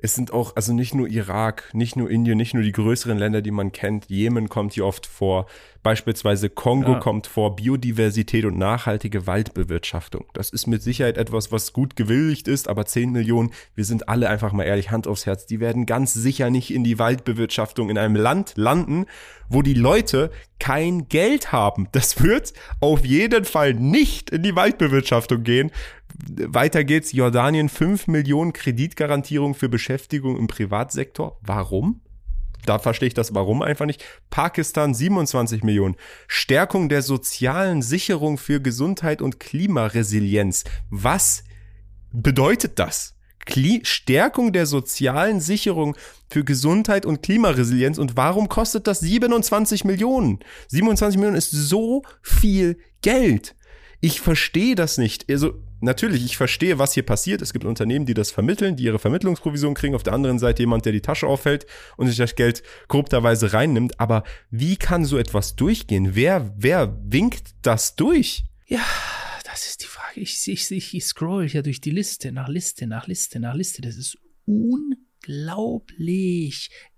es 0.01 0.15
sind 0.15 0.33
auch, 0.33 0.55
also 0.55 0.73
nicht 0.73 0.95
nur 0.95 1.09
Irak, 1.09 1.71
nicht 1.73 1.97
nur 1.97 2.09
Indien, 2.09 2.39
nicht 2.39 2.55
nur 2.55 2.63
die 2.63 2.73
größeren 2.73 3.19
Länder, 3.19 3.43
die 3.43 3.51
man 3.51 3.73
kennt. 3.73 4.07
Jemen 4.09 4.49
kommt 4.49 4.75
hier 4.75 4.87
oft 4.87 5.07
vor. 5.07 5.47
Beispielsweise 5.83 6.51
Kongo 6.51 6.93
ja. 6.93 6.99
kommt 7.01 7.27
vor. 7.27 7.57
Biodiversität 7.57 8.45
und 8.45 8.59
nachhaltige 8.59 9.27
Waldbewirtschaftung. 9.27 10.27
Das 10.35 10.51
ist 10.51 10.69
mit 10.69 10.83
Sicherheit 10.83 11.19
etwas, 11.19 11.51
was 11.51 11.73
gut 11.73 11.97
gewilligt 11.97 12.47
ist, 12.47 12.69
aber 12.69 12.87
10 12.87 13.11
Millionen, 13.11 13.51
wir 13.75 13.85
sind 13.85 14.09
alle 14.09 14.29
einfach 14.29 14.53
mal 14.53 14.65
ehrlich, 14.65 14.93
Hand 14.93 15.09
aufs 15.09 15.27
Herz, 15.27 15.47
die 15.47 15.59
werden 15.59 15.85
ganz 15.85 16.15
sicher 16.15 16.49
nicht 16.49 16.73
in 16.73 16.85
die 16.85 17.01
Waldbewirtschaftung 17.01 17.91
in 17.91 17.99
einem 17.99 18.15
Land 18.15 18.53
landen, 18.55 19.07
wo 19.49 19.63
die 19.63 19.75
Leute 19.75 20.31
kein 20.61 21.09
Geld 21.09 21.51
haben. 21.51 21.89
Das 21.91 22.23
wird 22.23 22.53
auf 22.81 23.05
jeden 23.05 23.45
Fall 23.45 23.75
nicht 23.75 24.31
in 24.31 24.45
die 24.45 24.55
Waldbewirtschaftung 24.55 25.43
gehen. 25.43 25.73
Weiter 26.29 26.85
geht's. 26.85 27.13
Jordanien 27.13 27.69
5 27.69 28.07
Millionen 28.07 28.53
Kreditgarantierung 28.53 29.55
für 29.55 29.69
Beschäftigung 29.69 30.37
im 30.37 30.47
Privatsektor. 30.47 31.39
Warum? 31.43 32.01
Da 32.65 32.79
verstehe 32.79 33.09
ich 33.09 33.15
das 33.15 33.35
Warum 33.35 33.63
einfach 33.63 33.87
nicht. 33.87 34.05
Pakistan 34.31 34.95
27 34.95 35.63
Millionen. 35.63 35.97
Stärkung 36.27 36.89
der 36.89 37.03
sozialen 37.03 37.83
Sicherung 37.83 38.37
für 38.37 38.61
Gesundheit 38.61 39.23
und 39.23 39.41
Klimaresilienz. 39.41 40.65
Was 40.91 41.45
bedeutet 42.13 42.79
das? 42.79 43.15
Kli 43.47 43.81
Stärkung 43.85 44.53
der 44.53 44.67
sozialen 44.67 45.41
Sicherung 45.41 45.97
für 46.29 46.45
Gesundheit 46.45 47.07
und 47.07 47.23
Klimaresilienz. 47.23 47.97
Und 47.97 48.17
warum 48.17 48.49
kostet 48.51 48.87
das 48.87 49.01
27 49.01 49.85
Millionen? 49.85 50.41
27 50.69 51.17
Millionen 51.19 51.39
ist 51.39 51.51
so 51.51 52.03
viel 52.21 52.79
Geld. 53.01 53.55
Ich 54.01 54.21
verstehe 54.21 54.75
das 54.75 54.99
nicht. 54.99 55.31
Also, 55.31 55.55
natürlich, 55.81 56.25
ich 56.25 56.37
verstehe, 56.37 56.79
was 56.79 56.95
hier 56.95 57.05
passiert. 57.05 57.43
Es 57.43 57.53
gibt 57.53 57.65
Unternehmen, 57.65 58.07
die 58.07 58.15
das 58.15 58.31
vermitteln, 58.31 58.77
die 58.77 58.85
ihre 58.85 58.99
Vermittlungsprovision 58.99 59.75
kriegen. 59.75 59.95
Auf 59.95 60.03
der 60.03 60.13
anderen 60.13 60.39
Seite 60.39 60.63
jemand, 60.63 60.85
der 60.85 60.93
die 60.93 61.01
Tasche 61.01 61.27
auffällt 61.27 61.67
und 61.97 62.07
sich 62.09 62.17
das 62.17 62.35
Geld 62.35 62.63
korrupterweise 62.89 63.53
reinnimmt. 63.53 64.01
Aber 64.01 64.25
wie 64.51 64.77
kann 64.77 65.05
so 65.05 65.19
etwas 65.19 65.57
durchgehen? 65.57 66.15
Wer, 66.15 66.55
wer 66.57 66.99
winkt 67.05 67.55
das 67.63 67.97
durch? 67.97 68.45
Ja, 68.67 68.85
das 69.45 69.67
ist 69.67 69.83
die 69.83 69.87
Frage 69.87 69.99
ich, 70.21 70.47
ich, 70.49 70.95
ich, 70.95 71.05
scroll 71.05 71.49
hier 71.49 71.63
durch 71.63 71.81
die 71.81 71.91
Liste, 71.91 72.33
nach 72.33 72.49
Liste, 72.49 72.87
nach 72.87 73.07
Liste, 73.07 73.41
nach 73.41 73.55
Liste. 73.55 73.81
Das 73.83 73.97
ist 73.97 74.19
unglaublich. 74.45 75.91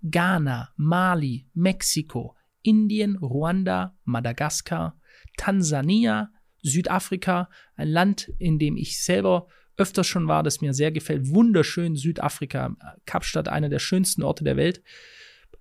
Ghana, 0.01 0.73
Mali, 0.75 1.47
Mexiko, 1.53 2.35
Indien, 2.61 3.15
Ruanda, 3.17 3.97
Madagaskar, 4.03 4.99
Tansania, 5.37 6.31
Südafrika, 6.61 7.49
ein 7.75 7.87
Land, 7.87 8.31
in 8.37 8.59
dem 8.59 8.77
ich 8.77 9.03
selber 9.03 9.47
öfters 9.77 10.07
schon 10.07 10.27
war, 10.27 10.43
das 10.43 10.61
mir 10.61 10.73
sehr 10.73 10.91
gefällt. 10.91 11.29
Wunderschön 11.29 11.95
Südafrika, 11.95 12.75
Kapstadt, 13.05 13.47
einer 13.47 13.69
der 13.69 13.79
schönsten 13.79 14.23
Orte 14.23 14.43
der 14.43 14.57
Welt. 14.57 14.83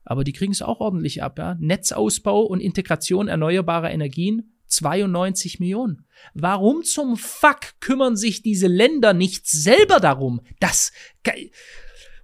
Aber 0.05 0.25
die 0.25 0.33
kriegen 0.33 0.53
es 0.53 0.63
auch 0.63 0.81
ordentlich 0.81 1.23
ab. 1.23 1.39
Ja? 1.39 1.57
Netzausbau 1.59 2.43
und 2.43 2.61
Integration 2.61 3.29
erneuerbarer 3.29 3.91
Energien 3.91 4.53
92 4.67 5.61
Millionen. 5.61 6.05
Warum 6.35 6.85
zum 6.85 7.17
Fuck 7.17 7.81
kümmern 7.81 8.17
sich 8.17 8.43
diese 8.43 8.69
Länder 8.69 9.13
nicht 9.13 9.47
selber 9.47 10.01
darum? 10.01 10.41
Das 10.61 10.93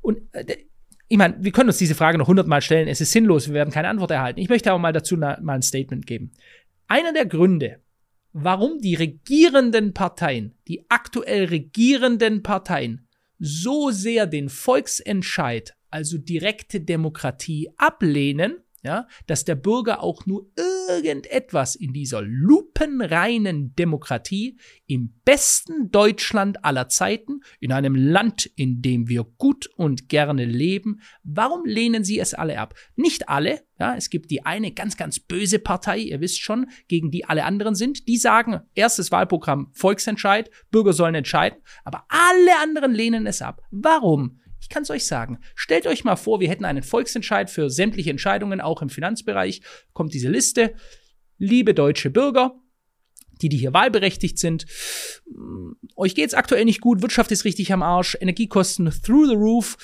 und 0.00 0.22
äh, 0.32 0.56
ich 1.08 1.18
meine, 1.18 1.36
wir 1.40 1.52
können 1.52 1.68
uns 1.68 1.78
diese 1.78 1.94
Frage 1.94 2.18
noch 2.18 2.28
hundertmal 2.28 2.62
stellen. 2.62 2.88
Es 2.88 3.00
ist 3.00 3.12
sinnlos, 3.12 3.48
wir 3.48 3.54
werden 3.54 3.72
keine 3.72 3.88
Antwort 3.88 4.10
erhalten. 4.10 4.40
Ich 4.40 4.48
möchte 4.48 4.70
aber 4.70 4.78
mal 4.78 4.92
dazu 4.92 5.16
mal 5.16 5.38
ein 5.48 5.62
Statement 5.62 6.06
geben. 6.06 6.32
Einer 6.88 7.12
der 7.12 7.26
Gründe, 7.26 7.80
warum 8.38 8.80
die 8.80 8.94
regierenden 8.94 9.94
Parteien, 9.94 10.54
die 10.68 10.84
aktuell 10.90 11.46
regierenden 11.46 12.42
Parteien, 12.42 13.08
so 13.38 13.90
sehr 13.90 14.26
den 14.26 14.50
Volksentscheid, 14.50 15.74
also 15.88 16.18
direkte 16.18 16.82
Demokratie, 16.82 17.70
ablehnen, 17.78 18.58
ja, 18.86 19.08
dass 19.26 19.44
der 19.44 19.56
Bürger 19.56 20.02
auch 20.02 20.26
nur 20.26 20.48
irgendetwas 20.56 21.74
in 21.74 21.92
dieser 21.92 22.22
lupenreinen 22.22 23.74
Demokratie 23.74 24.58
im 24.86 25.12
besten 25.24 25.90
Deutschland 25.90 26.64
aller 26.64 26.88
Zeiten, 26.88 27.40
in 27.58 27.72
einem 27.72 27.96
Land, 27.96 28.46
in 28.46 28.82
dem 28.82 29.08
wir 29.08 29.24
gut 29.24 29.68
und 29.76 30.08
gerne 30.08 30.44
leben, 30.44 31.00
warum 31.24 31.64
lehnen 31.64 32.04
sie 32.04 32.20
es 32.20 32.32
alle 32.32 32.60
ab? 32.60 32.74
Nicht 32.94 33.28
alle, 33.28 33.62
ja, 33.80 33.96
es 33.96 34.08
gibt 34.08 34.30
die 34.30 34.46
eine 34.46 34.70
ganz, 34.70 34.96
ganz 34.96 35.18
böse 35.18 35.58
Partei, 35.58 35.98
ihr 35.98 36.20
wisst 36.20 36.40
schon, 36.40 36.70
gegen 36.86 37.10
die 37.10 37.24
alle 37.24 37.44
anderen 37.44 37.74
sind, 37.74 38.06
die 38.06 38.16
sagen, 38.16 38.60
erstes 38.74 39.10
Wahlprogramm 39.10 39.70
Volksentscheid, 39.72 40.48
Bürger 40.70 40.92
sollen 40.92 41.16
entscheiden, 41.16 41.58
aber 41.84 42.04
alle 42.08 42.62
anderen 42.62 42.94
lehnen 42.94 43.26
es 43.26 43.42
ab. 43.42 43.62
Warum? 43.72 44.38
Ich 44.60 44.68
kann 44.68 44.82
es 44.82 44.90
euch 44.90 45.06
sagen. 45.06 45.38
Stellt 45.54 45.86
euch 45.86 46.04
mal 46.04 46.16
vor, 46.16 46.40
wir 46.40 46.48
hätten 46.48 46.64
einen 46.64 46.82
Volksentscheid 46.82 47.50
für 47.50 47.70
sämtliche 47.70 48.10
Entscheidungen, 48.10 48.60
auch 48.60 48.82
im 48.82 48.88
Finanzbereich. 48.88 49.62
Kommt 49.92 50.14
diese 50.14 50.28
Liste. 50.28 50.74
Liebe 51.38 51.74
deutsche 51.74 52.10
Bürger, 52.10 52.58
die, 53.42 53.48
die 53.48 53.58
hier 53.58 53.74
wahlberechtigt 53.74 54.38
sind, 54.38 54.66
mm, 55.26 55.72
euch 55.96 56.14
geht's 56.14 56.34
aktuell 56.34 56.64
nicht 56.64 56.80
gut, 56.80 57.02
Wirtschaft 57.02 57.30
ist 57.30 57.44
richtig 57.44 57.72
am 57.72 57.82
Arsch, 57.82 58.16
Energiekosten 58.20 58.90
through 58.90 59.28
the 59.28 59.34
roof. 59.34 59.76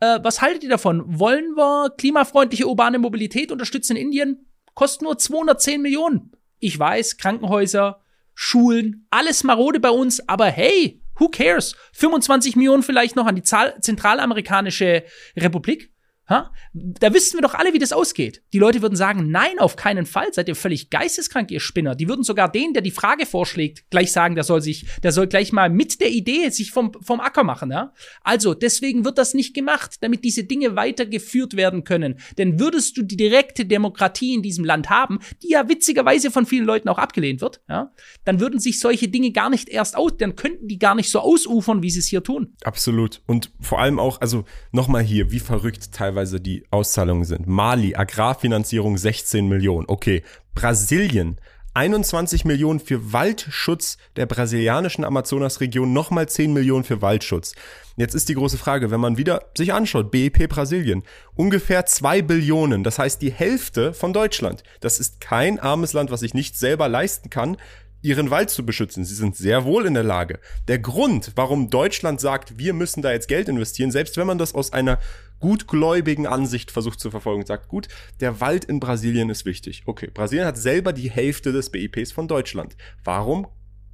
Äh, 0.00 0.18
was 0.22 0.42
haltet 0.42 0.64
ihr 0.64 0.68
davon? 0.68 1.04
Wollen 1.06 1.54
wir 1.56 1.90
klimafreundliche 1.96 2.66
urbane 2.66 2.98
Mobilität 2.98 3.52
unterstützen 3.52 3.96
in 3.96 4.06
Indien? 4.06 4.46
Kostet 4.74 5.02
nur 5.02 5.16
210 5.16 5.80
Millionen. 5.80 6.32
Ich 6.58 6.78
weiß, 6.78 7.16
Krankenhäuser, 7.16 8.00
Schulen, 8.34 9.06
alles 9.10 9.44
marode 9.44 9.80
bei 9.80 9.90
uns, 9.90 10.28
aber 10.28 10.46
hey, 10.46 11.00
Who 11.18 11.28
cares? 11.28 11.76
25 11.92 12.56
Millionen 12.56 12.82
vielleicht 12.82 13.16
noch 13.16 13.26
an 13.26 13.34
die 13.34 13.42
Zahl 13.42 13.80
Zentralamerikanische 13.80 15.04
Republik. 15.36 15.90
Ha? 16.28 16.52
Da 16.72 17.14
wüssten 17.14 17.38
wir 17.38 17.42
doch 17.42 17.54
alle, 17.54 17.72
wie 17.72 17.78
das 17.78 17.92
ausgeht. 17.92 18.42
Die 18.52 18.58
Leute 18.58 18.82
würden 18.82 18.96
sagen, 18.96 19.30
nein, 19.30 19.60
auf 19.60 19.76
keinen 19.76 20.06
Fall, 20.06 20.32
seid 20.32 20.48
ihr 20.48 20.56
völlig 20.56 20.90
geisteskrank, 20.90 21.52
ihr 21.52 21.60
Spinner. 21.60 21.94
Die 21.94 22.08
würden 22.08 22.24
sogar 22.24 22.50
den, 22.50 22.72
der 22.72 22.82
die 22.82 22.90
Frage 22.90 23.26
vorschlägt, 23.26 23.88
gleich 23.90 24.10
sagen, 24.10 24.34
der 24.34 24.42
soll 24.42 24.60
sich, 24.60 24.86
der 25.04 25.12
soll 25.12 25.28
gleich 25.28 25.52
mal 25.52 25.70
mit 25.70 26.00
der 26.00 26.10
Idee 26.10 26.48
sich 26.48 26.72
vom, 26.72 26.92
vom 27.00 27.20
Acker 27.20 27.44
machen. 27.44 27.70
Ja? 27.70 27.92
Also, 28.22 28.54
deswegen 28.54 29.04
wird 29.04 29.18
das 29.18 29.34
nicht 29.34 29.54
gemacht, 29.54 29.98
damit 30.00 30.24
diese 30.24 30.42
Dinge 30.42 30.74
weitergeführt 30.74 31.56
werden 31.56 31.84
können. 31.84 32.18
Denn 32.38 32.58
würdest 32.58 32.96
du 32.96 33.02
die 33.02 33.16
direkte 33.16 33.64
Demokratie 33.64 34.34
in 34.34 34.42
diesem 34.42 34.64
Land 34.64 34.90
haben, 34.90 35.20
die 35.44 35.50
ja 35.50 35.68
witzigerweise 35.68 36.32
von 36.32 36.44
vielen 36.44 36.64
Leuten 36.64 36.88
auch 36.88 36.98
abgelehnt 36.98 37.40
wird, 37.40 37.60
ja, 37.68 37.92
dann 38.24 38.40
würden 38.40 38.58
sich 38.58 38.80
solche 38.80 39.06
Dinge 39.06 39.30
gar 39.30 39.48
nicht 39.48 39.68
erst 39.68 39.96
aus, 39.96 40.16
dann 40.18 40.34
könnten 40.34 40.66
die 40.66 40.80
gar 40.80 40.96
nicht 40.96 41.10
so 41.10 41.20
ausufern, 41.20 41.84
wie 41.84 41.90
sie 41.90 42.00
es 42.00 42.06
hier 42.06 42.24
tun. 42.24 42.54
Absolut. 42.64 43.22
Und 43.26 43.52
vor 43.60 43.80
allem 43.80 44.00
auch, 44.00 44.20
also 44.20 44.44
nochmal 44.72 45.04
hier, 45.04 45.30
wie 45.30 45.38
verrückt 45.38 45.92
teilweise 45.92 46.15
teilweise 46.16 46.40
die 46.40 46.64
Auszahlungen 46.70 47.24
sind. 47.24 47.46
Mali, 47.46 47.94
Agrarfinanzierung 47.94 48.96
16 48.96 49.46
Millionen. 49.48 49.86
Okay. 49.86 50.22
Brasilien, 50.54 51.36
21 51.74 52.46
Millionen 52.46 52.80
für 52.80 53.12
Waldschutz 53.12 53.98
der 54.16 54.24
brasilianischen 54.24 55.04
Amazonasregion, 55.04 55.92
nochmal 55.92 56.26
10 56.26 56.54
Millionen 56.54 56.84
für 56.84 57.02
Waldschutz. 57.02 57.54
Jetzt 57.96 58.14
ist 58.14 58.30
die 58.30 58.34
große 58.34 58.56
Frage, 58.56 58.90
wenn 58.90 59.00
man 59.00 59.18
wieder 59.18 59.50
sich 59.54 59.74
anschaut, 59.74 60.10
BIP 60.10 60.48
Brasilien, 60.48 61.02
ungefähr 61.34 61.84
2 61.84 62.22
Billionen, 62.22 62.82
das 62.82 62.98
heißt 62.98 63.20
die 63.20 63.32
Hälfte 63.32 63.92
von 63.92 64.14
Deutschland. 64.14 64.62
Das 64.80 64.98
ist 64.98 65.20
kein 65.20 65.58
armes 65.58 65.92
Land, 65.92 66.10
was 66.10 66.20
sich 66.20 66.32
nicht 66.32 66.56
selber 66.56 66.88
leisten 66.88 67.28
kann, 67.28 67.58
ihren 68.06 68.30
Wald 68.30 68.50
zu 68.50 68.64
beschützen. 68.64 69.04
Sie 69.04 69.14
sind 69.14 69.36
sehr 69.36 69.64
wohl 69.64 69.84
in 69.84 69.94
der 69.94 70.04
Lage. 70.04 70.38
Der 70.68 70.78
Grund, 70.78 71.32
warum 71.34 71.70
Deutschland 71.70 72.20
sagt, 72.20 72.56
wir 72.58 72.72
müssen 72.72 73.02
da 73.02 73.12
jetzt 73.12 73.28
Geld 73.28 73.48
investieren, 73.48 73.90
selbst 73.90 74.16
wenn 74.16 74.26
man 74.26 74.38
das 74.38 74.54
aus 74.54 74.72
einer 74.72 74.98
gutgläubigen 75.40 76.26
Ansicht 76.26 76.70
versucht 76.70 77.00
zu 77.00 77.10
verfolgen 77.10 77.40
und 77.40 77.46
sagt, 77.46 77.68
gut, 77.68 77.88
der 78.20 78.40
Wald 78.40 78.64
in 78.64 78.80
Brasilien 78.80 79.30
ist 79.30 79.44
wichtig. 79.44 79.82
Okay, 79.86 80.10
Brasilien 80.12 80.46
hat 80.46 80.56
selber 80.56 80.92
die 80.92 81.10
Hälfte 81.10 81.52
des 81.52 81.70
BIPs 81.70 82.12
von 82.12 82.28
Deutschland. 82.28 82.76
Warum 83.04 83.46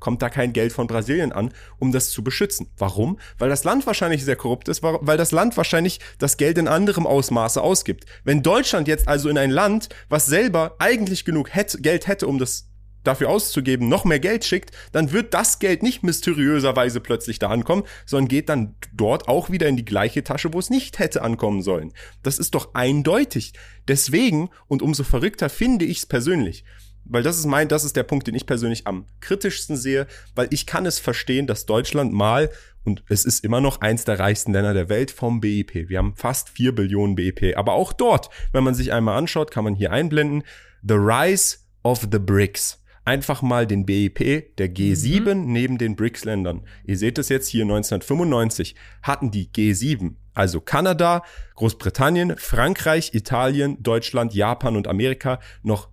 kommt 0.02 0.20
da 0.20 0.28
kein 0.28 0.52
Geld 0.52 0.72
von 0.72 0.88
Brasilien 0.88 1.30
an, 1.30 1.54
um 1.78 1.92
das 1.92 2.10
zu 2.10 2.24
beschützen. 2.24 2.68
Warum? 2.76 3.20
Weil 3.38 3.48
das 3.48 3.62
Land 3.62 3.86
wahrscheinlich 3.86 4.24
sehr 4.24 4.34
korrupt 4.34 4.68
ist, 4.68 4.82
weil 4.82 5.16
das 5.16 5.30
Land 5.30 5.56
wahrscheinlich 5.56 6.00
das 6.18 6.36
Geld 6.36 6.58
in 6.58 6.66
anderem 6.66 7.06
Ausmaße 7.06 7.62
ausgibt. 7.62 8.04
Wenn 8.24 8.42
Deutschland 8.42 8.88
jetzt 8.88 9.06
also 9.06 9.28
in 9.28 9.38
ein 9.38 9.52
Land, 9.52 9.90
was 10.08 10.26
selber 10.26 10.74
eigentlich 10.80 11.24
genug 11.24 11.54
hätte, 11.54 11.80
Geld 11.80 12.08
hätte, 12.08 12.26
um 12.26 12.40
das 12.40 12.71
dafür 13.04 13.28
auszugeben, 13.28 13.88
noch 13.88 14.04
mehr 14.04 14.20
Geld 14.20 14.44
schickt, 14.44 14.70
dann 14.92 15.12
wird 15.12 15.34
das 15.34 15.58
Geld 15.58 15.82
nicht 15.82 16.02
mysteriöserweise 16.02 17.00
plötzlich 17.00 17.38
da 17.38 17.48
ankommen, 17.48 17.84
sondern 18.06 18.28
geht 18.28 18.48
dann 18.48 18.74
dort 18.92 19.28
auch 19.28 19.50
wieder 19.50 19.68
in 19.68 19.76
die 19.76 19.84
gleiche 19.84 20.24
Tasche, 20.24 20.52
wo 20.52 20.58
es 20.58 20.70
nicht 20.70 20.98
hätte 20.98 21.22
ankommen 21.22 21.62
sollen. 21.62 21.92
Das 22.22 22.38
ist 22.38 22.54
doch 22.54 22.74
eindeutig. 22.74 23.52
Deswegen, 23.88 24.50
und 24.68 24.82
umso 24.82 25.04
verrückter 25.04 25.48
finde 25.48 25.84
ich 25.84 25.98
es 25.98 26.06
persönlich, 26.06 26.64
weil 27.04 27.22
das 27.22 27.38
ist 27.38 27.46
mein, 27.46 27.68
das 27.68 27.84
ist 27.84 27.96
der 27.96 28.04
Punkt, 28.04 28.26
den 28.26 28.34
ich 28.34 28.46
persönlich 28.46 28.86
am 28.86 29.06
kritischsten 29.20 29.76
sehe, 29.76 30.06
weil 30.34 30.48
ich 30.50 30.66
kann 30.66 30.86
es 30.86 30.98
verstehen, 30.98 31.46
dass 31.46 31.66
Deutschland 31.66 32.12
mal, 32.12 32.50
und 32.84 33.04
es 33.08 33.24
ist 33.24 33.44
immer 33.44 33.60
noch 33.60 33.80
eins 33.80 34.04
der 34.04 34.18
reichsten 34.18 34.52
Länder 34.52 34.74
der 34.74 34.88
Welt 34.88 35.10
vom 35.10 35.40
BIP. 35.40 35.88
Wir 35.88 35.98
haben 35.98 36.14
fast 36.16 36.48
vier 36.48 36.74
Billionen 36.74 37.14
BIP. 37.14 37.56
Aber 37.56 37.72
auch 37.72 37.92
dort, 37.92 38.28
wenn 38.52 38.64
man 38.64 38.74
sich 38.74 38.92
einmal 38.92 39.16
anschaut, 39.16 39.50
kann 39.50 39.64
man 39.64 39.74
hier 39.74 39.92
einblenden, 39.92 40.42
The 40.82 40.94
Rise 40.94 41.58
of 41.84 42.08
the 42.10 42.18
BRICS 42.18 42.81
einfach 43.04 43.42
mal 43.42 43.66
den 43.66 43.86
BIP 43.86 44.56
der 44.56 44.72
G7 44.72 45.34
mhm. 45.34 45.52
neben 45.52 45.78
den 45.78 45.96
BRICS-Ländern. 45.96 46.62
Ihr 46.84 46.96
seht 46.96 47.18
es 47.18 47.28
jetzt 47.28 47.48
hier 47.48 47.62
1995 47.62 48.74
hatten 49.02 49.30
die 49.30 49.48
G7, 49.48 50.14
also 50.34 50.60
Kanada, 50.60 51.22
Großbritannien, 51.56 52.36
Frankreich, 52.38 53.14
Italien, 53.14 53.82
Deutschland, 53.82 54.34
Japan 54.34 54.76
und 54.76 54.88
Amerika 54.88 55.40
noch 55.62 55.88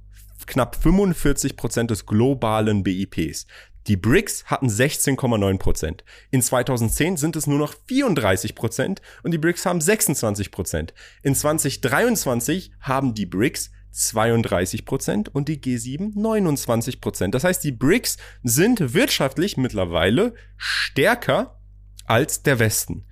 knapp 0.45 0.75
45 0.75 1.55
Prozent 1.55 1.91
des 1.91 2.05
globalen 2.05 2.83
BIPs. 2.83 3.45
Die 3.87 3.97
BRICS 3.97 4.45
hatten 4.45 4.67
16,9 4.67 5.57
Prozent. 5.57 6.03
In 6.31 6.41
2010 6.41 7.17
sind 7.17 7.35
es 7.35 7.47
nur 7.47 7.57
noch 7.57 7.73
34 7.87 8.53
Prozent 8.53 9.01
und 9.23 9.31
die 9.31 9.37
BRICS 9.37 9.65
haben 9.65 9.81
26 9.81 10.51
Prozent. 10.51 10.93
In 11.23 11.33
2023 11.33 12.71
haben 12.81 13.15
die 13.15 13.25
BRICS 13.25 13.71
32 13.91 14.85
Prozent 14.85 15.33
und 15.33 15.47
die 15.47 15.59
G7 15.59 16.11
29 16.15 17.01
Prozent. 17.01 17.35
Das 17.35 17.43
heißt, 17.43 17.63
die 17.63 17.71
BRICS 17.71 18.17
sind 18.43 18.93
wirtschaftlich 18.93 19.57
mittlerweile 19.57 20.33
stärker 20.57 21.59
als 22.05 22.43
der 22.43 22.59
Westen. 22.59 23.05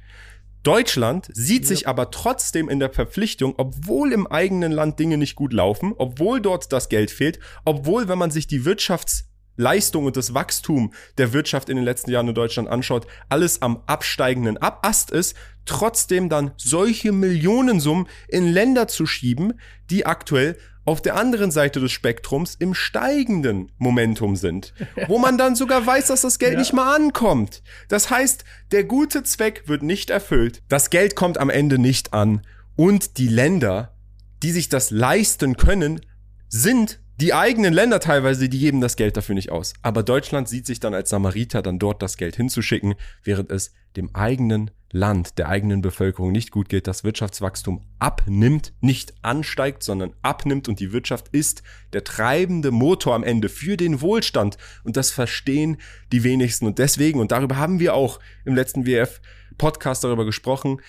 Deutschland 0.64 1.30
sieht 1.32 1.64
ja. 1.64 1.68
sich 1.68 1.88
aber 1.88 2.12
trotzdem 2.12 2.68
in 2.68 2.80
der 2.80 2.92
Verpflichtung, 2.92 3.54
obwohl 3.58 4.12
im 4.12 4.28
eigenen 4.28 4.72
Land 4.72 5.00
Dinge 5.00 5.18
nicht 5.18 5.36
gut 5.36 5.54
laufen, 5.54 5.94
obwohl 5.98 6.42
dort 6.42 6.74
das 6.74 6.90
Geld 6.90 7.10
fehlt, 7.10 7.40
obwohl, 7.64 8.10
wenn 8.10 8.18
man 8.18 8.32
sich 8.32 8.48
die 8.48 8.66
Wirtschafts 8.66 9.30
Leistung 9.58 10.06
und 10.06 10.16
das 10.16 10.34
Wachstum 10.34 10.94
der 11.18 11.34
Wirtschaft 11.34 11.70
in 11.70 11.78
den 11.78 11.86
letzten 11.86 12.12
Jahren 12.12 12.28
in 12.28 12.36
Deutschland 12.36 12.70
anschaut, 12.70 13.08
alles 13.28 13.62
am 13.62 13.82
absteigenden 13.88 14.58
Ast 14.62 15.10
ist, 15.12 15.36
trotzdem 15.68 16.30
dann 16.30 16.52
solche 16.58 17.12
Millionensummen 17.12 18.08
in 18.28 18.48
Länder 18.48 18.88
zu 18.88 19.06
schieben, 19.06 19.60
die 19.90 20.06
aktuell 20.06 20.58
auf 20.88 21.02
der 21.02 21.18
anderen 21.18 21.52
Seite 21.52 21.82
des 21.82 21.92
Spektrums 21.92 22.56
im 22.56 22.74
steigenden 22.74 23.74
Momentum 23.78 24.38
sind, 24.38 24.74
wo 25.08 25.20
man 25.20 25.38
dann 25.38 25.56
sogar 25.56 25.86
weiß, 25.86 26.08
dass 26.08 26.22
das 26.22 26.40
Geld 26.40 26.54
ja. 26.54 26.60
nicht 26.60 26.72
mal 26.72 26.96
ankommt. 26.96 27.62
Das 27.90 28.10
heißt, 28.10 28.46
der 28.72 28.86
gute 28.86 29.24
Zweck 29.24 29.64
wird 29.66 29.84
nicht 29.84 30.10
erfüllt, 30.10 30.64
das 30.70 30.90
Geld 30.90 31.16
kommt 31.16 31.40
am 31.40 31.50
Ende 31.50 31.78
nicht 31.78 32.14
an 32.14 32.42
und 32.78 33.18
die 33.18 33.28
Länder, 33.28 33.98
die 34.44 34.52
sich 34.52 34.70
das 34.70 34.90
leisten 34.90 35.58
können, 35.58 36.00
sind 36.48 37.02
die 37.20 37.34
eigenen 37.34 37.74
Länder 37.74 38.00
teilweise, 38.00 38.48
die 38.48 38.60
geben 38.60 38.80
das 38.80 38.96
Geld 38.96 39.18
dafür 39.18 39.34
nicht 39.34 39.52
aus. 39.52 39.74
Aber 39.82 40.04
Deutschland 40.04 40.48
sieht 40.48 40.68
sich 40.68 40.80
dann 40.80 40.94
als 40.94 41.10
Samariter, 41.10 41.64
dann 41.64 41.80
dort 41.80 42.04
das 42.04 42.16
Geld 42.18 42.36
hinzuschicken, 42.36 42.94
während 43.24 43.52
es 43.52 43.74
dem 43.96 44.14
eigenen 44.14 44.70
Land, 44.92 45.38
der 45.40 45.50
eigenen 45.50 45.82
Bevölkerung 45.82 46.32
nicht 46.32 46.52
gut 46.52 46.70
geht, 46.70 46.86
das 46.86 47.04
Wirtschaftswachstum 47.04 47.82
abnimmt, 47.98 48.74
nicht 48.82 49.16
ansteigt, 49.24 49.82
sondern 49.82 50.14
abnimmt 50.22 50.70
und 50.70 50.80
die 50.80 50.94
Wirtschaft 50.94 51.30
ist 51.30 51.64
der 51.92 52.04
treibende 52.04 52.70
Motor 52.70 53.16
am 53.16 53.24
Ende 53.24 53.50
für 53.50 53.78
den 53.78 54.00
Wohlstand. 54.02 54.58
Und 54.84 54.96
das 54.96 55.10
verstehen 55.10 55.78
die 56.12 56.24
wenigsten. 56.24 56.68
Und 56.68 56.78
deswegen, 56.78 57.20
und 57.20 57.32
darüber 57.32 57.58
haben 57.58 57.80
wir 57.80 57.96
auch 57.96 58.20
im 58.46 58.56
letzten 58.56 58.86
WF-Podcast 58.86 60.04
darüber 60.04 60.24
gesprochen, 60.24 60.82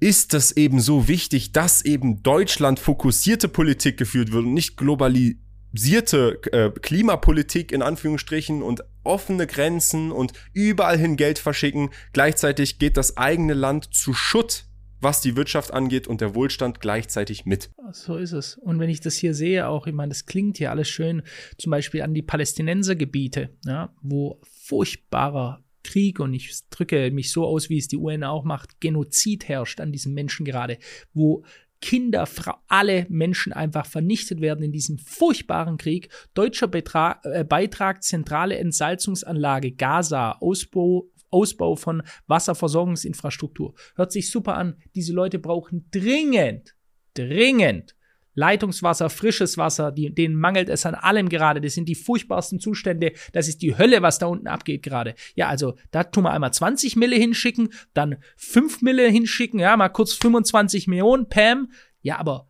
ist 0.00 0.34
das 0.34 0.52
eben 0.52 0.80
so 0.80 1.06
wichtig, 1.06 1.52
dass 1.52 1.82
eben 1.84 2.22
Deutschland 2.22 2.80
fokussierte 2.80 3.48
Politik 3.48 3.98
geführt 3.98 4.32
wird 4.32 4.44
und 4.44 4.54
nicht 4.54 4.76
globali 4.76 5.38
sierte 5.72 6.40
äh, 6.52 6.70
Klimapolitik 6.70 7.72
in 7.72 7.82
Anführungsstrichen 7.82 8.62
und 8.62 8.82
offene 9.04 9.46
Grenzen 9.46 10.12
und 10.12 10.32
überall 10.52 10.98
hin 10.98 11.16
Geld 11.16 11.38
verschicken. 11.38 11.90
Gleichzeitig 12.12 12.78
geht 12.78 12.96
das 12.96 13.16
eigene 13.16 13.54
Land 13.54 13.94
zu 13.94 14.12
Schutt, 14.12 14.66
was 15.00 15.20
die 15.20 15.36
Wirtschaft 15.36 15.72
angeht 15.72 16.06
und 16.06 16.20
der 16.20 16.34
Wohlstand 16.34 16.80
gleichzeitig 16.80 17.46
mit. 17.46 17.70
So 17.92 18.16
ist 18.16 18.32
es. 18.32 18.56
Und 18.56 18.78
wenn 18.78 18.90
ich 18.90 19.00
das 19.00 19.16
hier 19.16 19.34
sehe, 19.34 19.66
auch, 19.66 19.86
ich 19.86 19.94
meine, 19.94 20.10
das 20.10 20.26
klingt 20.26 20.58
hier 20.58 20.70
alles 20.70 20.88
schön, 20.88 21.22
zum 21.56 21.70
Beispiel 21.70 22.02
an 22.02 22.14
die 22.14 22.22
Palästinensergebiete, 22.22 23.50
ja, 23.64 23.94
wo 24.02 24.40
furchtbarer 24.42 25.64
Krieg, 25.82 26.20
und 26.20 26.34
ich 26.34 26.52
drücke 26.68 27.10
mich 27.10 27.32
so 27.32 27.46
aus, 27.46 27.70
wie 27.70 27.78
es 27.78 27.88
die 27.88 27.96
UN 27.96 28.24
auch 28.24 28.44
macht, 28.44 28.80
Genozid 28.80 29.48
herrscht 29.48 29.80
an 29.80 29.92
diesen 29.92 30.12
Menschen 30.12 30.44
gerade, 30.44 30.78
wo 31.14 31.44
Kinder, 31.80 32.26
Frau, 32.26 32.56
alle 32.68 33.06
Menschen 33.08 33.52
einfach 33.52 33.86
vernichtet 33.86 34.40
werden 34.40 34.64
in 34.64 34.72
diesem 34.72 34.98
furchtbaren 34.98 35.78
Krieg. 35.78 36.10
Deutscher 36.34 36.68
Betrag, 36.68 37.24
äh, 37.24 37.44
Beitrag, 37.44 38.02
zentrale 38.02 38.58
Entsalzungsanlage 38.58 39.72
Gaza, 39.72 40.32
Ausbau, 40.40 41.08
Ausbau 41.30 41.76
von 41.76 42.02
Wasserversorgungsinfrastruktur. 42.26 43.74
Hört 43.94 44.12
sich 44.12 44.30
super 44.30 44.56
an. 44.56 44.76
Diese 44.94 45.12
Leute 45.12 45.38
brauchen 45.38 45.88
dringend, 45.90 46.74
dringend 47.14 47.94
Leitungswasser, 48.34 49.10
frisches 49.10 49.58
Wasser, 49.58 49.92
die, 49.92 50.14
denen 50.14 50.36
mangelt 50.36 50.68
es 50.68 50.86
an 50.86 50.94
allem 50.94 51.28
gerade. 51.28 51.60
Das 51.60 51.74
sind 51.74 51.88
die 51.88 51.94
furchtbarsten 51.94 52.60
Zustände. 52.60 53.12
Das 53.32 53.48
ist 53.48 53.62
die 53.62 53.76
Hölle, 53.76 54.02
was 54.02 54.18
da 54.18 54.26
unten 54.26 54.46
abgeht 54.46 54.82
gerade. 54.82 55.14
Ja, 55.34 55.48
also 55.48 55.74
da 55.90 56.04
tun 56.04 56.24
wir 56.24 56.30
einmal 56.30 56.52
20 56.52 56.96
Mille 56.96 57.16
hinschicken, 57.16 57.70
dann 57.94 58.16
5 58.36 58.82
Mille 58.82 59.08
hinschicken, 59.08 59.60
ja, 59.60 59.76
mal 59.76 59.88
kurz 59.88 60.12
25 60.14 60.86
Millionen, 60.86 61.28
Pam. 61.28 61.70
Ja, 62.02 62.18
aber 62.18 62.48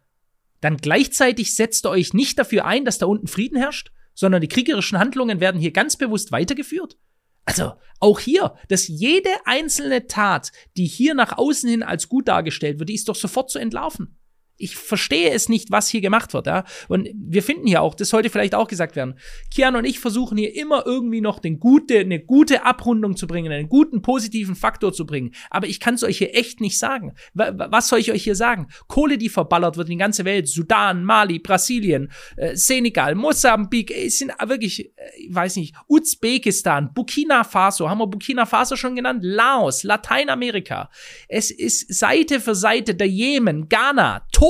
dann 0.60 0.76
gleichzeitig 0.76 1.54
setzt 1.54 1.86
ihr 1.86 1.90
euch 1.90 2.12
nicht 2.12 2.38
dafür 2.38 2.66
ein, 2.66 2.84
dass 2.84 2.98
da 2.98 3.06
unten 3.06 3.26
Frieden 3.26 3.56
herrscht, 3.56 3.92
sondern 4.14 4.42
die 4.42 4.48
kriegerischen 4.48 4.98
Handlungen 4.98 5.40
werden 5.40 5.60
hier 5.60 5.72
ganz 5.72 5.96
bewusst 5.96 6.32
weitergeführt. 6.32 6.98
Also 7.46 7.72
auch 7.98 8.20
hier, 8.20 8.54
dass 8.68 8.86
jede 8.86 9.30
einzelne 9.44 10.06
Tat, 10.06 10.52
die 10.76 10.86
hier 10.86 11.14
nach 11.14 11.38
außen 11.38 11.68
hin 11.68 11.82
als 11.82 12.08
gut 12.08 12.28
dargestellt 12.28 12.78
wird, 12.78 12.90
die 12.90 12.94
ist 12.94 13.08
doch 13.08 13.16
sofort 13.16 13.50
zu 13.50 13.58
entlarven. 13.58 14.19
Ich 14.60 14.76
verstehe 14.76 15.30
es 15.30 15.48
nicht, 15.48 15.70
was 15.70 15.88
hier 15.88 16.00
gemacht 16.00 16.34
wird, 16.34 16.46
ja. 16.46 16.64
Und 16.88 17.08
wir 17.14 17.42
finden 17.42 17.66
hier 17.66 17.82
auch, 17.82 17.94
das 17.94 18.10
sollte 18.10 18.30
vielleicht 18.30 18.54
auch 18.54 18.68
gesagt 18.68 18.94
werden. 18.94 19.14
Kian 19.52 19.74
und 19.74 19.84
ich 19.84 19.98
versuchen 19.98 20.36
hier 20.36 20.54
immer 20.54 20.84
irgendwie 20.86 21.20
noch 21.20 21.38
den 21.38 21.58
gute, 21.58 21.98
eine 21.98 22.20
gute 22.20 22.64
Abrundung 22.64 23.16
zu 23.16 23.26
bringen, 23.26 23.50
einen 23.50 23.68
guten 23.68 24.02
positiven 24.02 24.54
Faktor 24.54 24.92
zu 24.92 25.06
bringen. 25.06 25.32
Aber 25.48 25.66
ich 25.66 25.80
kann 25.80 25.94
es 25.94 26.04
euch 26.04 26.18
hier 26.18 26.36
echt 26.36 26.60
nicht 26.60 26.78
sagen. 26.78 27.14
Was 27.34 27.88
soll 27.88 28.00
ich 28.00 28.12
euch 28.12 28.22
hier 28.22 28.34
sagen? 28.34 28.68
Kohle, 28.86 29.18
die 29.18 29.28
verballert 29.28 29.76
wird 29.76 29.88
in 29.88 29.92
die 29.92 29.98
ganze 29.98 30.24
Welt. 30.24 30.48
Sudan, 30.48 31.04
Mali, 31.04 31.38
Brasilien, 31.38 32.10
äh, 32.36 32.54
Senegal, 32.54 33.14
Mosambik, 33.14 33.90
es 33.90 34.18
sind 34.18 34.32
wirklich, 34.46 34.86
äh, 34.86 34.90
ich 35.18 35.34
weiß 35.34 35.56
nicht, 35.56 35.74
Usbekistan, 35.88 36.92
Burkina 36.92 37.44
Faso, 37.44 37.88
haben 37.88 37.98
wir 37.98 38.06
Burkina 38.06 38.44
Faso 38.44 38.76
schon 38.76 38.96
genannt? 38.96 39.20
Laos, 39.22 39.84
Lateinamerika. 39.84 40.90
Es 41.28 41.50
ist 41.50 41.92
Seite 41.92 42.40
für 42.40 42.54
Seite 42.54 42.94
der 42.94 43.08
Jemen, 43.08 43.68
Ghana, 43.68 44.26
Togo, 44.32 44.49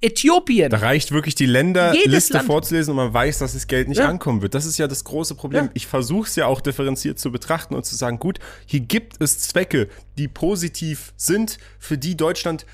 Äthiopien. 0.00 0.70
Da 0.70 0.78
reicht 0.78 1.12
wirklich 1.12 1.34
die 1.34 1.46
Länderliste 1.46 2.40
vorzulesen 2.40 2.92
und 2.92 2.96
man 2.96 3.14
weiß, 3.14 3.38
dass 3.38 3.54
das 3.54 3.66
Geld 3.66 3.88
nicht 3.88 3.98
ja. 3.98 4.08
ankommen 4.08 4.42
wird. 4.42 4.54
Das 4.54 4.66
ist 4.66 4.78
ja 4.78 4.88
das 4.88 5.04
große 5.04 5.34
Problem. 5.34 5.66
Ja. 5.66 5.70
Ich 5.74 5.86
versuche 5.86 6.28
es 6.28 6.36
ja 6.36 6.46
auch 6.46 6.60
differenziert 6.60 7.18
zu 7.18 7.30
betrachten 7.30 7.74
und 7.74 7.84
zu 7.84 7.94
sagen, 7.96 8.18
gut, 8.18 8.38
hier 8.66 8.80
gibt 8.80 9.20
es 9.20 9.38
Zwecke, 9.40 9.88
die 10.18 10.28
positiv 10.28 11.12
sind, 11.16 11.58
für 11.78 11.98
die 11.98 12.16
Deutschland 12.16 12.66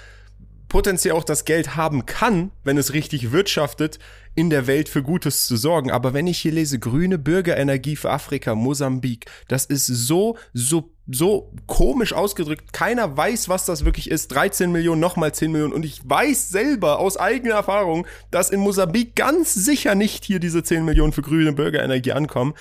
potenziell 0.72 1.14
auch 1.14 1.24
das 1.24 1.44
Geld 1.44 1.76
haben 1.76 2.06
kann, 2.06 2.50
wenn 2.64 2.78
es 2.78 2.94
richtig 2.94 3.30
wirtschaftet, 3.30 3.98
in 4.34 4.48
der 4.48 4.66
Welt 4.66 4.88
für 4.88 5.02
Gutes 5.02 5.46
zu 5.46 5.58
sorgen. 5.58 5.90
Aber 5.90 6.14
wenn 6.14 6.26
ich 6.26 6.38
hier 6.38 6.52
lese, 6.52 6.78
grüne 6.78 7.18
Bürgerenergie 7.18 7.94
für 7.94 8.10
Afrika, 8.10 8.54
Mosambik, 8.54 9.26
das 9.48 9.66
ist 9.66 9.86
so, 9.86 10.38
so, 10.54 10.91
so 11.08 11.52
komisch 11.66 12.12
ausgedrückt. 12.12 12.72
Keiner 12.72 13.16
weiß, 13.16 13.48
was 13.48 13.64
das 13.64 13.84
wirklich 13.84 14.10
ist. 14.10 14.28
13 14.28 14.70
Millionen, 14.70 15.00
nochmal 15.00 15.32
10 15.32 15.50
Millionen. 15.50 15.72
Und 15.72 15.84
ich 15.84 16.00
weiß 16.08 16.48
selber 16.50 16.98
aus 16.98 17.16
eigener 17.16 17.54
Erfahrung, 17.54 18.06
dass 18.30 18.50
in 18.50 18.60
Mosambik 18.60 19.16
ganz 19.16 19.52
sicher 19.54 19.94
nicht 19.94 20.24
hier 20.24 20.38
diese 20.38 20.62
10 20.62 20.84
Millionen 20.84 21.12
für 21.12 21.22
grüne 21.22 21.52
Bürgerenergie 21.52 22.12
ankommen. 22.12 22.54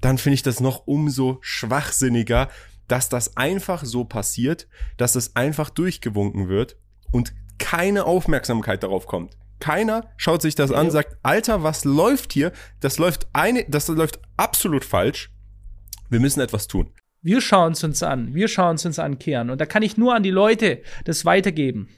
Dann 0.00 0.18
finde 0.18 0.34
ich 0.34 0.42
das 0.42 0.60
noch 0.60 0.86
umso 0.86 1.38
schwachsinniger, 1.40 2.48
dass 2.88 3.08
das 3.08 3.36
einfach 3.36 3.84
so 3.84 4.04
passiert, 4.04 4.66
dass 4.96 5.14
es 5.14 5.36
einfach 5.36 5.70
durchgewunken 5.70 6.48
wird 6.48 6.76
und 7.12 7.34
keine 7.58 8.04
Aufmerksamkeit 8.04 8.82
darauf 8.82 9.06
kommt. 9.06 9.36
Keiner 9.60 10.10
schaut 10.16 10.42
sich 10.42 10.54
das 10.54 10.72
an, 10.72 10.90
sagt, 10.90 11.16
Alter, 11.22 11.62
was 11.62 11.84
läuft 11.84 12.32
hier? 12.32 12.52
Das 12.80 12.98
läuft 12.98 13.28
eine, 13.32 13.64
das 13.68 13.88
läuft 13.88 14.20
absolut 14.36 14.84
falsch. 14.84 15.30
Wir 16.10 16.20
müssen 16.20 16.40
etwas 16.40 16.68
tun. 16.68 16.90
Wir 17.24 17.40
schauen 17.40 17.72
es 17.72 17.82
uns 17.82 18.02
an. 18.02 18.34
Wir 18.34 18.48
schauen 18.48 18.76
es 18.76 18.84
uns 18.84 18.98
an, 18.98 19.18
Kian. 19.18 19.48
Und 19.48 19.58
da 19.58 19.64
kann 19.64 19.82
ich 19.82 19.96
nur 19.96 20.14
an 20.14 20.22
die 20.22 20.30
Leute 20.30 20.82
das 21.04 21.24
weitergeben. 21.24 21.88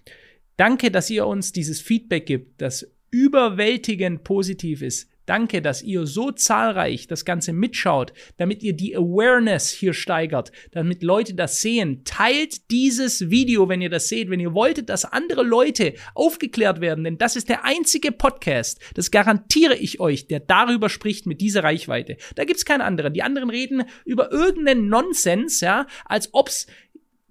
Danke, 0.56 0.92
dass 0.92 1.10
ihr 1.10 1.26
uns 1.26 1.50
dieses 1.50 1.80
Feedback 1.80 2.26
gibt, 2.26 2.62
das 2.62 2.94
überwältigend 3.10 4.22
positiv 4.22 4.82
ist. 4.82 5.10
Danke, 5.26 5.60
dass 5.60 5.82
ihr 5.82 6.06
so 6.06 6.30
zahlreich 6.30 7.08
das 7.08 7.24
Ganze 7.24 7.52
mitschaut, 7.52 8.12
damit 8.36 8.62
ihr 8.62 8.72
die 8.72 8.96
Awareness 8.96 9.70
hier 9.70 9.92
steigert, 9.92 10.52
damit 10.70 11.02
Leute 11.02 11.34
das 11.34 11.60
sehen. 11.60 12.02
Teilt 12.04 12.70
dieses 12.70 13.28
Video, 13.28 13.68
wenn 13.68 13.82
ihr 13.82 13.90
das 13.90 14.08
seht, 14.08 14.30
wenn 14.30 14.40
ihr 14.40 14.54
wolltet, 14.54 14.88
dass 14.88 15.04
andere 15.04 15.42
Leute 15.42 15.94
aufgeklärt 16.14 16.80
werden, 16.80 17.04
denn 17.04 17.18
das 17.18 17.36
ist 17.36 17.48
der 17.48 17.64
einzige 17.64 18.12
Podcast, 18.12 18.80
das 18.94 19.10
garantiere 19.10 19.76
ich 19.76 20.00
euch, 20.00 20.28
der 20.28 20.40
darüber 20.40 20.88
spricht 20.88 21.26
mit 21.26 21.40
dieser 21.40 21.64
Reichweite. 21.64 22.16
Da 22.36 22.44
gibt's 22.44 22.64
keinen 22.64 22.80
anderen. 22.80 23.12
Die 23.12 23.22
anderen 23.22 23.50
reden 23.50 23.84
über 24.04 24.30
irgendeinen 24.30 24.88
Nonsens, 24.88 25.60
ja, 25.60 25.86
als 26.04 26.32
ob's 26.32 26.66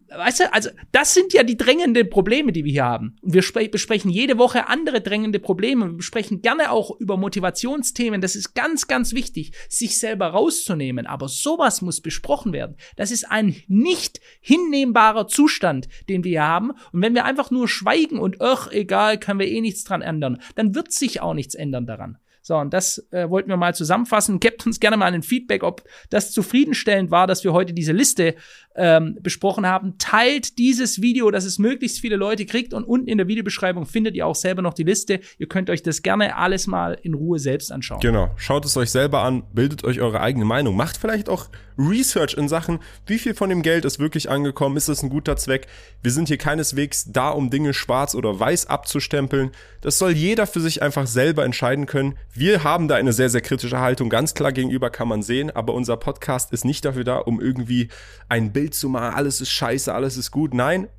Weißt 0.10 0.42
du, 0.42 0.54
also 0.54 0.70
das 0.92 1.14
sind 1.14 1.34
ja 1.34 1.44
die 1.44 1.58
drängenden 1.58 2.10
Probleme, 2.10 2.52
die 2.52 2.64
wir 2.64 2.72
hier 2.72 2.86
haben. 2.86 3.16
Und 3.22 3.34
wir 3.34 3.70
besprechen 3.70 4.12
jede 4.12 4.38
Woche 4.38 4.68
andere 4.68 5.02
drängende 5.02 5.40
Probleme. 5.40 5.88
Wir 5.88 5.98
besprechen 5.98 6.42
gerne 6.42 6.72
auch 6.72 7.00
über 7.00 7.18
Motivationsthemen. 7.18 8.22
Das 8.22 8.36
ist 8.36 8.54
ganz, 8.54 8.88
ganz 8.88 9.14
wichtig, 9.14 9.54
sich 9.68 10.00
selber 10.00 10.28
rauszunehmen. 10.28 11.08
Aber 11.08 11.28
sowas 11.28 11.82
muss 11.82 12.02
besprochen 12.02 12.54
werden. 12.54 12.78
Das 12.96 13.10
ist 13.10 13.32
ein 13.32 13.56
nicht 13.68 14.22
hinnehmbarer 14.42 15.28
Zustand, 15.28 15.88
den 16.08 16.24
wir 16.24 16.32
hier 16.32 16.44
haben. 16.44 16.72
Und 16.92 17.02
wenn 17.02 17.16
wir 17.16 17.26
einfach 17.26 17.50
nur 17.50 17.68
schweigen 17.68 18.20
und, 18.20 18.42
ach, 18.42 18.72
egal, 18.72 19.20
können 19.20 19.40
wir 19.40 19.48
eh 19.48 19.62
nichts 19.62 19.84
dran 19.86 20.04
ändern, 20.04 20.40
dann 20.56 20.76
wird 20.76 20.92
sich 20.92 21.22
auch 21.22 21.34
nichts 21.34 21.56
ändern 21.56 21.88
daran. 21.88 22.20
So, 22.48 22.58
und 22.58 22.76
das 22.76 23.04
äh, 23.10 23.28
wollten 23.28 23.50
wir 23.50 23.58
mal 23.58 23.74
zusammenfassen. 23.74 24.40
Gebt 24.40 24.68
uns 24.68 24.80
gerne 24.80 24.98
mal 24.98 25.12
ein 25.12 25.24
Feedback, 25.24 25.64
ob 25.64 25.82
das 26.12 26.32
zufriedenstellend 26.32 27.10
war, 27.10 27.26
dass 27.26 27.44
wir 27.44 27.54
heute 27.54 27.74
diese 27.74 27.92
Liste 27.92 28.36
ähm, 28.76 29.18
besprochen 29.20 29.66
haben. 29.66 29.98
Teilt 29.98 30.60
dieses 30.60 31.02
Video, 31.02 31.32
dass 31.32 31.44
es 31.44 31.58
möglichst 31.58 32.02
viele 32.02 32.18
Leute 32.18 32.46
kriegt 32.46 32.76
und 32.76 32.84
unten 32.84 33.08
in 33.08 33.18
der 33.18 33.28
Videobeschreibung 33.28 33.88
findet 33.88 34.14
ihr 34.14 34.28
auch 34.28 34.36
selber 34.36 34.62
noch 34.62 34.76
die 34.76 34.84
Liste. 34.84 35.22
Ihr 35.40 35.48
könnt 35.48 35.72
euch 35.72 35.82
das 35.82 36.04
gerne 36.04 36.36
alles 36.38 36.68
mal 36.68 37.00
in 37.02 37.16
Ruhe 37.16 37.40
selbst 37.40 37.72
anschauen. 37.72 38.00
Genau, 38.02 38.30
schaut 38.36 38.64
es 38.66 38.78
euch 38.78 38.92
selber 38.92 39.24
an, 39.24 39.42
bildet 39.52 39.84
euch 39.84 40.00
eure 40.00 40.22
eigene 40.22 40.46
Meinung, 40.46 40.76
macht 40.76 40.98
vielleicht 40.98 41.30
auch 41.30 41.50
Research 41.78 42.36
in 42.36 42.48
Sachen, 42.48 42.80
wie 43.06 43.20
viel 43.20 43.34
von 43.34 43.50
dem 43.50 43.62
Geld 43.62 43.86
ist 43.86 44.00
wirklich 44.00 44.30
angekommen, 44.30 44.78
ist 44.78 44.88
das 44.88 45.04
ein 45.04 45.10
guter 45.10 45.36
Zweck. 45.36 45.68
Wir 46.02 46.12
sind 46.12 46.28
hier 46.28 46.38
keineswegs 46.38 47.12
da, 47.12 47.30
um 47.30 47.50
Dinge 47.50 47.74
schwarz 47.74 48.16
oder 48.16 48.40
weiß 48.40 48.68
abzustempeln. 48.68 49.52
Das 49.82 49.98
soll 49.98 50.12
jeder 50.12 50.48
für 50.48 50.62
sich 50.62 50.82
einfach 50.82 51.08
selber 51.08 51.44
entscheiden 51.44 51.86
können 51.86 52.16
wir 52.38 52.66
haben 52.66 52.90
da 52.90 52.96
eine 52.96 53.14
sehr, 53.14 53.30
sehr 53.30 53.40
kritische 53.40 53.80
Haltung, 53.80 54.10
ganz 54.10 54.34
klar 54.34 54.52
gegenüber 54.52 54.90
kann 54.90 55.08
man 55.08 55.24
sehen, 55.24 55.52
aber 55.52 55.74
unser 55.74 55.96
Podcast 55.96 56.52
ist 56.52 56.66
nicht 56.66 56.84
dafür 56.84 57.06
da, 57.06 57.18
um 57.18 57.40
irgendwie 57.40 57.88
ein 58.28 58.52
Bild 58.52 58.76
zu 58.76 58.90
machen, 58.90 59.16
alles 59.16 59.40
ist 59.40 59.52
scheiße, 59.52 59.94
alles 59.94 60.18
ist 60.18 60.32
gut. 60.32 60.54
Nein, 60.54 60.90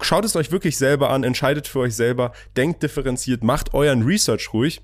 schaut 0.00 0.24
es 0.24 0.34
euch 0.34 0.50
wirklich 0.50 0.78
selber 0.78 1.10
an, 1.10 1.24
entscheidet 1.24 1.68
für 1.68 1.80
euch 1.80 1.94
selber, 1.94 2.32
denkt 2.56 2.82
differenziert, 2.82 3.44
macht 3.44 3.74
euren 3.74 4.02
Research 4.02 4.54
ruhig 4.54 4.80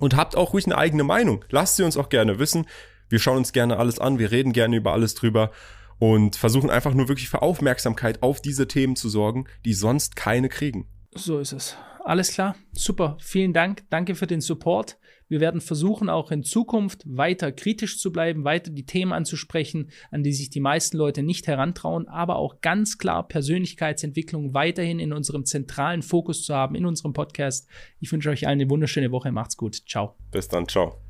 und 0.00 0.16
habt 0.16 0.36
auch 0.36 0.52
ruhig 0.52 0.66
eine 0.66 0.76
eigene 0.76 1.04
Meinung. 1.04 1.44
Lasst 1.48 1.76
sie 1.76 1.84
uns 1.84 1.96
auch 1.96 2.08
gerne 2.08 2.40
wissen. 2.40 2.66
Wir 3.08 3.20
schauen 3.20 3.36
uns 3.36 3.52
gerne 3.52 3.76
alles 3.76 4.00
an, 4.00 4.18
wir 4.18 4.32
reden 4.32 4.52
gerne 4.52 4.74
über 4.74 4.92
alles 4.92 5.14
drüber 5.14 5.52
und 6.00 6.34
versuchen 6.34 6.70
einfach 6.70 6.92
nur 6.92 7.06
wirklich 7.06 7.28
für 7.28 7.40
Aufmerksamkeit 7.42 8.20
auf 8.24 8.42
diese 8.42 8.66
Themen 8.66 8.96
zu 8.96 9.08
sorgen, 9.08 9.46
die 9.64 9.74
sonst 9.74 10.16
keine 10.16 10.48
kriegen. 10.48 10.88
So 11.14 11.38
ist 11.38 11.52
es. 11.52 11.76
Alles 12.04 12.32
klar, 12.32 12.56
super. 12.72 13.16
Vielen 13.20 13.52
Dank. 13.52 13.84
Danke 13.90 14.14
für 14.14 14.26
den 14.26 14.40
Support. 14.40 14.98
Wir 15.28 15.40
werden 15.40 15.60
versuchen, 15.60 16.08
auch 16.08 16.30
in 16.30 16.42
Zukunft 16.42 17.02
weiter 17.06 17.52
kritisch 17.52 17.98
zu 17.98 18.12
bleiben, 18.12 18.44
weiter 18.44 18.70
die 18.70 18.86
Themen 18.86 19.12
anzusprechen, 19.12 19.90
an 20.10 20.22
die 20.22 20.32
sich 20.32 20.50
die 20.50 20.60
meisten 20.60 20.96
Leute 20.96 21.22
nicht 21.22 21.46
herantrauen, 21.46 22.08
aber 22.08 22.36
auch 22.36 22.60
ganz 22.60 22.98
klar 22.98 23.26
Persönlichkeitsentwicklung 23.26 24.54
weiterhin 24.54 24.98
in 24.98 25.12
unserem 25.12 25.44
zentralen 25.44 26.02
Fokus 26.02 26.44
zu 26.44 26.54
haben 26.54 26.74
in 26.74 26.86
unserem 26.86 27.12
Podcast. 27.12 27.68
Ich 28.00 28.10
wünsche 28.12 28.30
euch 28.30 28.46
allen 28.46 28.54
eine 28.54 28.70
wunderschöne 28.70 29.10
Woche. 29.10 29.32
Macht's 29.32 29.56
gut. 29.56 29.82
Ciao. 29.86 30.16
Bis 30.30 30.48
dann. 30.48 30.68
Ciao. 30.68 31.02